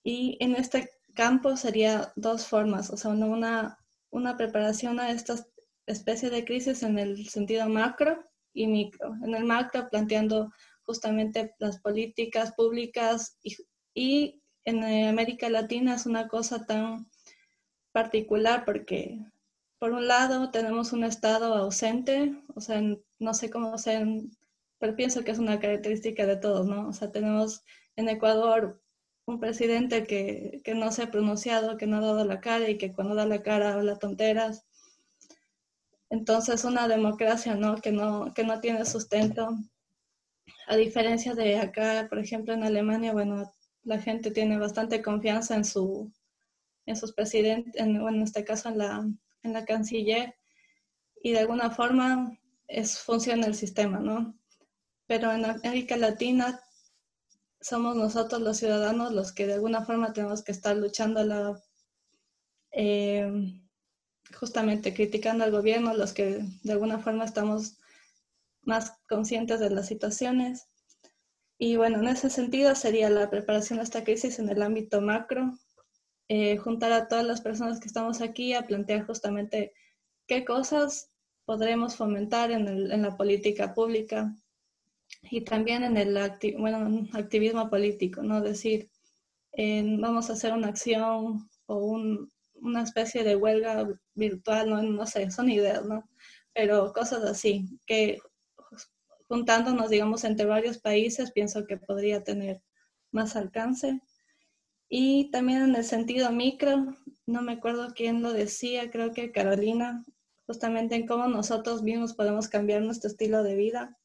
[0.03, 3.80] Y en este campo sería dos formas, o sea, una,
[4.11, 5.35] una preparación a esta
[5.88, 8.23] especie de crisis en el sentido macro
[8.53, 9.15] y micro.
[9.23, 10.51] En el macro planteando
[10.86, 13.38] justamente las políticas públicas
[13.94, 17.07] y, en América Latina es una cosa tan
[17.91, 19.20] particular porque
[19.78, 22.82] por un lado tenemos un estado ausente, o sea,
[23.20, 24.03] no sé cómo sea
[24.80, 26.90] pero pienso que es una característica de todos, ¿no?
[26.90, 27.64] O sea, tenemos
[27.95, 28.82] en Ecuador
[29.26, 32.78] un presidente que, que, no se ha pronunciado, que no ha dado la cara y
[32.78, 34.66] que cuando da la cara habla tonteras.
[36.10, 37.78] Entonces, una democracia, ¿no?
[37.82, 39.49] Que no, que no tiene sustento.
[40.68, 45.66] A diferencia de acá, por ejemplo, en Alemania, bueno, la gente tiene bastante confianza en,
[45.66, 46.12] su,
[46.86, 49.08] en sus presidentes, en, bueno, en este caso en la,
[49.44, 50.36] en la canciller,
[51.22, 52.38] y de alguna forma
[52.68, 54.36] es, funciona el sistema, ¿no?
[55.08, 56.60] pero en América Latina
[57.62, 61.62] somos nosotros los ciudadanos los que de alguna forma tenemos que estar luchando la,
[62.72, 63.62] eh,
[64.34, 67.78] justamente criticando al gobierno, los que de alguna forma estamos
[68.66, 70.68] más conscientes de las situaciones.
[71.58, 75.58] Y bueno, en ese sentido sería la preparación de esta crisis en el ámbito macro,
[76.28, 79.74] eh, juntar a todas las personas que estamos aquí a plantear justamente
[80.28, 81.12] qué cosas
[81.46, 84.36] podremos fomentar en, en la política pública,
[85.30, 86.18] y también en el
[86.58, 88.42] bueno, activismo político, ¿no?
[88.42, 88.90] Decir,
[90.00, 95.30] vamos a hacer una acción o un, una especie de huelga virtual, no, no sé,
[95.32, 96.08] son ideas, ¿no?
[96.54, 98.20] Pero cosas así, que
[99.27, 102.61] juntándonos, digamos, entre varios países, pienso que podría tener
[103.11, 104.02] más alcance.
[104.89, 106.95] Y también en el sentido micro,
[107.26, 110.06] no me acuerdo quién lo decía, creo que Carolina,
[110.45, 113.97] justamente en cómo nosotros mismos podemos cambiar nuestro estilo de vida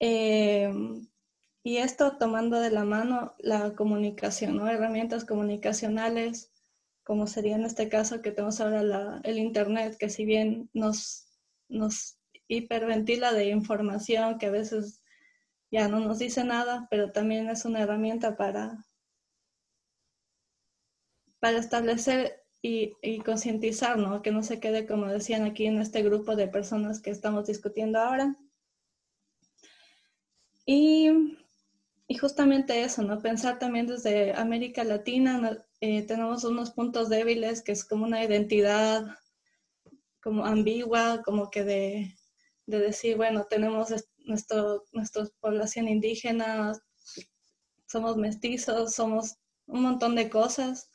[0.00, 0.72] eh,
[1.62, 4.68] y esto tomando de la mano la comunicación, ¿no?
[4.68, 6.50] herramientas comunicacionales,
[7.04, 11.26] como sería en este caso que tenemos ahora el Internet, que si bien nos
[12.50, 15.02] hiperventila de información que a veces
[15.70, 18.86] ya no nos dice nada, pero también es una herramienta para,
[21.38, 24.20] para establecer y, y concientizar, ¿no?
[24.20, 28.00] Que no se quede, como decían aquí, en este grupo de personas que estamos discutiendo
[28.00, 28.36] ahora.
[30.66, 31.08] Y,
[32.08, 33.22] y justamente eso, ¿no?
[33.22, 39.06] Pensar también desde América Latina, eh, tenemos unos puntos débiles que es como una identidad
[40.22, 42.14] como ambigua, como que de,
[42.70, 46.72] de decir, bueno, tenemos nuestro, nuestra población indígena,
[47.86, 49.36] somos mestizos, somos
[49.66, 50.90] un montón de cosas.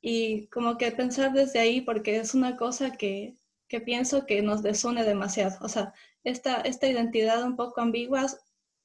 [0.00, 3.36] Y como que pensar desde ahí, porque es una cosa que,
[3.68, 5.58] que pienso que nos desune demasiado.
[5.60, 5.92] O sea,
[6.24, 8.26] esta, esta identidad un poco ambigua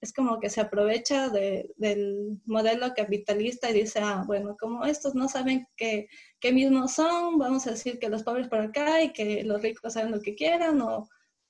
[0.02, 5.28] es como que se aprovecha del modelo capitalista y dice, ah, bueno, como estos no
[5.28, 6.08] saben qué
[6.52, 10.12] mismos son, vamos a decir que los pobres por acá y que los ricos saben
[10.12, 11.10] lo que quieran, o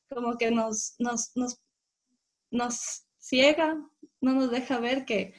[0.10, 1.60] como que nos, nos, nos,
[2.52, 3.76] nos ciega,
[4.22, 5.34] no nos deja ver que,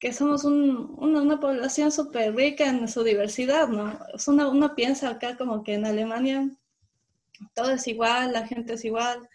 [0.00, 3.98] que somos un, una, una, población súper rica en su diversidad, ¿no?
[4.26, 6.50] Una, uno piensa acá como que en Alemania
[7.54, 9.28] todo es igual, la gente es igual,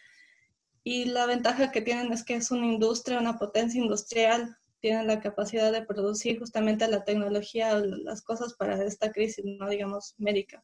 [0.84, 5.20] y la ventaja que tienen es que es una industria, una potencia industrial, tienen la
[5.20, 10.64] capacidad de producir justamente la tecnología, las cosas para esta crisis, no digamos médica.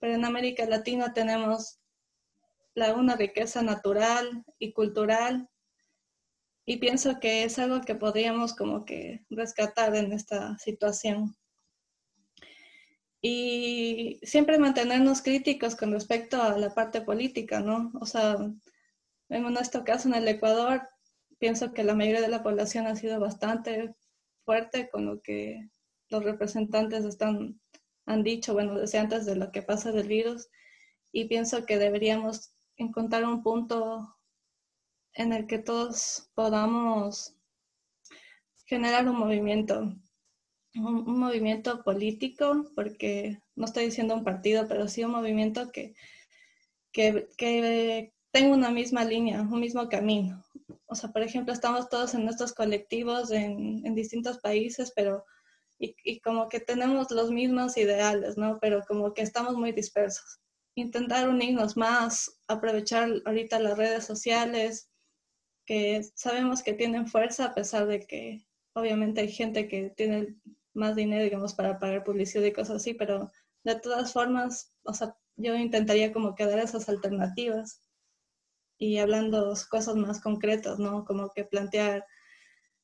[0.00, 1.78] Pero en América Latina tenemos
[2.76, 5.48] la, una riqueza natural y cultural
[6.66, 11.36] y pienso que es algo que podríamos como que rescatar en esta situación.
[13.22, 17.92] Y siempre mantenernos críticos con respecto a la parte política, ¿no?
[18.00, 18.36] O sea,
[19.28, 20.82] en nuestro caso, en el Ecuador,
[21.38, 23.94] pienso que la mayoría de la población ha sido bastante
[24.44, 25.70] fuerte con lo que
[26.08, 27.60] los representantes están,
[28.06, 30.48] han dicho, bueno, desde antes de lo que pasa del virus,
[31.12, 34.16] y pienso que deberíamos encontrar un punto
[35.14, 37.34] en el que todos podamos
[38.66, 39.94] generar un movimiento,
[40.74, 45.94] un, movimiento político, porque no estoy diciendo un partido, pero sí un movimiento que,
[46.92, 50.44] que, que tengo una misma línea, un mismo camino.
[50.86, 55.24] O sea, por ejemplo, estamos todos en nuestros colectivos en, en distintos países, pero
[55.78, 58.58] y, y, como que tenemos los mismos ideales, ¿no?
[58.60, 60.40] Pero como que estamos muy dispersos.
[60.76, 64.90] Intentar unirnos más, aprovechar ahorita las redes sociales,
[65.66, 70.36] que sabemos que tienen fuerza a pesar de que obviamente hay gente que tiene
[70.74, 73.32] más dinero, digamos, para pagar publicidad y cosas así, pero
[73.64, 77.82] de todas formas, o sea, yo intentaría como que dar esas alternativas
[78.78, 81.04] y hablando cosas más concretas, ¿no?
[81.04, 82.04] Como que plantear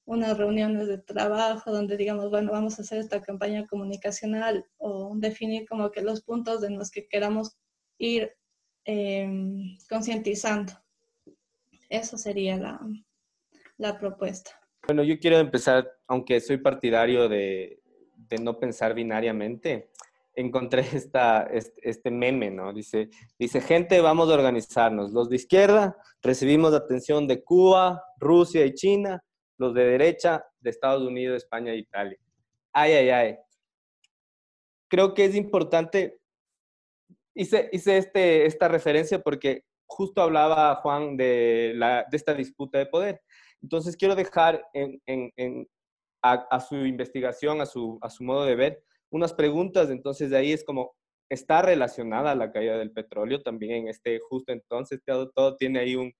[0.04, 5.68] unas reuniones de trabajo donde digamos, bueno, vamos a hacer esta campaña comunicacional o definir
[5.68, 7.56] como que los puntos en los que queramos
[7.98, 8.32] ir
[8.84, 10.72] eh, concientizando.
[11.88, 12.80] Eso sería la,
[13.76, 14.52] la, propuesta.
[14.86, 17.80] Bueno, yo quiero empezar, aunque soy partidario de,
[18.16, 19.90] de no pensar binariamente,
[20.34, 21.48] encontré esta,
[21.82, 22.72] este, meme, ¿no?
[22.72, 25.12] Dice, dice, gente, vamos a organizarnos.
[25.12, 29.22] Los de izquierda recibimos atención de Cuba, Rusia y China.
[29.58, 32.18] Los de derecha de Estados Unidos, España e Italia.
[32.72, 33.36] Ay, ay, ay.
[34.88, 36.18] Creo que es importante,
[37.34, 42.86] hice, hice este, esta referencia porque justo hablaba Juan de, la, de esta disputa de
[42.86, 43.20] poder.
[43.62, 45.68] Entonces quiero dejar en, en, en,
[46.22, 50.38] a, a, su investigación, a su, a su modo de ver, unas preguntas, entonces de
[50.38, 50.94] ahí es como,
[51.28, 55.96] está relacionada la caída del petróleo también en este justo entonces, todo, todo tiene ahí
[55.96, 56.12] un,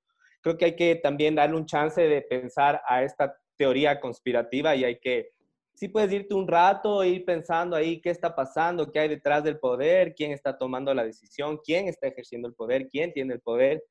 [0.43, 4.85] creo que hay que también darle un chance de pensar a esta teoría conspirativa y
[4.85, 5.32] hay que,
[5.75, 9.59] sí puedes irte un rato, ir pensando ahí qué está pasando, qué hay detrás del
[9.59, 13.83] poder, quién está tomando la decisión, quién está ejerciendo el poder, quién tiene el poder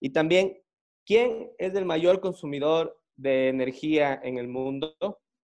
[0.00, 0.56] y también
[1.04, 4.96] quién es el mayor consumidor de energía en el mundo,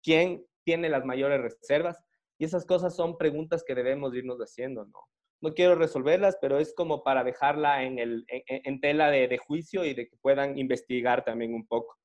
[0.03, 1.97] quién tiene las mayores reservas
[2.37, 4.99] y esas cosas son preguntas que debemos irnos haciendo, ¿no?
[5.41, 9.83] No quiero resolverlas, pero es como para dejarla en, el, en, tela de, de, juicio
[9.83, 11.97] y de que puedan investigar también un poco.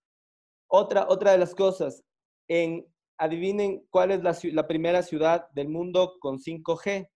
[0.69, 2.03] Otra, otra de las cosas,
[2.49, 2.87] en,
[3.21, 4.23] adivinen cuál es
[4.53, 7.07] la, primera ciudad del mundo con 5G.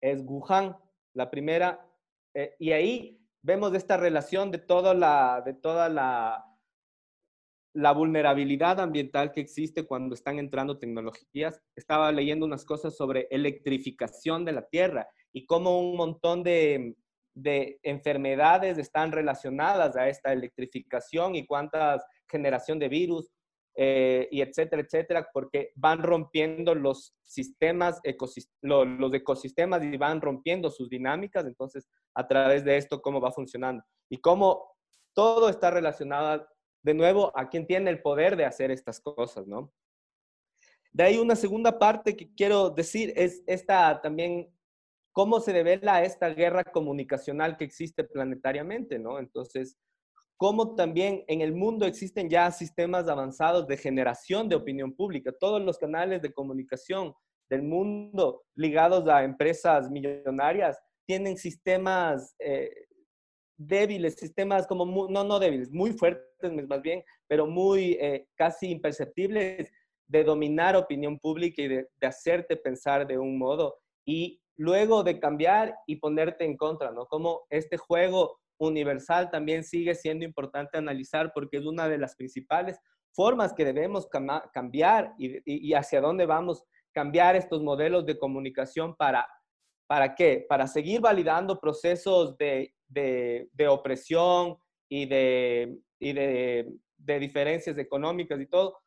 [0.00, 0.74] Es Wuhan,
[1.12, 1.86] la primera.
[2.32, 5.44] Eh, y ahí vemos esta relación de toda la,
[7.94, 11.60] vulnerabilidad ambiental que existe cuando están entrando tecnologías.
[11.76, 16.96] Estaba leyendo unas cosas sobre electrificación de la Tierra y cómo un montón de,
[17.34, 23.30] de enfermedades están relacionadas a esta electrificación y cuánta generación de virus.
[23.80, 28.00] Eh, y etcétera, etcétera, porque van rompiendo los sistemas,
[28.60, 31.46] los ecosistemas y van rompiendo sus dinámicas.
[31.46, 34.74] Entonces, a través de esto, cómo va funcionando y cómo
[35.14, 36.44] todo está relacionado
[36.82, 39.72] de nuevo a quien tiene el poder de hacer estas cosas, ¿no?
[40.90, 44.52] De ahí una segunda parte que quiero decir es esta también,
[45.12, 49.20] cómo se devela esta guerra comunicacional que existe planetariamente, ¿no?
[49.20, 49.78] Entonces,
[50.38, 55.32] cómo también en el mundo existen ya sistemas avanzados de generación de opinión pública.
[55.38, 57.12] Todos los canales de comunicación
[57.50, 62.70] del mundo ligados a empresas millonarias tienen sistemas eh,
[63.58, 69.72] débiles, sistemas como, no, no débiles, muy fuertes más bien, pero muy eh, casi imperceptibles
[70.06, 75.74] de dominar opinión pública y de, hacerte pensar de un modo y luego de cambiar
[75.86, 77.06] y ponerte en contra, ¿no?
[77.06, 82.78] Como este juego universal también sigue siendo importante analizar porque es una de las principales
[83.12, 84.08] formas que debemos
[84.52, 89.26] cambiar y, hacia dónde vamos cambiar estos modelos de comunicación para,
[89.86, 90.44] ¿para qué?
[90.48, 94.56] Para seguir validando procesos de, de, opresión
[94.88, 98.78] y, de, y de diferencias económicas y todo,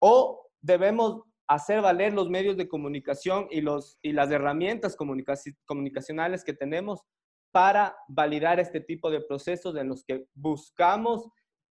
[0.00, 6.54] o debemos hacer valer los medios de comunicación y, los, y las herramientas comunicacionales que
[6.54, 7.02] tenemos
[7.52, 11.28] para validar este tipo de procesos en los que buscamos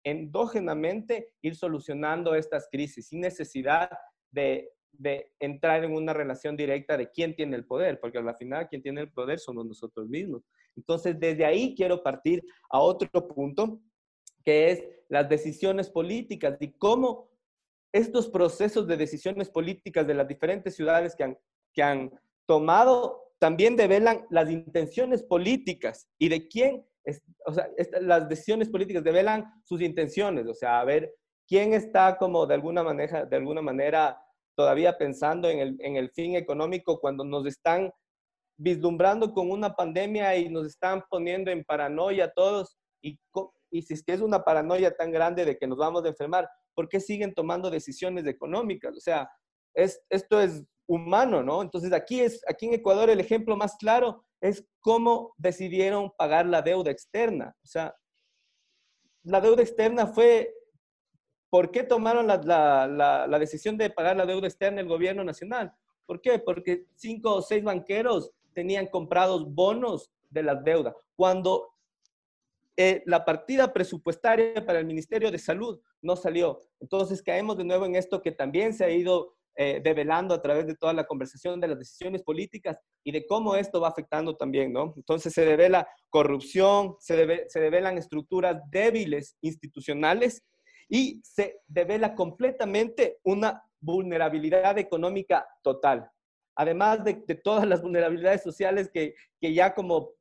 [0.03, 3.89] endógenamente ir solucionando estas crisis sin necesidad
[4.31, 8.67] de, de, entrar en una relación directa de quién tiene el poder, porque al final
[8.67, 10.43] quien tiene el poder somos nosotros mismos.
[10.75, 13.79] Entonces, desde ahí quiero partir a otro punto,
[14.43, 17.29] que es las decisiones políticas y cómo
[17.91, 21.37] estos procesos de decisiones políticas de las diferentes ciudades que han,
[21.73, 22.11] que han
[22.45, 26.85] tomado también develan las intenciones políticas y de quién,
[27.45, 27.69] o sea,
[28.01, 31.13] las decisiones políticas develan sus intenciones, o sea, a ver
[31.47, 34.19] quién está como de alguna manera, de alguna manera
[34.55, 37.91] todavía pensando en el, en el fin económico cuando nos están
[38.59, 43.19] vislumbrando con una pandemia y nos están poniendo en paranoia todos y,
[43.69, 46.49] y si es que es una paranoia tan grande de que nos vamos a enfermar,
[46.73, 48.97] ¿por qué siguen tomando decisiones económicas?
[48.97, 49.29] O sea,
[49.75, 51.61] es, esto es humano, ¿no?
[51.61, 56.61] Entonces aquí, es, aquí en Ecuador el ejemplo más claro es cómo decidieron pagar la
[56.61, 57.55] deuda externa.
[57.63, 57.95] O sea,
[59.23, 60.53] la deuda externa fue,
[61.49, 62.37] ¿por qué tomaron la,
[63.27, 65.73] la, decisión de pagar la deuda externa el gobierno nacional?
[66.05, 66.39] ¿Por qué?
[66.39, 70.95] Porque cinco o seis banqueros tenían comprados bonos de la deuda.
[71.15, 71.73] Cuando
[72.77, 76.59] eh, la partida presupuestaria para el Ministerio de Salud no salió.
[76.79, 80.67] Entonces caemos de nuevo en esto que también se ha ido eh, develando a través
[80.67, 84.71] de toda la conversación de las decisiones políticas y de cómo esto va afectando también,
[84.71, 84.93] ¿no?
[84.95, 90.43] Entonces se devela corrupción, se, se develan estructuras débiles institucionales
[90.87, 96.07] y se devela completamente una vulnerabilidad económica total.
[96.55, 100.11] Además de, de todas las vulnerabilidades sociales que, que ya como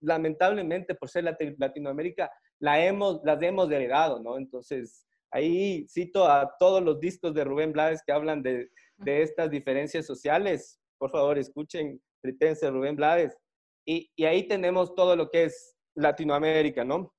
[0.00, 1.24] lamentablemente por ser
[1.58, 4.36] Latinoamérica la hemos, las hemos heredado, ¿no?
[4.36, 8.68] Entonces, Ahí cito a todos los discos de Rubén Blades que hablan de,
[9.04, 10.80] estas diferencias sociales.
[10.98, 13.36] Por favor, escuchen Tritense, Rubén Blades.
[13.86, 17.14] Y, y, ahí tenemos todo lo que es Latinoamérica, ¿no?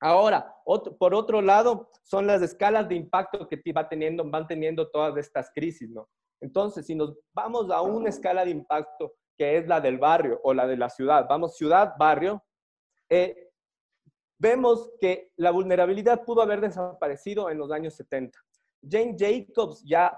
[0.00, 0.54] Ahora,
[0.98, 5.50] por otro lado, son las escalas de impacto que va teniendo, van teniendo todas estas
[5.54, 6.08] crisis, ¿no?
[6.40, 10.54] Entonces, si nos vamos a una escala de impacto que es la del barrio o
[10.54, 12.42] la de la ciudad, vamos ciudad, barrio,
[13.10, 13.49] eh,
[14.40, 18.38] vemos que la vulnerabilidad pudo haber desaparecido en los años 70.
[18.82, 20.16] Jane Jacobs ya,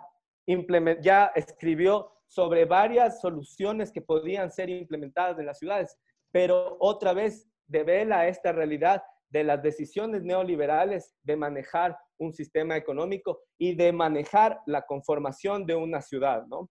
[1.02, 5.98] ya escribió sobre varias soluciones que podían ser implementadas en las ciudades,
[6.30, 13.40] pero otra vez devela esta realidad de las decisiones neoliberales de manejar un sistema económico
[13.58, 16.70] y de manejar la conformación de una ciudad, ¿no?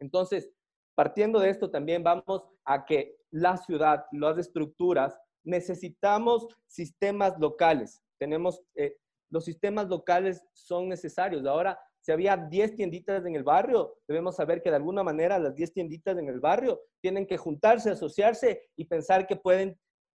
[0.00, 0.50] Entonces,
[0.96, 5.16] partiendo de esto también vamos a que la ciudad, las estructuras
[5.46, 8.02] necesitamos sistemas locales.
[8.18, 8.96] Tenemos, eh,
[9.30, 11.46] los sistemas locales son necesarios.
[11.46, 15.54] Ahora, si había 10 tienditas en el barrio, debemos saber que de alguna manera las
[15.54, 19.78] 10 tienditas en el barrio tienen que juntarse, asociarse y pensar que pueden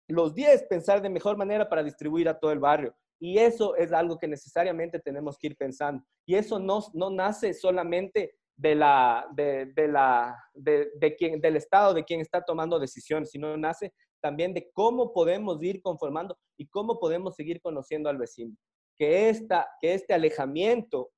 [0.09, 2.95] los 10 pensar de mejor manera para distribuir a todo el barrio.
[3.19, 6.03] Y eso es algo que necesariamente tenemos que ir pensando.
[6.25, 12.03] Y eso no, no nace solamente de la, de, la, de, de del Estado, de
[12.03, 17.35] quien está tomando decisiones, sino nace también de cómo podemos ir conformando y cómo podemos
[17.35, 18.55] seguir conociendo al vecino.
[18.97, 21.11] Que, esta, que este alejamiento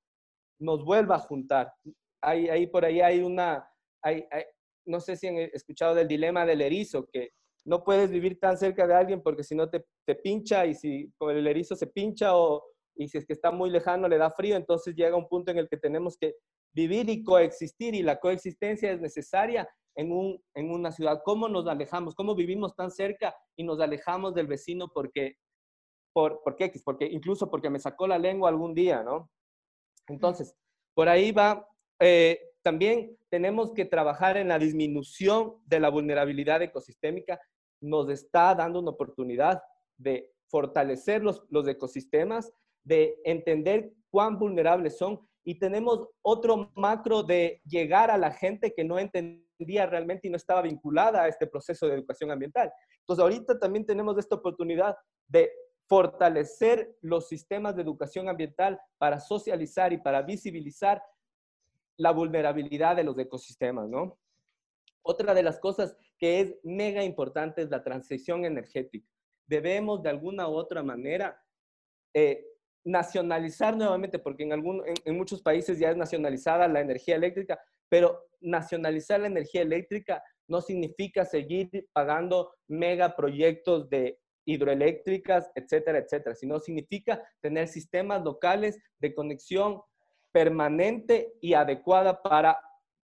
[0.60, 1.72] nos vuelva a juntar.
[2.22, 3.68] Ahí, ahí por ahí hay una,
[4.02, 4.26] hay,
[4.86, 7.32] no sé si han escuchado del dilema del erizo, que
[7.66, 11.12] no puedes vivir tan cerca de alguien porque si no te, te pincha y si
[11.18, 12.64] con el erizo se pincha o,
[12.96, 15.60] y si es que está muy lejano le da frío, entonces llega un punto en
[15.60, 16.36] el que tenemos que
[16.74, 21.22] vivir y coexistir y la coexistencia es necesaria en, un, en una ciudad.
[21.24, 22.16] ¿Cómo nos alejamos?
[22.16, 25.38] ¿Cómo vivimos tan cerca y nos alejamos del vecino porque,
[26.14, 26.72] por, ¿por qué?
[26.84, 29.30] Porque incluso porque me sacó la lengua algún día, ¿no?
[30.08, 30.56] Entonces,
[30.94, 31.66] por ahí va.
[32.00, 37.40] Eh, también tenemos que trabajar en la disminución de la vulnerabilidad ecosistémica.
[37.82, 39.62] Nos está dando una oportunidad
[39.98, 42.52] de fortalecer los, los ecosistemas,
[42.84, 48.84] de entender cuán vulnerables son y tenemos otro macro de llegar a la gente que
[48.84, 52.72] no entendía realmente y no estaba vinculada a este proceso de educación ambiental.
[53.00, 54.96] Entonces, ahorita también tenemos esta oportunidad
[55.28, 55.52] de
[55.88, 61.02] fortalecer los sistemas de educación ambiental para socializar y para visibilizar
[61.98, 64.18] la vulnerabilidad de los ecosistemas, ¿no?
[65.02, 69.10] Otra de las cosas que es mega importante es la transición energética.
[69.48, 71.42] Debemos de alguna u otra manera
[72.14, 72.46] eh,
[72.84, 78.28] nacionalizar nuevamente, porque en, algún, en, muchos países ya es nacionalizada la energía eléctrica, pero
[78.40, 87.22] nacionalizar la energía eléctrica no significa seguir pagando megaproyectos de hidroeléctricas, etcétera, etcétera, sino significa
[87.42, 89.82] tener sistemas locales de conexión
[90.32, 92.60] permanente y adecuada para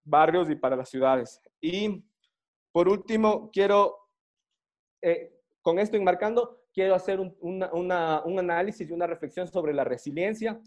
[0.05, 1.41] barrios y para las ciudades.
[1.61, 2.05] Y
[2.73, 3.97] por último, quiero,
[5.03, 5.33] eh,
[5.63, 10.61] con esto enmarcando, quiero hacer un, un, análisis y una reflexión sobre la resiliencia.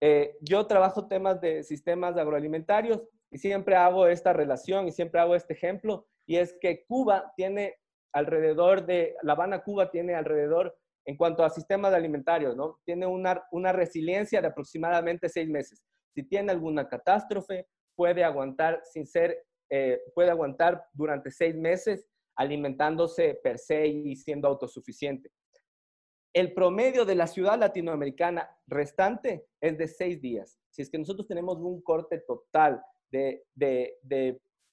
[0.00, 5.36] Eh, yo trabajo temas de sistemas agroalimentarios y siempre hago esta relación y siempre hago
[5.36, 7.76] este ejemplo, y es que Cuba tiene
[8.12, 10.76] alrededor de, La Habana, Cuba tiene alrededor,
[11.06, 12.78] en cuanto a sistemas alimentarios, ¿no?
[12.84, 15.82] Tiene una, una resiliencia de aproximadamente seis meses.
[16.14, 22.06] Si tiene alguna catástrofe, puede aguantar sin ser, eh, puede aguantar durante seis meses
[22.36, 25.30] alimentándose per se y siendo autosuficiente.
[26.32, 30.60] El promedio de la ciudad latinoamericana restante es de seis días.
[30.70, 33.42] Si es que nosotros tenemos un corte total de,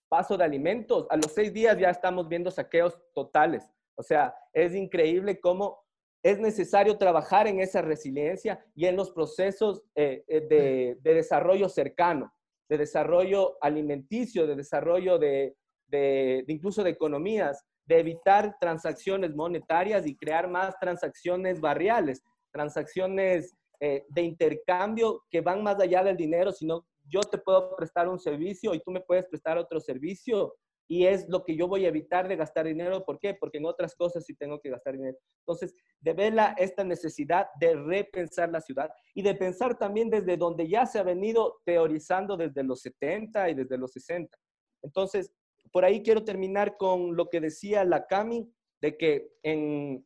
[0.07, 3.67] paso de alimentos, a los seis días ya estamos viendo saqueos totales.
[3.95, 5.83] O sea, es increíble cómo
[6.23, 11.69] es necesario trabajar en esa resiliencia y en los procesos eh, eh, de, de, desarrollo
[11.69, 12.31] cercano,
[12.69, 15.55] de desarrollo alimenticio, de desarrollo de,
[15.87, 24.05] de, incluso de economías de evitar transacciones monetarias y crear más transacciones barriales, transacciones eh,
[24.09, 28.73] de intercambio que van más allá del dinero, sino yo te puedo prestar un servicio
[28.73, 30.53] y tú me puedes prestar otro servicio
[30.89, 33.03] y es lo que yo voy a evitar de gastar dinero.
[33.05, 33.33] ¿Por qué?
[33.33, 35.17] Porque en otras cosas sí tengo que gastar dinero.
[35.41, 40.85] Entonces, devela esta necesidad de repensar la ciudad y de pensar también desde donde ya
[40.85, 44.37] se ha venido teorizando desde los 70 y desde los 60.
[44.81, 45.31] Entonces,
[45.71, 50.05] por ahí quiero terminar con lo que decía la Cami, de que en,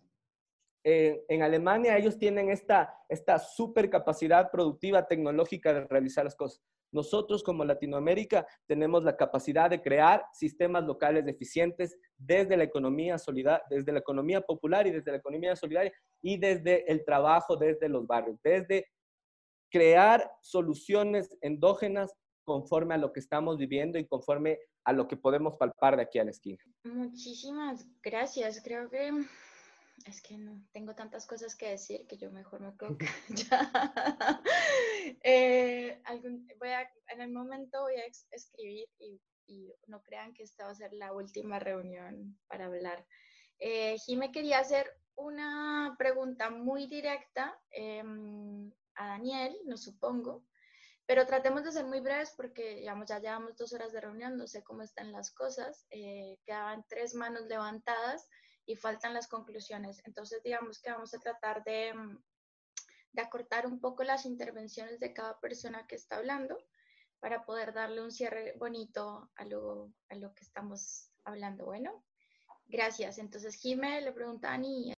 [0.83, 6.61] en Alemania ellos tienen esta, esta super capacidad productiva tecnológica de realizar las cosas.
[6.93, 13.63] Nosotros como Latinoamérica tenemos la capacidad de crear sistemas locales eficientes desde la economía solidaria,
[13.69, 18.05] desde la economía popular y desde la economía solidaria y desde el trabajo desde los
[18.05, 18.87] barrios, desde
[19.71, 22.13] crear soluciones endógenas
[22.51, 26.19] conforme a lo que estamos viviendo y conforme a lo que podemos palpar de aquí
[26.19, 26.59] a la esquina.
[26.83, 28.61] Muchísimas gracias.
[28.61, 29.09] Creo que
[30.05, 32.97] es que no tengo tantas cosas que decir que yo mejor me quedo
[33.29, 33.71] ya.
[35.23, 36.01] Eh,
[36.59, 39.19] voy a, en el momento voy a escribir y,
[39.87, 43.05] no crean que esta va a ser la última reunión para hablar.
[43.59, 50.45] Eh, Jime quería hacer una pregunta muy directa em, a Daniel, no supongo.
[51.11, 54.47] Pero tratemos de ser muy breves porque digamos, ya llevamos dos horas de reunión, no
[54.47, 55.85] sé cómo están las cosas.
[55.89, 58.29] Eh, quedaban tres manos levantadas
[58.65, 60.01] y faltan las conclusiones.
[60.05, 62.17] Entonces, digamos que vamos a tratar de, mm,
[63.11, 66.57] de acortar un poco las intervenciones de cada persona que está hablando
[67.19, 71.65] para poder darle un cierre bonito a lo, a lo que estamos hablando.
[71.65, 72.05] Bueno,
[72.67, 73.17] gracias.
[73.17, 74.93] Entonces, Jime le pregunta a Ani.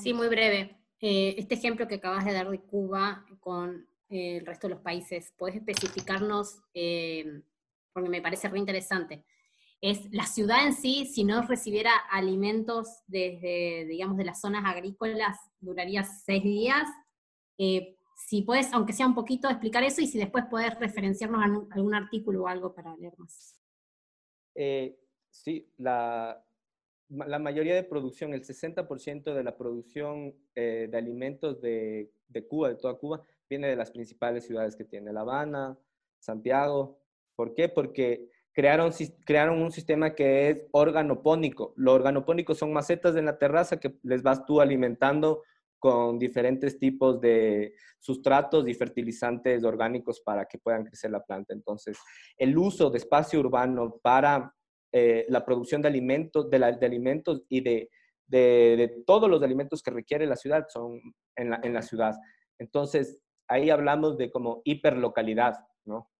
[0.00, 0.82] sí, muy breve.
[1.02, 5.32] Eh, este ejemplo que acabas de dar de Cuba con el resto de los países.
[5.36, 7.42] ¿Puedes especificarnos, eh,
[7.92, 9.24] porque me parece re interesante,
[9.80, 15.38] es la ciudad en sí, si no recibiera alimentos desde, digamos, de las zonas agrícolas,
[15.60, 16.88] duraría seis días.
[17.58, 21.74] Eh, si puedes, aunque sea un poquito, explicar eso y si después puedes referenciarnos a
[21.74, 23.60] algún artículo o algo para leer más.
[24.54, 24.98] Eh,
[25.30, 26.42] sí, la,
[27.10, 32.76] la mayoría de producción, el 60% de la producción de alimentos de, de Cuba, de
[32.76, 35.78] toda Cuba, viene de las principales ciudades que tiene La Habana,
[36.18, 37.00] Santiago.
[37.34, 37.68] ¿Por qué?
[37.68, 38.92] Porque crearon,
[39.24, 41.72] crearon un sistema que es organopónico.
[41.76, 45.42] Lo organopónico son macetas en la terraza que les vas tú alimentando
[45.78, 51.52] con diferentes tipos de sustratos y fertilizantes orgánicos para que puedan crecer la planta.
[51.52, 51.98] Entonces,
[52.38, 54.52] el uso de espacio urbano para
[54.92, 57.90] eh, la producción de alimentos, de, alimentos y de,
[58.26, 60.98] de, todos los alimentos que requiere la ciudad son
[61.36, 62.14] en la, en la ciudad.
[62.58, 63.18] Entonces,
[63.48, 65.54] ahí hablamos de como hiperlocalidad,
[65.84, 66.10] ¿no?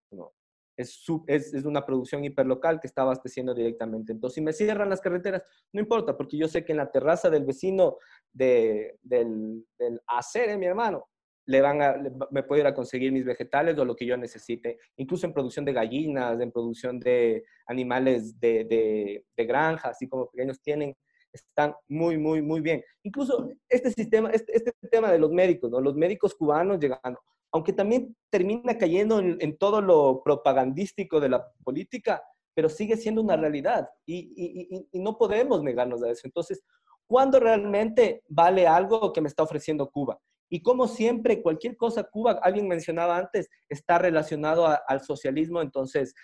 [0.77, 4.13] Es, es, una producción hiperlocal que está abasteciendo directamente.
[4.13, 5.43] Entonces, si me cierran las carreteras,
[5.73, 7.97] no importa, porque yo sé que en la terraza del vecino
[8.31, 11.09] de, del, del hacer, ¿eh, mi hermano,
[11.47, 11.97] le van a,
[12.31, 15.65] me puedo ir a conseguir mis vegetales o lo que yo necesite, incluso en producción
[15.65, 20.95] de gallinas, en producción de animales de, de, de granja, así como pequeños tienen,
[21.37, 22.83] están muy, muy, muy bien.
[23.03, 25.81] Incluso este sistema, este, este tema de los médicos, ¿no?
[25.81, 27.21] los médicos cubanos llegando,
[27.53, 32.23] aunque también termina cayendo en, todo lo propagandístico de la política,
[32.55, 36.23] pero sigue siendo una realidad y, no podemos negarnos a eso.
[36.25, 36.63] Entonces,
[37.07, 40.19] ¿cuándo realmente vale algo que me está ofreciendo Cuba?
[40.49, 46.15] Y como siempre, cualquier cosa, Cuba, alguien mencionaba antes, está relacionado al socialismo, entonces,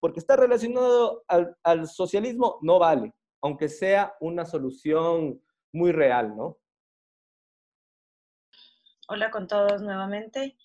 [0.00, 3.14] porque está relacionado al, socialismo, no vale,
[3.44, 5.38] aunque sea una solución
[5.70, 6.56] muy real, ¿no?
[9.06, 10.56] Hola con todos nuevamente.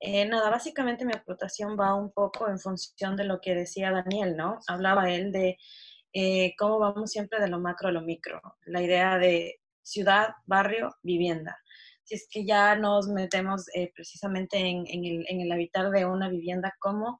[0.00, 4.38] Eh, nada, básicamente mi aportación va un poco en función de lo que decía Daniel,
[4.38, 4.58] ¿no?
[4.68, 5.58] Hablaba él de
[6.14, 10.96] eh, cómo vamos siempre de lo macro a lo micro, la idea de ciudad, barrio,
[11.02, 11.58] vivienda
[12.04, 16.28] si es que ya nos metemos eh, precisamente en, el, en, el, habitar de una
[16.28, 17.18] vivienda, cómo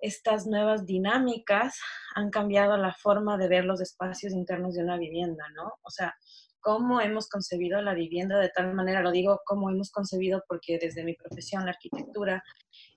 [0.00, 1.78] estas nuevas dinámicas
[2.14, 5.72] han cambiado la forma de ver los espacios internos de una vivienda, ¿no?
[5.82, 6.14] O sea,
[6.60, 11.04] cómo hemos concebido la vivienda de tal manera, lo digo cómo hemos concebido porque desde
[11.04, 12.42] mi profesión, la arquitectura,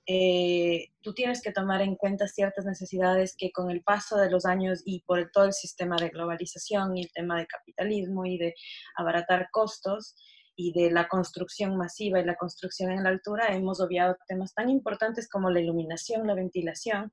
[0.06, 4.46] eh, tú tienes que tomar en cuenta ciertas necesidades que con el paso de los
[4.46, 8.54] años y por todo el sistema de globalización y el tema de capitalismo y de
[8.98, 10.16] abaratar costos,
[10.56, 14.70] y de la construcción masiva y la construcción en la altura, hemos obviado temas tan
[14.70, 17.12] importantes como la iluminación, la ventilación,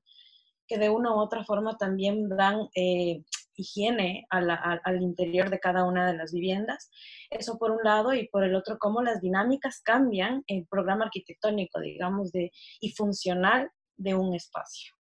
[0.67, 3.23] que de una u otra forma también dan eh,
[3.55, 6.89] higiene al interior de cada una de las viviendas.
[7.29, 11.79] Eso por un lado, y por el otro, cómo las dinámicas cambian el programa arquitectónico,
[11.79, 14.93] digamos, de, y funcional de un espacio.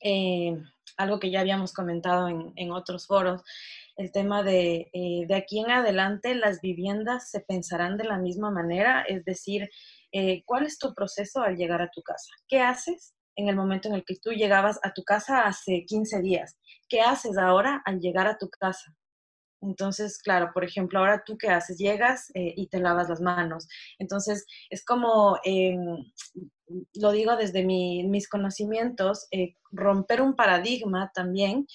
[0.00, 0.56] Eh,
[0.96, 3.42] algo que ya habíamos comentado en, en otros foros,
[4.02, 8.50] el tema de, eh, de aquí en adelante las viviendas se pensarán de la misma
[8.50, 9.70] manera, es decir,
[10.10, 12.32] eh, ¿cuál es tu proceso al llegar a tu casa?
[12.48, 16.20] ¿Qué haces en el momento en el que tú llegabas a tu casa hace 15
[16.20, 16.58] días?
[16.88, 18.92] ¿Qué haces ahora al llegar a tu casa?
[19.60, 21.78] Entonces, claro, por ejemplo, ahora tú qué haces?
[21.78, 23.68] Llegas eh, y te lavas las manos.
[24.00, 25.38] Entonces, es como,
[26.94, 29.28] lo digo desde mis conocimientos,
[29.70, 31.68] romper un paradigma también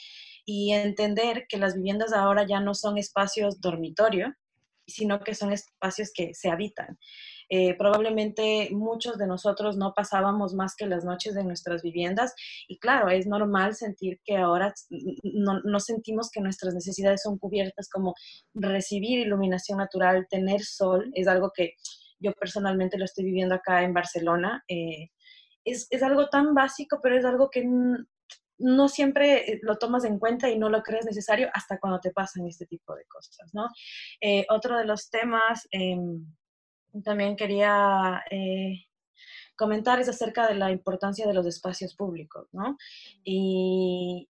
[0.50, 4.34] y entender que las viviendas ahora ya no son espacios dormitorio,
[4.88, 6.98] sino que son espacios que se habitan.
[7.50, 12.34] Eh, probablemente muchos de nosotros no pasábamos más que las noches en nuestras viviendas
[12.68, 14.74] y claro, es normal sentir que ahora
[15.24, 18.16] no, sentimos que nuestras necesidades son cubiertas como
[18.54, 21.74] recibir iluminación natural, tener sol, es algo que
[22.20, 24.64] yo personalmente lo estoy viviendo acá en Barcelona.
[24.70, 25.10] Eh,
[25.66, 27.66] es, es, algo tan básico, pero es algo que
[28.60, 32.12] no siempre eh, lo tomas en cuenta y no lo crees necesario hasta cuando te
[32.12, 33.68] pasan este tipo de cosas, ¿no?
[34.22, 36.26] Eh, otro de los temas em,
[37.04, 38.86] también quería eh,
[39.56, 42.78] comentar es acerca de la importancia de los espacios públicos, ¿no?
[43.24, 44.28] Y,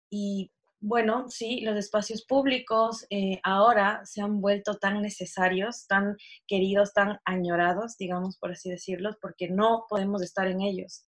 [0.79, 3.07] bueno, sí, los espacios públicos
[3.43, 9.49] ahora se han vuelto tan necesarios, tan queridos, tan añorados, digamos por así decirlo, porque
[9.49, 11.05] no podemos estar en ellos.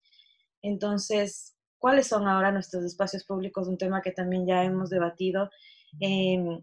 [0.61, 5.49] Entonces, cuáles son ahora nuestros espacios públicos, un tema que también ya hemos debatido.
[5.99, 6.61] Em,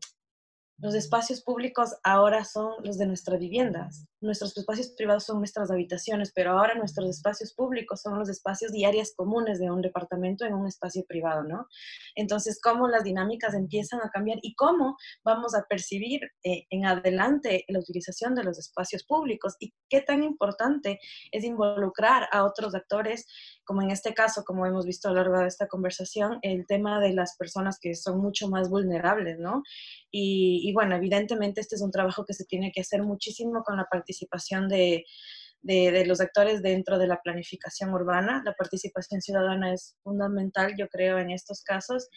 [0.79, 4.07] los espacios públicos ahora son los de nuestras viviendas.
[4.21, 8.85] Nuestros espacios privados son nuestras habitaciones, pero ahora nuestros espacios públicos son los espacios y
[8.85, 11.67] áreas comunes de un departamento en un espacio privado, ¿no?
[12.15, 17.65] Entonces, cómo las dinámicas empiezan a cambiar y cómo vamos a percibir eh, en adelante
[17.69, 21.01] la utilización de los espacios públicos y qué tan importante
[21.33, 23.27] es involucrar a otros actores,
[23.65, 27.01] como en este caso, como hemos visto a lo largo de esta conversación, el tema
[27.01, 29.63] de las personas que son mucho más vulnerables, ¿no?
[30.13, 33.85] Y, bueno, evidentemente este es un trabajo que se tiene que hacer muchísimo con la
[33.85, 34.10] participación
[34.69, 35.05] de,
[35.63, 38.43] de, los actores dentro de la planificación urbana.
[38.45, 42.09] La participación ciudadana es fundamental, yo creo, en estos casos.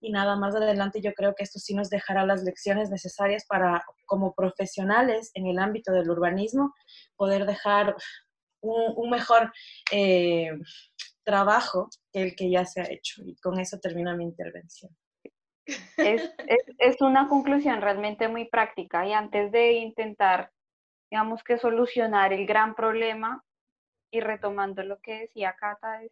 [0.00, 3.84] Y nada más adelante yo creo que esto sí nos dejará las lecciones necesarias para,
[4.06, 6.74] como profesionales en el ámbito del urbanismo,
[7.16, 7.94] poder dejar
[8.60, 9.52] un, mejor
[9.92, 10.50] eh,
[11.24, 13.22] trabajo que el que ya se ha hecho.
[13.24, 14.90] Y con eso termina mi intervención.
[15.64, 20.50] Es, es, es, una conclusión realmente muy práctica y antes de intentar,
[21.12, 23.44] digamos que solucionar el gran problema
[24.10, 26.10] y retomando lo que decía Cata, es,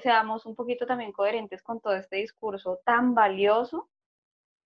[0.00, 3.90] seamos un poquito también coherentes con todo este discurso tan valioso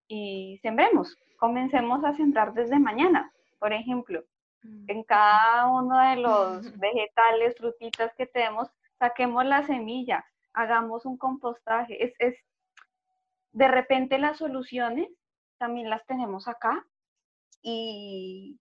[0.06, 4.22] y sembremos, comencemos a sembrar desde mañana, por ejemplo,
[4.62, 8.68] en cada uno de los vegetales, frutitas que tenemos,
[8.98, 10.22] saquemos la semilla,
[10.52, 12.36] hagamos un compostaje, es, es
[13.52, 15.08] de repente las soluciones
[15.56, 16.86] también las tenemos acá
[17.62, 18.58] y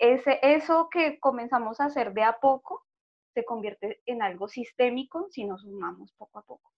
[0.00, 2.86] ese, eso que comenzamos a hacer de a poco
[3.34, 6.72] se convierte en algo sistémico si nos sumamos poco a poco.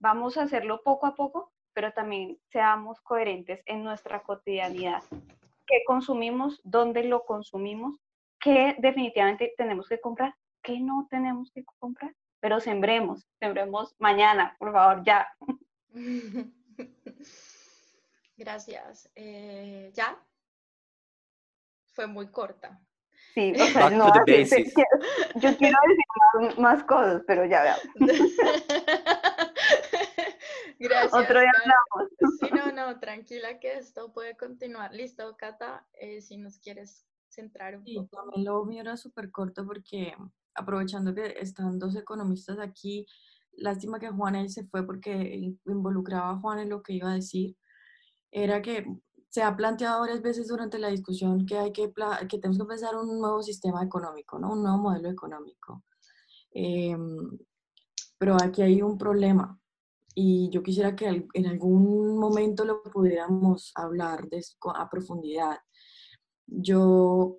[0.00, 5.02] Vamos a hacerlo poco a poco, pero también seamos coherentes en nuestra cotidianidad.
[5.66, 6.60] ¿Qué consumimos?
[6.64, 8.00] ¿Dónde lo consumimos?
[8.40, 10.34] ¿Qué definitivamente tenemos que comprar?
[10.62, 12.14] ¿Qué no tenemos que comprar?
[12.40, 15.28] Pero sembremos, sembremos mañana, por favor, ya.
[18.36, 19.08] Gracias.
[19.14, 20.18] Eh, ¿Ya?
[21.92, 22.80] Fue muy corta.
[23.34, 27.82] Sí, o sea, no, yo quiero decir más, cosas, pero ya veamos.
[30.78, 31.14] Gracias.
[31.14, 32.10] Otro día hablamos.
[32.40, 34.92] Sí, no, no, tranquila que esto puede continuar.
[34.92, 38.16] Listo, Cata, eh, si nos quieres centrar un sí, poco.
[38.16, 40.14] También lo mío era súper corto porque
[40.54, 43.06] aprovechando que están dos economistas aquí,
[43.52, 47.56] lástima que Juan se fue porque involucraba a Juan en lo que iba a decir,
[48.30, 48.84] era que
[49.32, 51.90] se ha planteado varias veces durante la discusión que, hay que,
[52.28, 54.52] que tenemos que pensar un nuevo sistema económico, ¿no?
[54.52, 55.84] un nuevo modelo económico.
[56.50, 57.38] Em,
[58.18, 59.58] pero aquí hay un problema
[60.14, 64.44] y yo quisiera que en algún momento lo pudiéramos hablar de,
[64.74, 65.60] a profundidad.
[66.46, 67.38] Yo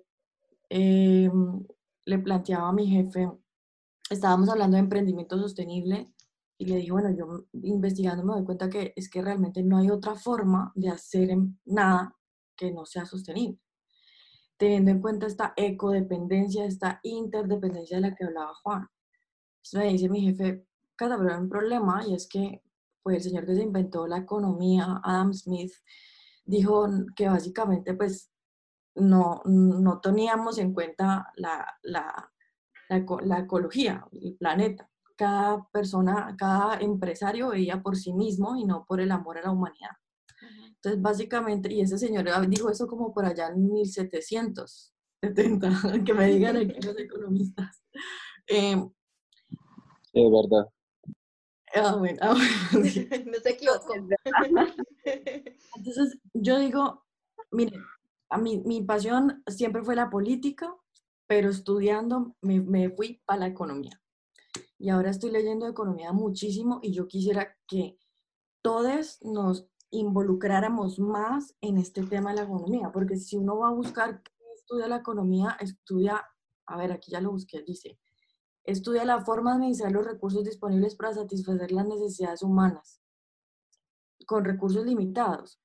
[0.68, 1.64] em,
[2.06, 3.30] le planteaba a mi jefe,
[4.10, 6.12] estábamos hablando de emprendimiento sostenible
[6.64, 9.90] y le dije, bueno, yo investigando me doy cuenta que es que realmente no hay
[9.90, 11.36] otra forma de hacer
[11.66, 12.16] nada
[12.56, 13.60] que no sea sostenible.
[14.56, 18.88] Teniendo en cuenta esta ecodependencia, esta interdependencia de la que hablaba Juan.
[19.56, 20.66] Entonces me dice mi jefe,
[20.96, 22.62] cada pero hay un problema y es que
[23.02, 25.72] pues, el señor que se inventó la economía, Adam Smith,
[26.46, 28.30] dijo que básicamente pues
[28.94, 32.32] no, no teníamos en cuenta la, la,
[32.88, 39.00] la ecología, el planeta cada persona, cada empresario veía por sí mismo y no por
[39.00, 39.90] el amor a la humanidad.
[40.66, 45.68] Entonces, básicamente, y ese señor dijo eso como por allá en 1770,
[46.06, 47.82] que me digan aquí los economistas.
[48.46, 48.76] Eh,
[50.12, 50.68] es verdad.
[51.74, 52.34] Ah, bueno, ah,
[52.72, 53.94] no se equivocó.
[55.76, 57.04] Entonces, yo digo,
[57.50, 57.78] mire,
[58.28, 60.72] a mí, mi pasión siempre fue la política,
[61.26, 63.98] pero estudiando me, me fui para la economía
[64.78, 67.98] y ahora estoy leyendo economía muchísimo y yo quisiera que
[68.62, 73.74] todos nos involucráramos más en este tema de la economía, porque si uno va a
[73.74, 76.24] buscar qué estudia la economía, estudia,
[76.66, 77.98] a ver, aquí ya lo busqué, dice,
[78.64, 83.00] estudia la forma de administrar los recursos disponibles para satisfacer las necesidades humanas
[84.26, 85.60] con recursos limitados.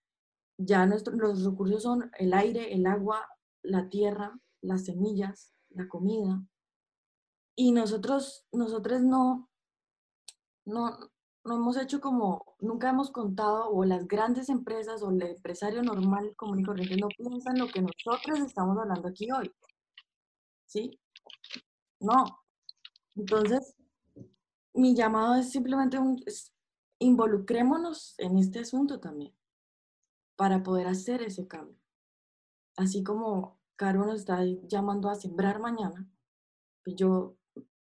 [0.57, 3.25] Ya nuestros, los recursos son el aire, el agua,
[3.63, 6.43] la tierra, las semillas, la comida,
[7.59, 9.49] y nosotros, nosotros no,
[10.63, 10.97] no,
[11.43, 16.33] no hemos hecho como, nunca hemos contado, o las grandes empresas o el empresario normal,
[16.37, 19.51] común y corriente, no piensan lo que nosotros estamos hablando aquí hoy.
[20.67, 20.97] ¿Sí?
[21.99, 22.23] No.
[23.17, 23.75] Entonces,
[24.73, 26.23] mi llamado es simplemente un,
[26.99, 29.35] involucrémonos en este asunto también,
[30.37, 31.77] para poder hacer ese cambio.
[32.77, 36.09] Así como Caro nos está llamando a sembrar mañana,
[36.85, 37.35] pues yo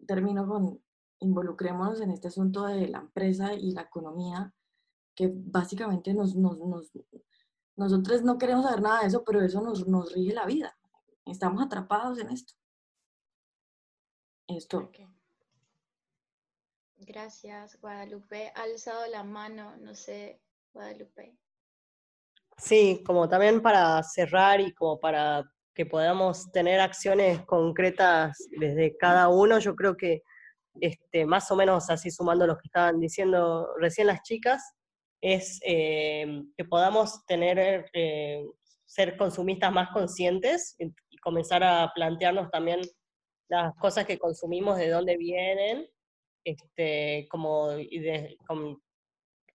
[0.05, 0.81] termino con
[1.19, 4.53] involucrémonos en este asunto de la empresa y la economía,
[5.15, 6.91] que básicamente nos, nos, nos,
[7.75, 10.77] nosotros no queremos saber nada de eso, pero eso nos, nos rige la vida.
[11.25, 12.53] Estamos atrapados en esto.
[14.47, 14.91] Esto.
[16.97, 18.51] Gracias, Guadalupe.
[18.55, 20.41] Ha alzado la mano, no sé,
[20.73, 21.37] Guadalupe.
[22.57, 25.43] Sí, como también para cerrar y como para
[25.75, 29.59] que podamos tener acciones concretas desde cada uno.
[29.59, 30.23] Yo creo que
[30.81, 34.73] este, más o menos así sumando lo que estaban diciendo recién las chicas,
[35.21, 38.45] es eh, que podamos tener, eh,
[38.85, 42.81] ser consumistas más conscientes y, comenzar a plantearnos también
[43.49, 45.87] las cosas que consumimos, de dónde vienen,
[46.43, 48.37] este, como, y de,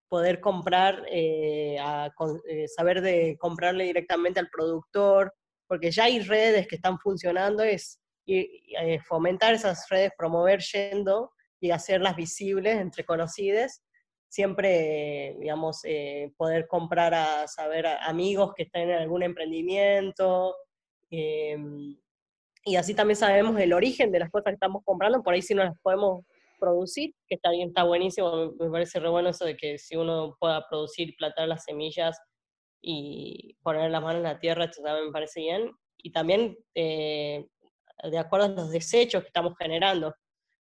[0.09, 1.79] poder comprar, eh,
[2.77, 5.33] saber de comprarle directamente al productor,
[5.71, 11.31] porque ya hay redes que están funcionando, es eh, fomentar esas redes, promover yendo
[11.61, 13.81] y hacerlas visibles entre conocidos,
[14.29, 20.57] siempre, digamos, eh, poder comprar a saber a amigos que están en algún emprendimiento.
[21.09, 21.97] em,
[22.65, 25.55] y así también sabemos el origen de las cosas que estamos comprando, por ahí sí
[25.55, 26.25] no las podemos
[26.59, 30.37] producir, que está bien, está buenísimo, me parece re bueno eso de que si uno
[30.41, 32.19] pueda producir, plantar las semillas
[32.81, 35.71] y poner las manos en la tierra, esto también me parece bien.
[35.99, 37.47] Y también eh,
[38.05, 40.15] de acuerdo a los desechos que estamos generando.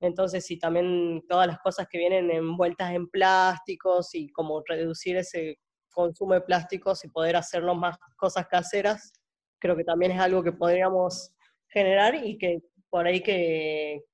[0.01, 5.59] Entonces, si también todas las cosas que vienen envueltas en plásticos y como reducir ese
[5.91, 9.13] consumo de plásticos y poder hacerlo más cosas caseras,
[9.61, 11.33] creo que también es algo que podríamos
[11.69, 12.61] generar y que
[12.91, 14.05] por ahí que,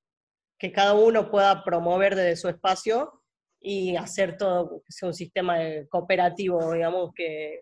[0.57, 3.21] que cada uno pueda promover desde su espacio
[3.59, 5.57] y hacer todo un sistema
[5.89, 7.61] cooperativo, digamos, que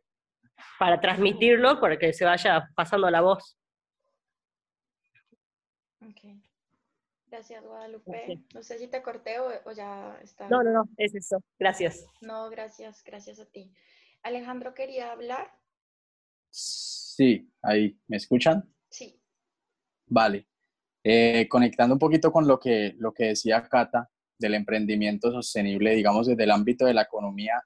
[0.79, 3.57] para transmitirlo, para que se vaya pasando la voz.
[6.01, 6.39] Ok.
[7.27, 8.43] Gracias, Guadalupe.
[8.53, 10.47] No sé si te corté o, o ya está.
[10.49, 11.43] No, no, no, es eso.
[11.57, 12.05] Gracias.
[12.21, 13.73] No, gracias, gracias a ti.
[14.21, 15.51] Alejandro quería hablar.
[16.49, 18.71] Sí, ahí, ¿me escuchan?
[18.89, 19.19] Sí.
[20.05, 20.47] Vale.
[21.03, 26.27] Eh, conectando un poquito con lo que, lo que decía Cata del emprendimiento sostenible, digamos,
[26.27, 27.61] desde el ámbito de la economía,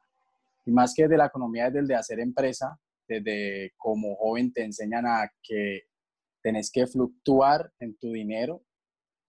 [0.66, 4.64] y más que desde la economía, desde el de hacer empresa, desde como joven te
[4.64, 5.84] enseñan a que
[6.42, 8.64] tenés que fluctuar en tu dinero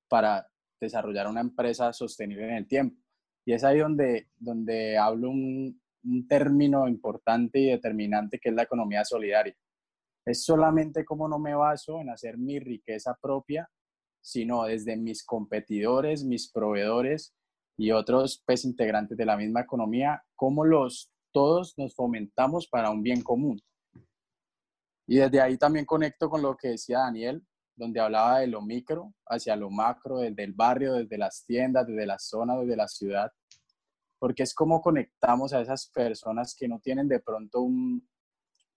[0.09, 0.47] para
[0.81, 2.97] desarrollar una empresa sostenible en el tiempo.
[3.45, 5.81] Y es ahí donde, donde hablo un,
[6.29, 9.55] término importante y determinante que es la economía solidaria.
[10.25, 13.69] Es solamente como no me baso en hacer mi riqueza propia,
[14.21, 17.35] sino desde mis competidores, mis proveedores
[17.77, 23.01] y otros pues, integrantes de la misma economía, cómo los todos nos fomentamos para un
[23.01, 23.63] bien común.
[25.07, 27.47] Y desde ahí también conecto con lo que decía Daniel,
[27.77, 32.07] donde hablaba de lo micro hacia lo macro, desde el barrio, desde las tiendas, desde
[32.07, 33.31] la zona, desde la ciudad,
[34.19, 38.11] porque es como conectamos a esas personas que no tienen de pronto un,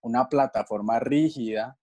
[0.02, 1.76] una plataforma rígida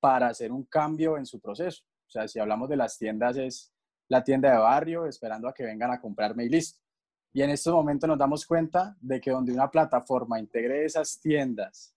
[0.00, 1.84] para hacer un cambio en su proceso.
[2.06, 3.70] O sea, si hablamos de las tiendas, es
[4.08, 6.80] la tienda de barrio esperando a que vengan a comprarme y listo.
[7.32, 11.94] Y en estos momentos nos damos cuenta de que donde una plataforma integre esas tiendas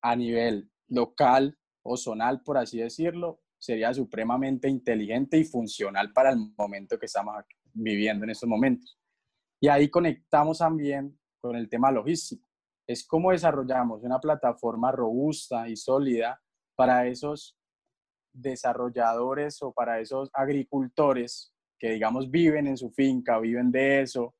[0.00, 6.38] a nivel local o zonal, por así decirlo, sería supremamente inteligente y funcional para el
[6.56, 7.34] momento que estamos
[7.72, 8.98] viviendo en estos momentos.
[9.60, 12.46] Y ahí conectamos también con el tema logístico.
[12.86, 16.40] Es cómo desarrollamos una plataforma robusta y sólida
[16.76, 17.58] para esos
[18.32, 24.34] desarrolladores o para esos agricultores que, digamos, viven en su finca, viven de eso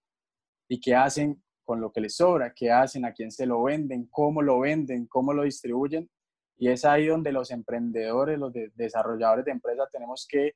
[0.69, 4.07] y que hacen con lo que les sobra, qué hacen, a quién se lo venden,
[4.07, 6.09] cómo lo venden, cómo lo distribuyen.
[6.57, 10.55] Y es ahí donde los emprendedores, los de desarrolladores de empresas tenemos que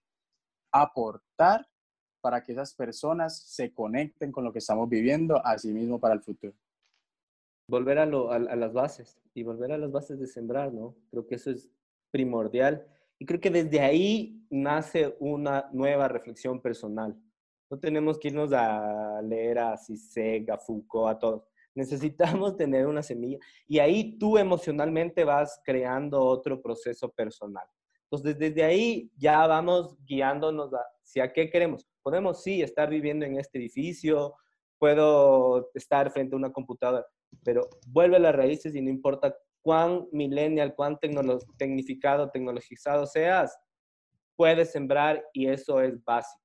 [0.73, 1.67] aportar
[2.21, 6.23] para que esas personas se conecten con lo que estamos viviendo, así mismo para el
[6.23, 6.55] futuro.
[7.69, 10.97] Volver a, lo, a, las bases y volver a las bases de sembrar, ¿no?
[11.11, 11.69] Creo que eso es
[12.11, 12.87] primordial
[13.21, 17.15] y creo que desde ahí nace una nueva reflexión personal.
[17.71, 21.45] No tenemos que irnos a leer a Cissé, a Foucault, a todos.
[21.75, 23.39] Necesitamos tener una semilla
[23.69, 27.67] y ahí tú emocionalmente vas creando otro proceso personal.
[28.11, 31.87] Entonces, desde ahí ya vamos guiándonos hacia qué queremos.
[32.03, 34.35] Podemos, sí, estar viviendo en este edificio,
[34.79, 37.07] puedo estar frente a una computadora,
[37.45, 40.99] pero vuelve a las raíces y no importa cuán millennial, cuán
[41.57, 43.59] tecnificado, tecnologizado seas,
[44.37, 46.43] puedes sembrar y eso es básico.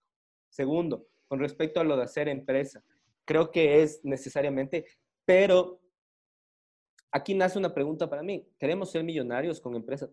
[0.50, 2.84] Segundo, con respecto a lo de hacer empresa,
[3.26, 4.86] creo que es necesariamente,
[5.26, 5.82] pero
[7.12, 8.48] aquí nace una pregunta para mí.
[8.60, 10.10] ¿Queremos ser millonarios con empresas?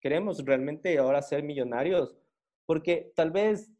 [0.00, 2.16] ¿Queremos realmente ahora ser millonarios?
[2.66, 3.72] Porque tal vez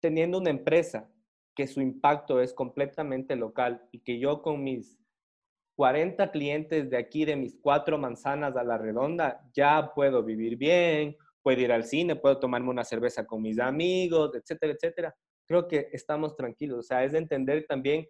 [0.00, 1.10] teniendo una empresa
[1.54, 4.98] que su impacto es completamente local y que yo con mis
[5.78, 11.16] 40 clientes de aquí, de mis cuatro manzanas a la redonda, ya puedo vivir bien,
[11.40, 15.14] puedo ir al cine, puedo tomarme una cerveza con mis amigos, etcétera, etcétera.
[15.46, 16.80] Creo que estamos tranquilos.
[16.80, 18.08] O sea, es de entender también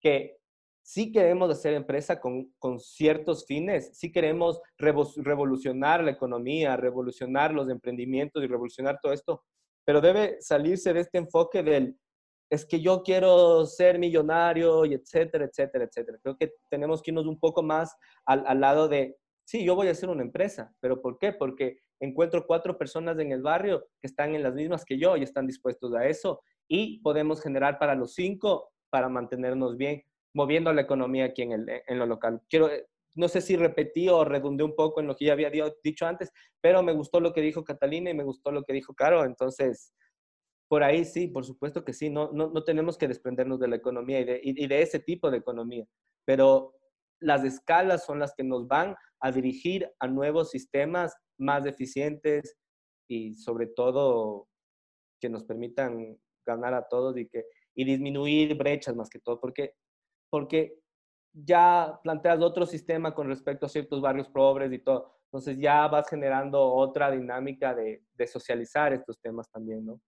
[0.00, 0.38] que
[0.82, 7.68] sí queremos hacer empresa con, con ciertos fines, sí queremos revolucionar la economía, revolucionar los
[7.68, 9.44] emprendimientos y revolucionar todo esto,
[9.84, 11.98] pero debe salirse de este enfoque del
[12.50, 16.18] es que yo quiero ser millonario y etcétera, etcétera, etcétera.
[16.22, 17.96] Creo que tenemos que irnos un poco más
[18.26, 21.32] al, al, lado de, sí, yo voy a hacer una empresa, pero ¿por qué?
[21.32, 25.22] Porque encuentro cuatro personas en el barrio que están en las mismas que yo y
[25.22, 30.02] están dispuestos a eso y podemos generar para los cinco para mantenernos bien,
[30.34, 32.40] moviendo la economía aquí en, el, en lo local.
[32.48, 32.68] Quiero,
[33.14, 35.50] no sé si repetí o redundé un poco en lo que ya había
[35.84, 38.94] dicho antes, pero me gustó lo que dijo Catalina y me gustó lo que dijo
[38.94, 39.92] Caro, entonces
[40.70, 43.74] por ahí sí, por supuesto que sí, no, no, no tenemos que desprendernos de la
[43.74, 45.84] economía y de, y de ese tipo de economía,
[46.24, 46.76] pero
[47.18, 52.56] las escalas son las que nos van a dirigir a nuevos sistemas más eficientes
[53.08, 54.46] y sobre todo
[55.20, 56.16] que nos permitan
[56.46, 59.74] ganar a todos y, que, y disminuir brechas más que todo, porque,
[60.30, 60.78] porque
[61.32, 66.08] ya planteas otro sistema con respecto a ciertos barrios pobres y todo, entonces ya vas
[66.08, 70.00] generando otra dinámica de, de socializar estos temas también, ¿no?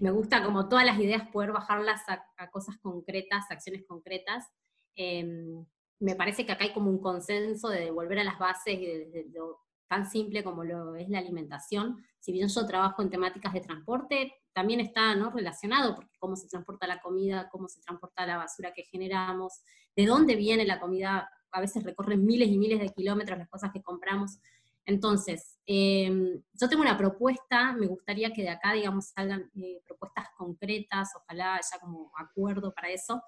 [0.00, 4.44] Me gusta como todas las ideas poder bajarlas a, cosas concretas, acciones concretas.
[4.94, 5.64] Em,
[6.00, 9.26] me parece que acá hay como un consenso de devolver a las bases y de,
[9.32, 9.58] lo
[9.88, 12.04] tan simple como lo es la alimentación.
[12.18, 15.30] Si bien yo trabajo en temáticas de transporte, también está ¿no?
[15.30, 19.62] relacionado, porque cómo se transporta la comida, cómo se transporta la basura que generamos,
[19.96, 23.72] de dónde viene la comida, a veces recorren miles y miles de kilómetros las cosas
[23.72, 24.38] que compramos.
[24.88, 30.28] Entonces, em, yo tengo una propuesta, me gustaría que de acá, digamos, salgan eh, propuestas
[30.34, 33.22] concretas, ojalá haya como acuerdo para eso.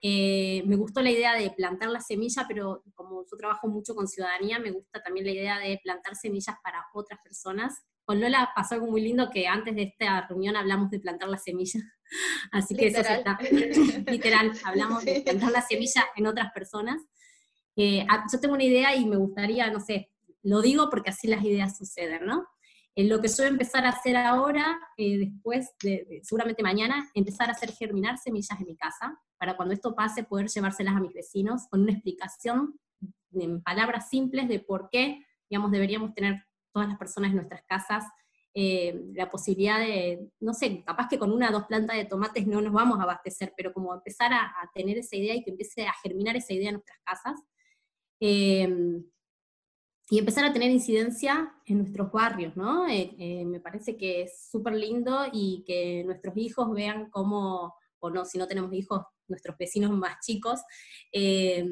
[0.00, 4.08] Eh, me gustó la idea de plantar la semilla, pero como yo trabajo mucho con
[4.08, 7.74] ciudadanía, me gusta también la idea de plantar semillas para otras personas.
[8.06, 11.36] Con Lola pasó algo muy lindo que antes de esta reunión hablamos de plantar la
[11.36, 11.80] semilla,
[12.52, 13.38] así que eso se está,
[14.10, 17.02] literal, hablamos de plantar la semilla en otras personas.
[17.76, 20.11] Eh, yo tengo una idea y me gustaría, no sé,
[20.42, 22.46] lo digo porque así las ideas suceden, ¿no?
[22.94, 27.48] En lo que yo a empezar a hacer ahora, eh, después de, seguramente mañana, empezar
[27.48, 31.14] a hacer germinar semillas en mi casa, para cuando esto pase poder llevárselas a mis
[31.14, 32.78] vecinos con una explicación
[33.32, 38.04] en palabras simples de por qué, digamos, deberíamos tener todas las personas en nuestras casas
[38.54, 42.46] eh, la posibilidad de, no sé, capaz que con una o dos plantas de tomates
[42.46, 45.86] no nos vamos a abastecer, pero como empezar a, tener esa idea y que empiece
[45.86, 47.40] a germinar esa idea en nuestras casas.
[48.20, 48.68] Eh,
[50.12, 52.86] y empezar a tener incidencia en nuestros barrios, ¿no?
[52.86, 58.10] Eh, eh, me parece que es súper lindo y que nuestros hijos vean cómo, o
[58.10, 60.60] no, si no tenemos hijos, nuestros vecinos más chicos,
[61.12, 61.66] eh,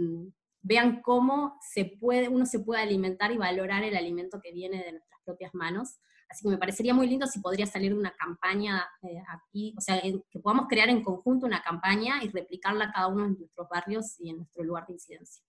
[0.62, 4.92] vean cómo se puede, uno se puede alimentar y valorar el alimento que viene de
[4.92, 5.98] nuestras propias manos.
[6.30, 8.88] Así que me parecería muy lindo si podría salir una campaña
[9.28, 13.36] aquí, o sea, que podamos crear en conjunto una campaña y replicarla cada uno en
[13.38, 15.44] nuestros barrios y en nuestro lugar de incidencia.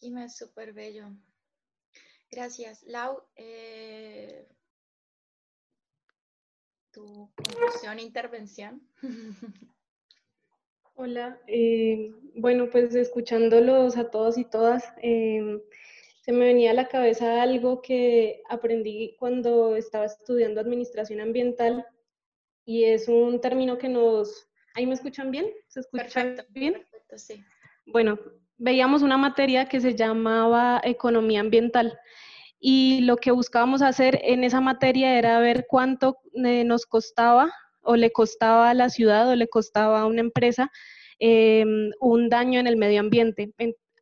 [0.00, 1.10] Jimé, súper bello.
[2.30, 2.82] Gracias.
[2.84, 4.48] Lau, eh,
[6.90, 8.82] tu conclusión, intervención.
[10.94, 15.60] Hola, eh, bueno, pues escuchándolos a todos y todas, em,
[16.22, 21.86] se me venía a la cabeza algo que aprendí cuando estaba estudiando administración ambiental
[22.64, 24.48] y es un término que nos...
[24.74, 25.50] ¿Ahí me escuchan bien?
[25.68, 26.74] ¿Se escucha bien?
[26.74, 27.44] Perfecto, sí.
[27.86, 28.18] Bueno,
[28.60, 31.98] veíamos una materia que se llamaba economía ambiental
[32.60, 37.50] y lo que buscábamos hacer en esa materia era ver cuánto eh, nos costaba
[37.80, 40.70] o le costaba a la ciudad o le costaba a una empresa
[41.18, 43.54] em, un daño en el medio ambiente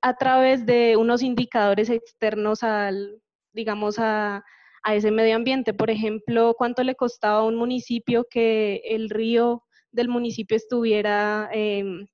[0.02, 3.22] a través de unos indicadores externos al,
[3.52, 4.44] digamos, a,
[4.82, 5.74] a ese medio ambiente.
[5.74, 12.06] Por ejemplo, cuánto le costaba a un municipio que el río del municipio estuviera em,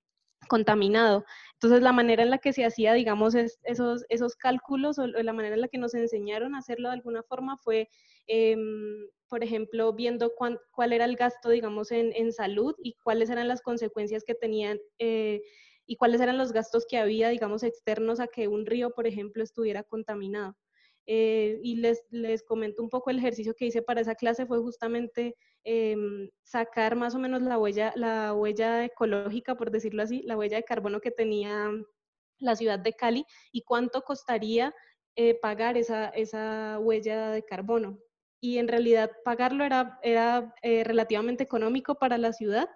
[0.48, 1.24] contaminado.
[1.54, 5.54] Entonces, la manera en la que se hacía, digamos, esos, esos cálculos o la manera
[5.54, 7.88] en la que nos enseñaron a hacerlo de alguna forma fue,
[8.26, 13.48] em, por ejemplo, viendo cuál era el gasto, digamos, en, en, salud y cuáles eran
[13.48, 15.42] las consecuencias que tenían eh,
[15.86, 19.42] y cuáles eran los gastos que había, digamos, externos a que un río, por ejemplo,
[19.42, 20.56] estuviera contaminado.
[21.06, 24.58] Eh, y les, les comento un poco el ejercicio que hice para esa clase fue
[24.60, 30.36] justamente em, sacar más o menos la huella, la huella ecológica, por decirlo así, la
[30.36, 31.70] huella de carbono que tenía
[32.38, 34.74] la ciudad de Cali y cuánto costaría
[35.16, 37.98] eh, pagar esa, esa huella de carbono.
[38.40, 42.68] Y en realidad pagarlo era, era eh, relativamente económico para la ciudad,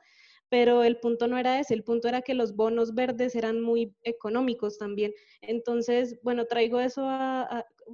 [0.48, 3.94] pero el punto no era ese, el punto era que los bonos verdes eran muy
[4.02, 5.12] económicos también.
[5.42, 7.06] Entonces, bueno, traigo eso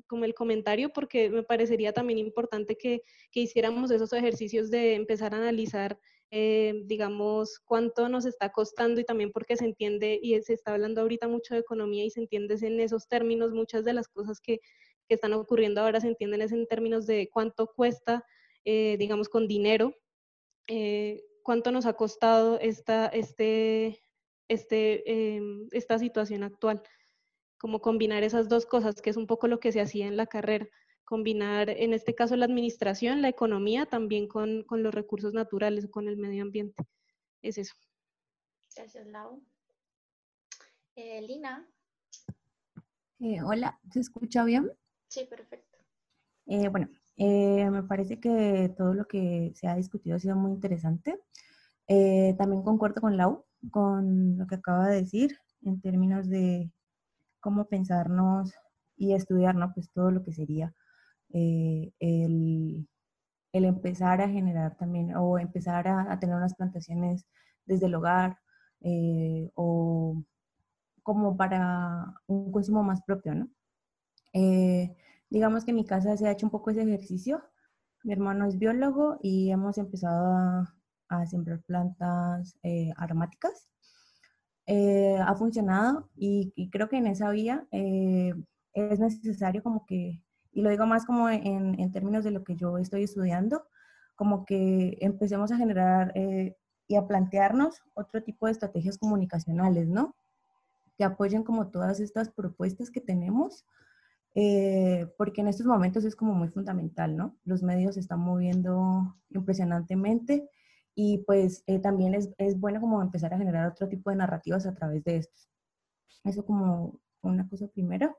[0.06, 3.02] como el comentario porque me parecería también importante que,
[3.32, 5.98] hiciéramos esos ejercicios de empezar a analizar,
[6.30, 11.00] eh, digamos, cuánto nos está costando y también porque se entiende y se está hablando
[11.00, 14.60] ahorita mucho de economía y se entiende en esos términos, muchas de las cosas que,
[15.06, 18.24] están ocurriendo ahora se entienden en términos de cuánto cuesta,
[18.64, 19.94] eh, digamos, con dinero.
[20.66, 24.02] Eh, cuánto nos ha costado esta, este,
[24.48, 26.82] este, em, esta situación actual.
[27.58, 30.26] Como combinar esas dos cosas, que es un poco lo que se hacía en la
[30.26, 30.66] carrera.
[31.04, 36.08] Combinar, en este caso, la administración, la economía, también con, con los recursos naturales, con
[36.08, 36.82] el medio ambiente.
[37.42, 37.74] Es eso.
[38.74, 39.40] Gracias, Lau.
[40.96, 41.68] Eh, Lina.
[43.20, 44.72] Eh, hola, ¿se escucha bien?
[45.08, 45.78] Sí, perfecto.
[46.46, 50.52] Eh, bueno, Eh, me parece que todo lo que se ha discutido ha sido muy
[50.52, 51.18] interesante.
[51.88, 56.70] Eh, también concuerdo con Lau, con lo que acaba de decir en términos de
[57.40, 58.52] cómo pensarnos
[58.96, 60.74] y estudiarnos pues todo lo que sería
[61.32, 62.88] eh, el,
[63.52, 67.26] el, empezar a generar también o empezar a tener unas plantaciones
[67.66, 68.38] desde el hogar
[69.54, 70.22] o
[71.02, 73.48] como para un consumo más propio, ¿no?
[75.34, 77.42] Digamos que en mi casa se ha hecho un poco ese ejercicio.
[78.04, 80.74] Mi hermano es biólogo y hemos empezado a,
[81.08, 83.68] a sembrar plantas eh, aromáticas.
[84.66, 88.32] Eh, ha funcionado y, creo que en esa vía eh,
[88.74, 92.54] es necesario como que, y lo digo más como en, en, términos de lo que
[92.54, 93.66] yo estoy estudiando,
[94.14, 96.14] como que empecemos a generar
[96.86, 100.14] y a plantearnos otro tipo de estrategias comunicacionales, ¿no?
[100.96, 103.66] Que apoyen como todas estas propuestas que tenemos
[104.36, 107.36] eh, porque en estos momentos es como muy fundamental, ¿no?
[107.44, 110.48] Los medios se están moviendo impresionantemente
[110.94, 114.66] y pues eh, también es, es, bueno como empezar a generar otro tipo de narrativas
[114.66, 115.48] a través de estos.
[116.24, 118.14] Eso como una cosa primera.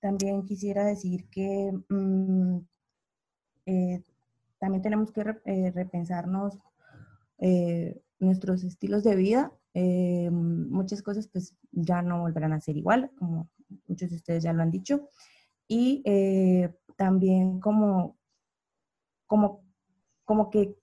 [0.00, 2.58] También quisiera decir que mm,
[3.66, 4.02] eh,
[4.58, 6.58] también tenemos que repensarnos
[8.18, 9.52] nuestros estilos de vida.
[10.30, 13.48] muchas cosas pues ya no volverán a ser igual, como
[13.86, 15.08] muchos de ustedes ya lo han dicho
[15.70, 18.18] y eh, también como,
[19.28, 19.62] como,
[20.24, 20.76] como que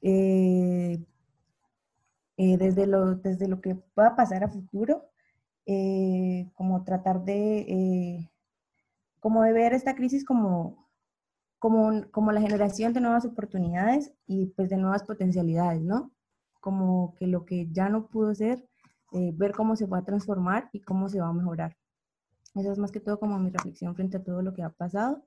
[0.00, 1.04] eh,
[2.38, 5.10] eh, desde, lo, desde lo que pueda pasar a futuro,
[6.54, 8.30] como tratar de,
[9.20, 10.88] como de ver esta crisis como,
[11.58, 16.12] como, como la generación de nuevas oportunidades y pues de nuevas potencialidades, ¿no?
[16.60, 18.66] Como que lo que ya no pudo ser,
[19.12, 21.76] ver cómo se va a transformar y cómo se va a mejorar.
[22.54, 25.24] Esa es más que todo como mi reflexión frente a todo lo que ha pasado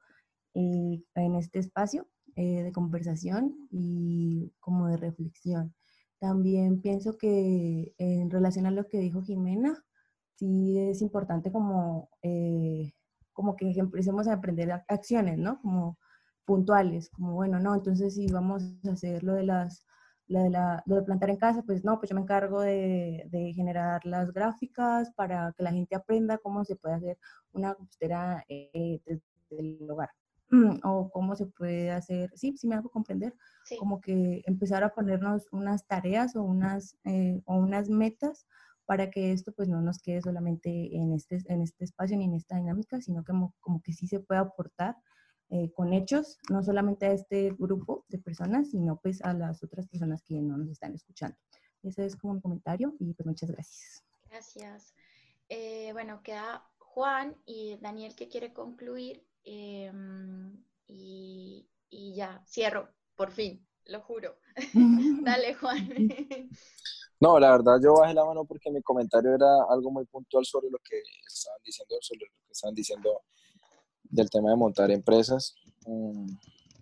[0.54, 5.74] eh, en este espacio eh, de conversación y como de reflexión.
[6.20, 9.84] También pienso que en relación a lo que dijo Jimena,
[10.36, 12.94] sí es importante como, eh,
[13.34, 15.62] como que empecemos a aprender acciones, ¿no?
[15.62, 15.98] Como
[16.46, 19.86] puntuales, como bueno, no, entonces si vamos a hacer lo de las
[20.28, 23.28] lo de, la, lo de plantar en casa, pues no, pues yo me encargo de,
[23.30, 27.18] de, generar las gráficas para que la gente aprenda cómo se puede hacer
[27.54, 29.22] una compostera eh, desde
[29.52, 30.10] el hogar.
[30.84, 33.34] O cómo se puede hacer, sí, sí me hago comprender,
[33.80, 38.48] como que empezar a ponernos unas tareas o unas, eh, o unas metas
[38.86, 42.36] para que esto pues no nos quede solamente en este, en este espacio ni en
[42.36, 44.96] esta dinámica, sino que como, como que sí se pueda aportar
[45.50, 49.88] eh, con hechos, no solamente a este grupo de personas, sino pues a las otras
[49.88, 51.38] personas que no nos están escuchando.
[51.84, 54.04] Ese es como un comentario y pues muchas gracias.
[54.30, 54.94] Gracias.
[55.48, 63.32] Eh, bueno, queda Juan y Daniel que quiere concluir em, y, y ya, cierro, por
[63.32, 64.40] fin, lo juro.
[65.24, 66.10] Dale, Juan.
[67.20, 70.70] No, la verdad yo bajé la mano porque mi comentario era algo muy puntual sobre
[70.70, 73.24] lo que estaban diciendo, sobre lo que estaban diciendo
[74.10, 75.56] del tema de montar empresas.
[75.86, 76.28] Mm,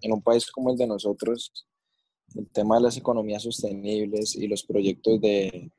[0.02, 1.52] en un país como el de nosotros,
[2.36, 5.72] el tema de las economías sostenibles y los proyectos, de,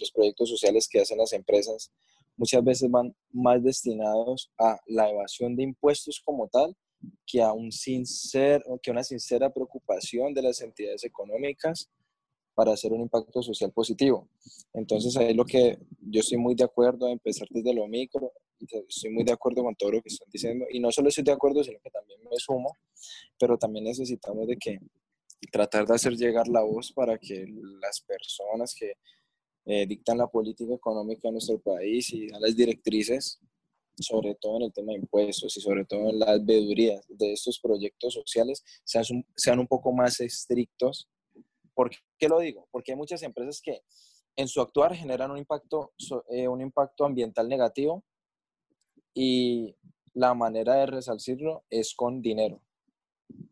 [0.00, 1.90] los proyectos sociales que hacen las empresas
[2.36, 6.76] muchas veces van más destinados a la evasión de impuestos como tal
[7.26, 11.90] que a, un sincer, que una sincera preocupación de las entidades económicas
[12.54, 14.28] para hacer un impacto social positivo.
[14.72, 18.32] Entonces ahí lo que yo estoy muy de acuerdo a empezar desde lo micro,
[18.88, 21.32] estoy muy de acuerdo con todo lo que están diciendo y no solo estoy de
[21.32, 22.76] acuerdo, sino que también me sumo,
[23.38, 24.78] pero también necesitamos de que
[25.50, 27.46] tratar de hacer llegar la voz para que
[27.80, 28.94] las personas que
[29.64, 33.40] eh, dictan la política económica de nuestro país y las directrices,
[33.98, 37.60] sobre todo en el tema de impuestos y sobre todo en las veedurías de estos
[37.60, 39.04] proyectos sociales, sean
[39.36, 41.08] sean un poco más estrictos.
[41.74, 42.66] ¿Por qué lo digo?
[42.70, 43.82] Porque hay muchas empresas que
[44.36, 45.92] en su actuar generan un impacto,
[46.30, 48.04] eh, un impacto ambiental negativo
[49.14, 49.76] y
[50.14, 52.60] la manera de resarcirlo es con dinero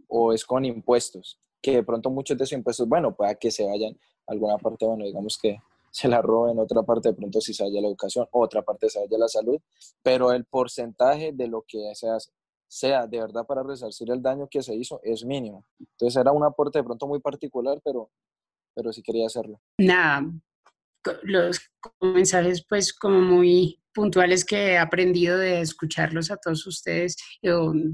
[0.09, 3.66] o es con impuestos, que de pronto muchos de esos impuestos, bueno, pueda que se
[3.66, 5.59] vayan a alguna parte, bueno, digamos que
[5.91, 9.01] se la roben, otra parte de pronto si se vaya la educación, otra parte se
[9.01, 9.59] vaya la salud,
[10.03, 12.31] pero el porcentaje de lo que se hace,
[12.69, 15.66] sea de verdad para resarcir el daño que se hizo, es mínimo.
[15.81, 18.11] Entonces era un aporte de pronto muy particular, pero,
[18.74, 19.61] pero sí quería hacerlo.
[19.78, 20.31] Nada,
[21.23, 21.61] los
[22.01, 27.17] mensajes pues como muy puntuales que he aprendido de escucharlos a todos ustedes,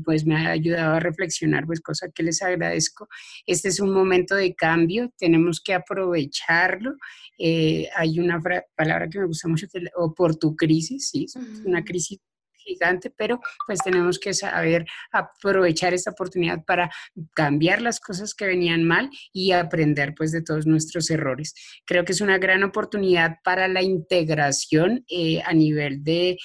[0.05, 3.09] pues me ha ayudado a reflexionar, pues cosa que les agradezco.
[3.45, 6.95] Este es un momento de cambio, tenemos que aprovecharlo.
[7.41, 8.41] Eh, hay una
[8.77, 11.27] palabra que me gusta mucho, que, o por tu crisis, sí,
[11.65, 12.21] una crisis
[12.67, 16.91] gigante, pero pues tenemos que saber aprovechar esta oportunidad para
[17.35, 21.55] cambiar las cosas que venían mal y aprender pues de todos nuestros errores.
[21.85, 26.39] Creo que es una gran oportunidad para la integración eh, a nivel de,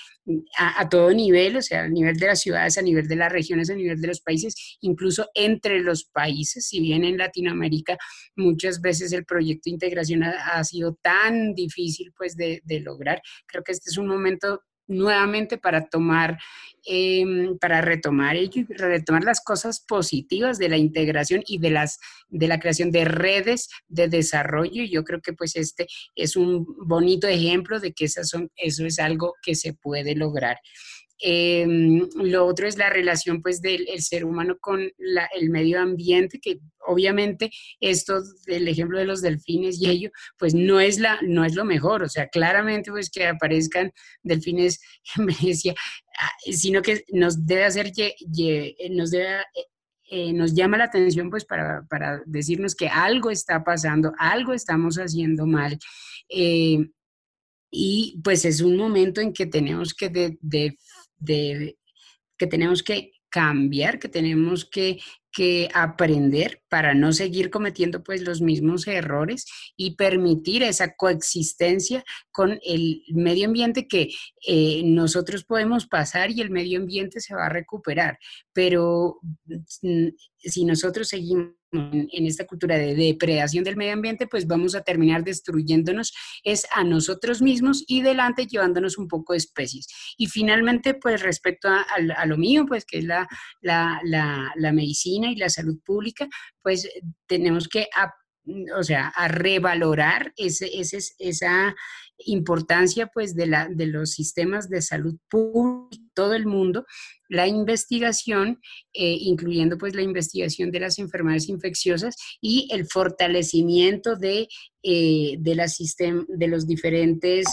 [0.58, 3.70] a, todo nivel, o sea, a nivel de las ciudades, a nivel de las regiones,
[3.70, 6.68] a nivel de los países, incluso entre los países.
[6.68, 7.98] Si bien en Latinoamérica
[8.36, 13.64] muchas veces el proyecto de integración ha, sido tan difícil pues de, de lograr, creo
[13.64, 14.62] que este es un momento
[14.92, 16.38] nuevamente para tomar,
[16.86, 18.36] em, para retomar
[18.70, 22.00] retomar las cosas positivas de la integración y de, las,
[22.30, 24.84] de la creación de redes de desarrollo.
[24.84, 29.00] Yo creo que pues este es un bonito ejemplo de que esas son, eso es
[29.00, 30.58] algo que se puede lograr.
[31.24, 36.60] Em, lo otro es la relación pues del ser humano con el medio ambiente, que
[36.80, 41.54] obviamente esto del ejemplo de los delfines y ello, pues no es, la, no es
[41.54, 43.92] lo mejor, o sea, claramente pues que aparezcan
[44.24, 44.80] delfines
[45.18, 45.76] en Venecia,
[46.52, 47.92] sino que nos debe hacer,
[48.90, 49.44] nos debe
[50.14, 54.98] eh, nos llama la atención pues para, para, decirnos que algo está pasando, algo estamos
[54.98, 55.80] haciendo mal.
[56.28, 56.90] Eh,
[57.72, 60.78] y pues es un momento en que tenemos que de,
[61.26, 65.00] que tenemos que cambiar, que tenemos que,
[65.32, 69.46] que, aprender para no seguir cometiendo pues los mismos errores
[69.78, 74.10] y permitir esa coexistencia con el medio ambiente que
[74.46, 78.20] eh, nosotros podemos pasar y el medio ambiente se va a recuperar.
[78.52, 79.22] Pero
[79.82, 84.82] mm, si nosotros seguimos en esta cultura de depredación del medio ambiente, pues vamos a
[84.82, 89.88] terminar destruyéndonos es a nosotros mismos y delante llevándonos un poco de especies.
[90.18, 93.28] Y finalmente, pues respecto a, lo mío, pues que es la,
[93.62, 96.28] la, medicina y la salud pública,
[96.62, 96.90] pues
[97.28, 97.88] tenemos que
[98.76, 101.76] o sea, a revalorar ese, ese, esa
[102.26, 106.86] importancia pues de, la, de los sistemas de salud pública todo el mundo,
[107.30, 108.60] la investigación,
[108.94, 114.48] eh, incluyendo pues la investigación de las enfermedades infecciosas y el fortalecimiento de,
[114.84, 117.46] eh, de, los diferentes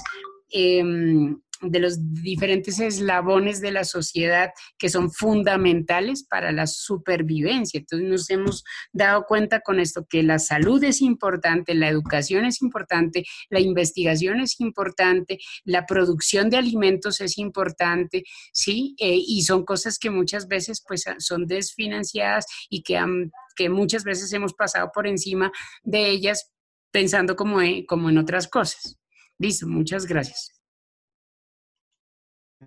[0.50, 7.80] em, de los diferentes eslabones de la sociedad que son fundamentales para la supervivencia.
[7.80, 12.62] Entonces nos hemos dado cuenta con esto que la salud es importante, la educación es
[12.62, 18.94] importante, la investigación es importante, la producción de alimentos es importante, ¿sí?
[18.98, 22.98] Eh, y son cosas que muchas veces pues son desfinanciadas y que,
[23.68, 25.50] muchas veces hemos pasado por encima
[25.82, 26.52] de ellas
[26.92, 27.58] pensando como
[27.88, 28.98] como en otras cosas.
[29.38, 30.60] Listo, muchas gracias.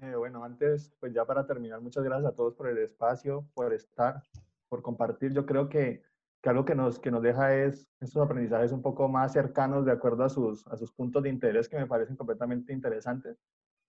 [0.02, 3.74] Eh, bueno, antes, pues ya para terminar, muchas gracias a todos por el espacio, por
[3.74, 4.24] estar,
[4.70, 5.34] por compartir.
[5.34, 6.02] Yo creo que,
[6.42, 9.92] que algo que nos, que nos deja es estos aprendizajes un poco más cercanos de
[9.92, 13.38] acuerdo a sus, a sus puntos de interés que me parecen completamente interesantes.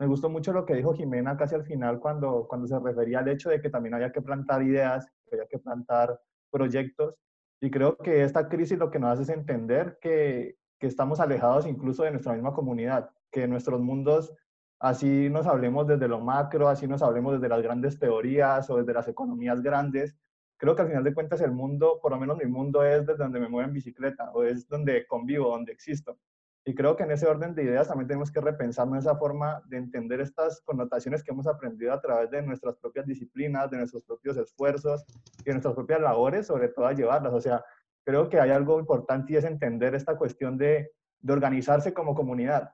[0.00, 3.28] Me gustó mucho lo que dijo Jimena casi al final cuando, cuando se refería al
[3.28, 7.14] hecho de que también había que plantar ideas, que había que plantar proyectos.
[7.60, 11.64] Y creo que esta crisis lo que nos hace es entender que, que estamos alejados
[11.64, 14.34] incluso de nuestra misma comunidad, que nuestros mundos
[14.80, 18.92] así nos hablemos desde lo macro, así nos hablemos desde las grandes teorías o desde
[18.92, 20.16] las economías grandes.
[20.56, 23.22] Creo que al final de cuentas el mundo, por lo menos mi mundo es desde
[23.22, 26.18] donde me muevo en bicicleta o es donde convivo, donde existo.
[26.64, 29.76] Y creo que en ese orden de ideas también tenemos que repensarnos esa forma de
[29.76, 34.36] entender estas connotaciones que hemos aprendido a través de nuestras propias disciplinas, de nuestros propios
[34.36, 35.04] esfuerzos
[35.38, 37.32] y de nuestras propias labores, sobre todo a llevarlas.
[37.32, 37.64] O sea,
[38.05, 42.73] creo que hay algo importante y es entender esta cuestión de, de organizarse como comunidad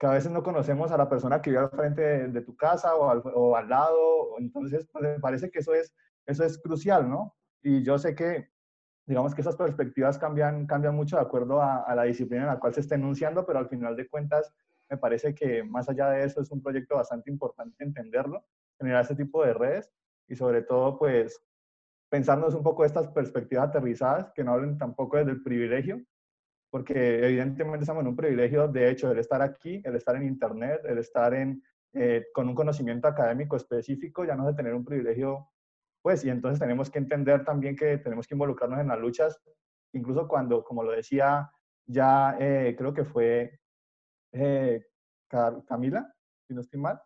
[0.00, 2.96] que a veces no conocemos a la persona que vive al frente de, tu casa
[2.96, 5.94] o al, o al, lado, entonces pues, me parece que eso es,
[6.24, 7.36] eso es crucial, ¿no?
[7.62, 8.48] Y yo sé que,
[9.04, 12.58] digamos que esas perspectivas cambian, cambian mucho de acuerdo a, a la disciplina en la
[12.58, 14.54] cual se está enunciando, pero al final de cuentas
[14.88, 18.42] me parece que más allá de eso es un proyecto bastante importante entenderlo,
[18.78, 19.92] generar este tipo de redes
[20.28, 21.44] y sobre todo pues
[22.10, 26.02] pensarnos un poco estas perspectivas aterrizadas que no hablen tampoco desde el privilegio,
[26.70, 30.82] porque evidentemente estamos en un privilegio, de hecho, el estar aquí, el estar en Internet,
[30.84, 31.62] el estar en,
[31.94, 35.48] eh, con un conocimiento académico específico, ya no es de tener un privilegio,
[36.02, 39.40] pues, y entonces tenemos que entender también que tenemos que involucrarnos en las luchas,
[39.92, 41.50] incluso cuando, como lo decía
[41.86, 43.58] ya, eh, creo que fue
[44.32, 44.84] eh,
[45.28, 46.12] Camila,
[46.46, 47.00] si no estoy mal,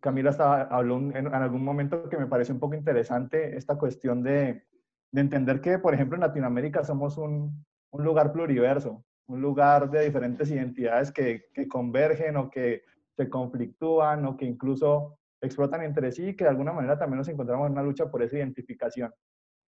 [0.00, 4.64] Camila estaba, habló en, algún momento que me parece un poco interesante esta cuestión de,
[5.10, 10.04] de entender que, por ejemplo, en Latinoamérica somos un, un lugar pluriverso, un lugar de
[10.04, 12.82] diferentes identidades que, que convergen o que
[13.16, 17.28] se conflictúan o que incluso explotan entre sí y que de alguna manera también nos
[17.28, 19.12] encontramos en una lucha por esa identificación.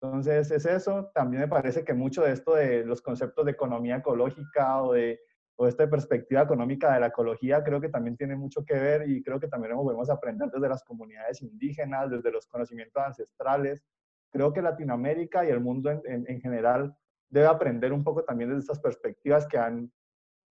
[0.02, 3.98] Entonces es eso, también me parece que mucho de esto de los conceptos de economía
[3.98, 5.20] ecológica o de
[5.58, 9.24] o esta perspectiva económica de la ecología creo que también tiene mucho que ver y
[9.24, 13.84] creo que también podemos aprender desde las comunidades indígenas, desde los conocimientos ancestrales.
[14.32, 16.96] Creo que Latinoamérica y el mundo en, en, general
[17.30, 19.92] debe aprender un poco también de estas perspectivas que han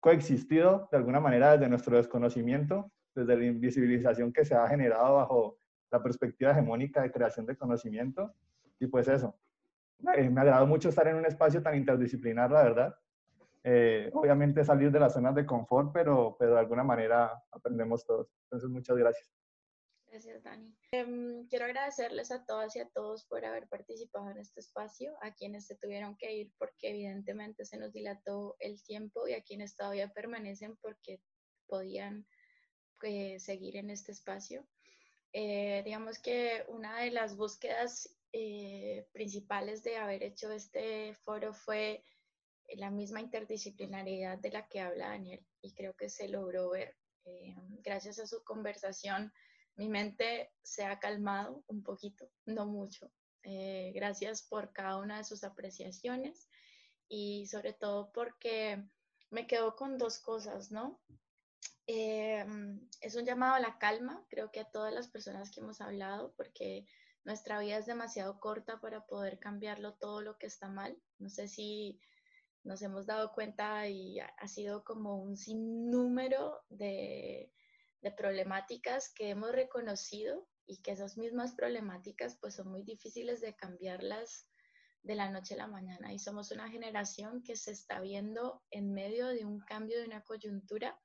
[0.01, 5.59] coexistido de alguna manera desde nuestro desconocimiento, desde la invisibilización que se ha generado bajo
[5.91, 8.35] la perspectiva hegemónica de creación de conocimiento.
[8.81, 9.39] Y pues eso,
[10.17, 12.97] eh, me ha agradado mucho estar en un espacio tan interdisciplinar, la verdad.
[13.67, 18.29] Eh, obviamente salir de las zonas de confort, pero, pero de alguna manera aprendemos todos.
[18.45, 19.27] Entonces, muchas gracias.
[20.07, 20.77] Gracias, Dani.
[20.93, 25.33] Em, quiero agradecerles a todas y a todos por haber participado en este espacio, a
[25.35, 29.75] quienes se tuvieron que ir porque evidentemente se nos dilató el tiempo y a quienes
[29.75, 31.21] todavía permanecen porque
[31.67, 32.27] podían
[33.03, 34.69] eh, seguir en este espacio.
[35.33, 38.15] Eh, digamos que una de las búsquedas
[39.13, 42.03] principales de haber hecho este foro fue
[42.77, 46.97] la misma interdisciplinariedad de la que habla Daniel y creo que se logró ver.
[47.25, 49.33] Eh, gracias a su conversación,
[49.77, 53.11] mi mente se ha calmado un poquito, no mucho.
[53.43, 56.49] Eh, gracias por cada una de sus apreciaciones
[57.09, 58.83] y sobre todo porque
[59.31, 61.01] me quedo con dos cosas, ¿no?
[61.87, 62.47] Eh,
[63.01, 66.33] es un llamado a la calma, creo que a todas las personas que hemos hablado,
[66.37, 66.87] porque
[67.25, 70.97] nuestra vida es demasiado corta para poder cambiarlo todo lo que está mal.
[71.19, 72.01] No sé si
[72.65, 77.53] nos hemos dado cuenta y ha sido como un sinnúmero de,
[78.01, 83.55] de problemáticas que hemos reconocido y que esas mismas problemáticas pues son muy difíciles de
[83.55, 84.49] cambiarlas
[85.03, 88.93] de la noche a la mañana y somos una generación que se está viendo en
[88.93, 90.99] medio de un cambio de una coyuntura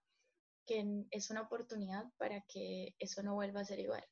[0.65, 4.05] que es una oportunidad para que eso no vuelva a ser igual.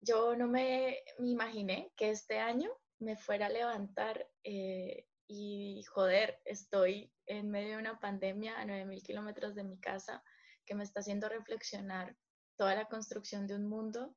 [0.00, 7.12] Yo no me, imaginé que este año me fuera a levantar eh, y joder, estoy
[7.26, 10.22] en medio de una pandemia a 9.000 kilómetros de mi casa
[10.64, 12.16] que me está haciendo reflexionar
[12.56, 14.14] toda la construcción de un mundo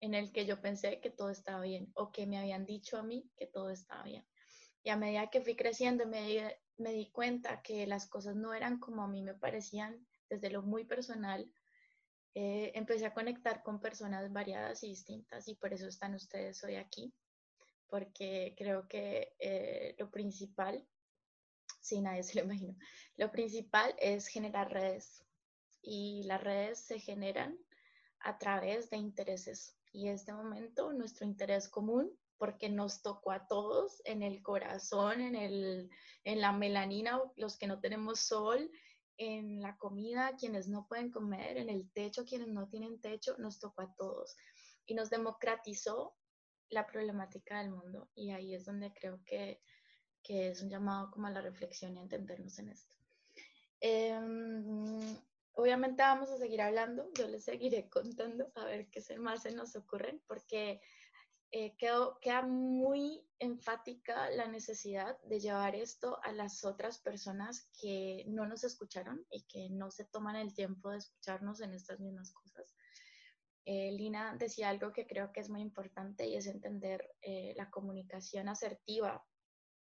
[0.00, 3.02] en el que yo pensé que todo estaba bien o que me habían dicho a
[3.02, 4.26] mí que todo estaba bien.
[4.82, 6.38] Y a medida que fui creciendo me di,
[6.78, 10.62] me di cuenta que las cosas no eran como a mí me parecían desde lo
[10.62, 11.52] muy personal.
[12.34, 16.76] Eh, empecé a conectar con personas variadas y distintas y por eso están ustedes hoy
[16.76, 17.12] aquí
[17.90, 20.86] porque creo que eh, lo principal,
[21.80, 22.76] si nadie se lo imagina,
[23.16, 25.24] lo principal es generar redes
[25.82, 27.58] y las redes se generan
[28.20, 33.46] a través de intereses y en este momento nuestro interés común porque nos tocó a
[33.46, 35.90] todos en el corazón, en, el,
[36.24, 38.70] en la melanina, los que no tenemos sol,
[39.18, 43.58] en la comida, quienes no pueden comer, en el techo, quienes no tienen techo, nos
[43.58, 44.34] tocó a todos.
[44.86, 46.16] Y nos democratizó
[46.70, 49.60] la problemática del mundo y ahí es donde creo que,
[50.22, 52.96] que es un llamado como a la reflexión y entendernos en esto.
[53.80, 55.16] Em,
[55.52, 59.74] obviamente vamos a seguir hablando, yo les seguiré contando a ver qué más se nos
[59.76, 60.80] ocurren, porque
[61.52, 68.46] eh, queda muy enfática la necesidad de llevar esto a las otras personas que no
[68.46, 72.72] nos escucharon y que no se toman el tiempo de escucharnos en estas mismas cosas.
[73.64, 77.70] Eh, Lina decía algo que creo que es muy importante y es entender eh, la
[77.70, 79.24] comunicación asertiva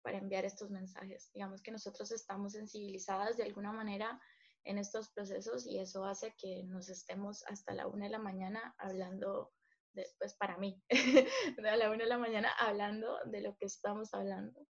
[0.02, 1.30] para enviar estos mensajes.
[1.34, 4.22] Digamos que nosotros estamos sensibilizadas de alguna manera
[4.64, 8.76] en estos procesos y eso hace que nos estemos hasta la una de la mañana
[8.78, 9.54] hablando,
[9.94, 10.82] de, pues para mí,
[11.66, 14.66] a la una de la mañana hablando de lo que estamos hablando.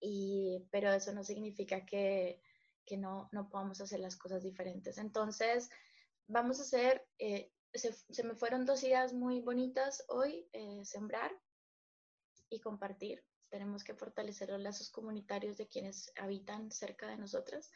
[0.00, 2.40] Y, pero eso no significa que,
[2.86, 4.98] que no, no podamos hacer las cosas diferentes.
[4.98, 5.68] Entonces,
[6.28, 11.30] vamos a hacer eh, se, me fueron dos ideas muy bonitas hoy, eh, sembrar
[12.48, 13.24] y compartir.
[13.50, 17.70] Tenemos que fortalecer los lazos comunitarios de quienes habitan cerca de nosotras.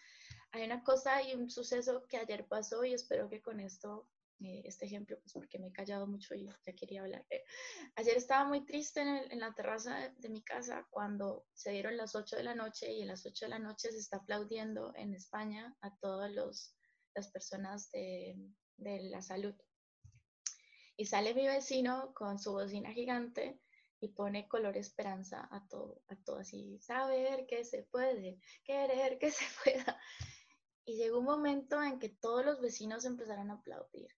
[0.52, 4.09] Hay una cosa y un suceso que ayer pasó y espero que con esto,
[4.40, 7.24] eh, este ejemplo, pues porque me he callado mucho y ya quería hablar.
[7.97, 12.36] Ayer estaba muy triste en, la terraza de, mi casa cuando se dieron las 8
[12.36, 15.74] de la noche y a las 8 de la noche se está aplaudiendo en España
[15.81, 16.31] a todas
[17.14, 18.36] las personas de,
[18.77, 19.55] de la salud.
[20.97, 23.59] Y sale mi vecino con su bocina gigante
[24.01, 29.31] y pone color esperanza a todo, a todo así, saber que se puede, querer que
[29.31, 29.98] se pueda.
[30.85, 34.09] Y llegó un momento en que todos los vecinos empezaron a aplaudir.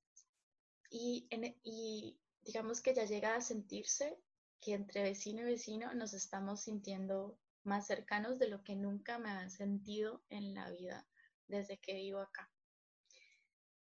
[0.89, 1.29] Y,
[1.63, 4.19] y digamos que ya llega a sentirse
[4.63, 9.29] que entre vecino y vecino nos estamos sintiendo más cercanos de lo que nunca me
[9.29, 11.07] han sentido en la vida
[11.49, 12.54] desde que vivo acá.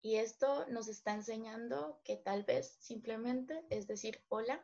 [0.02, 4.60] Y esto nos está enseñando que tal vez simplemente es decir hola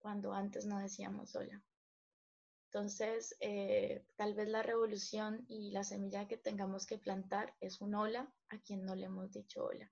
[0.00, 1.62] cuando antes no decíamos hola.
[2.66, 7.94] Entonces, eh, tal vez la revolución y la semilla que tengamos que plantar es un
[7.94, 9.90] hola a quien no le hemos dicho hola.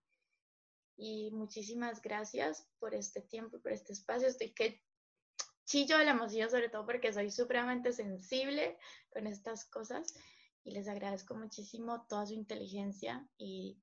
[0.96, 4.26] Y muchísimas gracias por este tiempo, por este espacio.
[4.26, 4.82] Estoy que
[5.64, 8.78] chillo de la emoción, sobre todo porque soy supremamente sensible
[9.10, 10.12] con estas cosas
[10.64, 13.80] y les agradezco muchísimo toda su inteligencia y,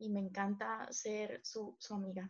[0.00, 2.28] y me encanta ser su, su amiga.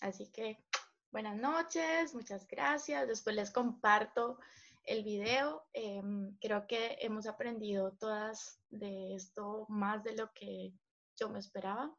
[0.00, 0.64] Así que
[1.12, 3.06] buenas noches, muchas gracias.
[3.06, 4.38] Después les comparto
[4.84, 5.62] el video.
[5.74, 10.72] Em, creo que hemos aprendido todas de esto más de lo que
[11.16, 11.94] yo me esperaba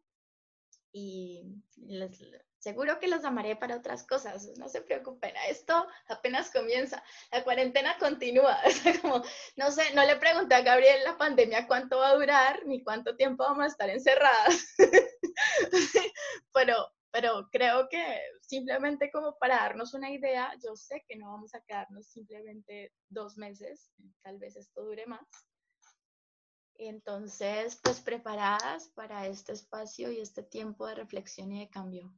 [0.92, 1.44] y
[1.76, 2.20] les,
[2.68, 7.98] seguro que los amaré para otras cosas, no se preocupen, esto apenas comienza, la cuarentena
[7.98, 8.60] continúa,
[9.02, 9.24] como,
[9.56, 13.16] no sé, no le pregunté a Gabriel la pandemia cuánto va a durar ni cuánto
[13.16, 14.76] tiempo vamos a estar encerradas,
[16.54, 16.76] pero
[17.10, 18.04] pero creo que
[18.42, 23.38] simplemente como para darnos una idea, yo sé que no vamos a quedarnos simplemente dos
[23.38, 25.26] meses, tal vez esto dure más.
[26.76, 32.14] Entonces, pues preparadas para este espacio y este tiempo de reflexión y de cambio.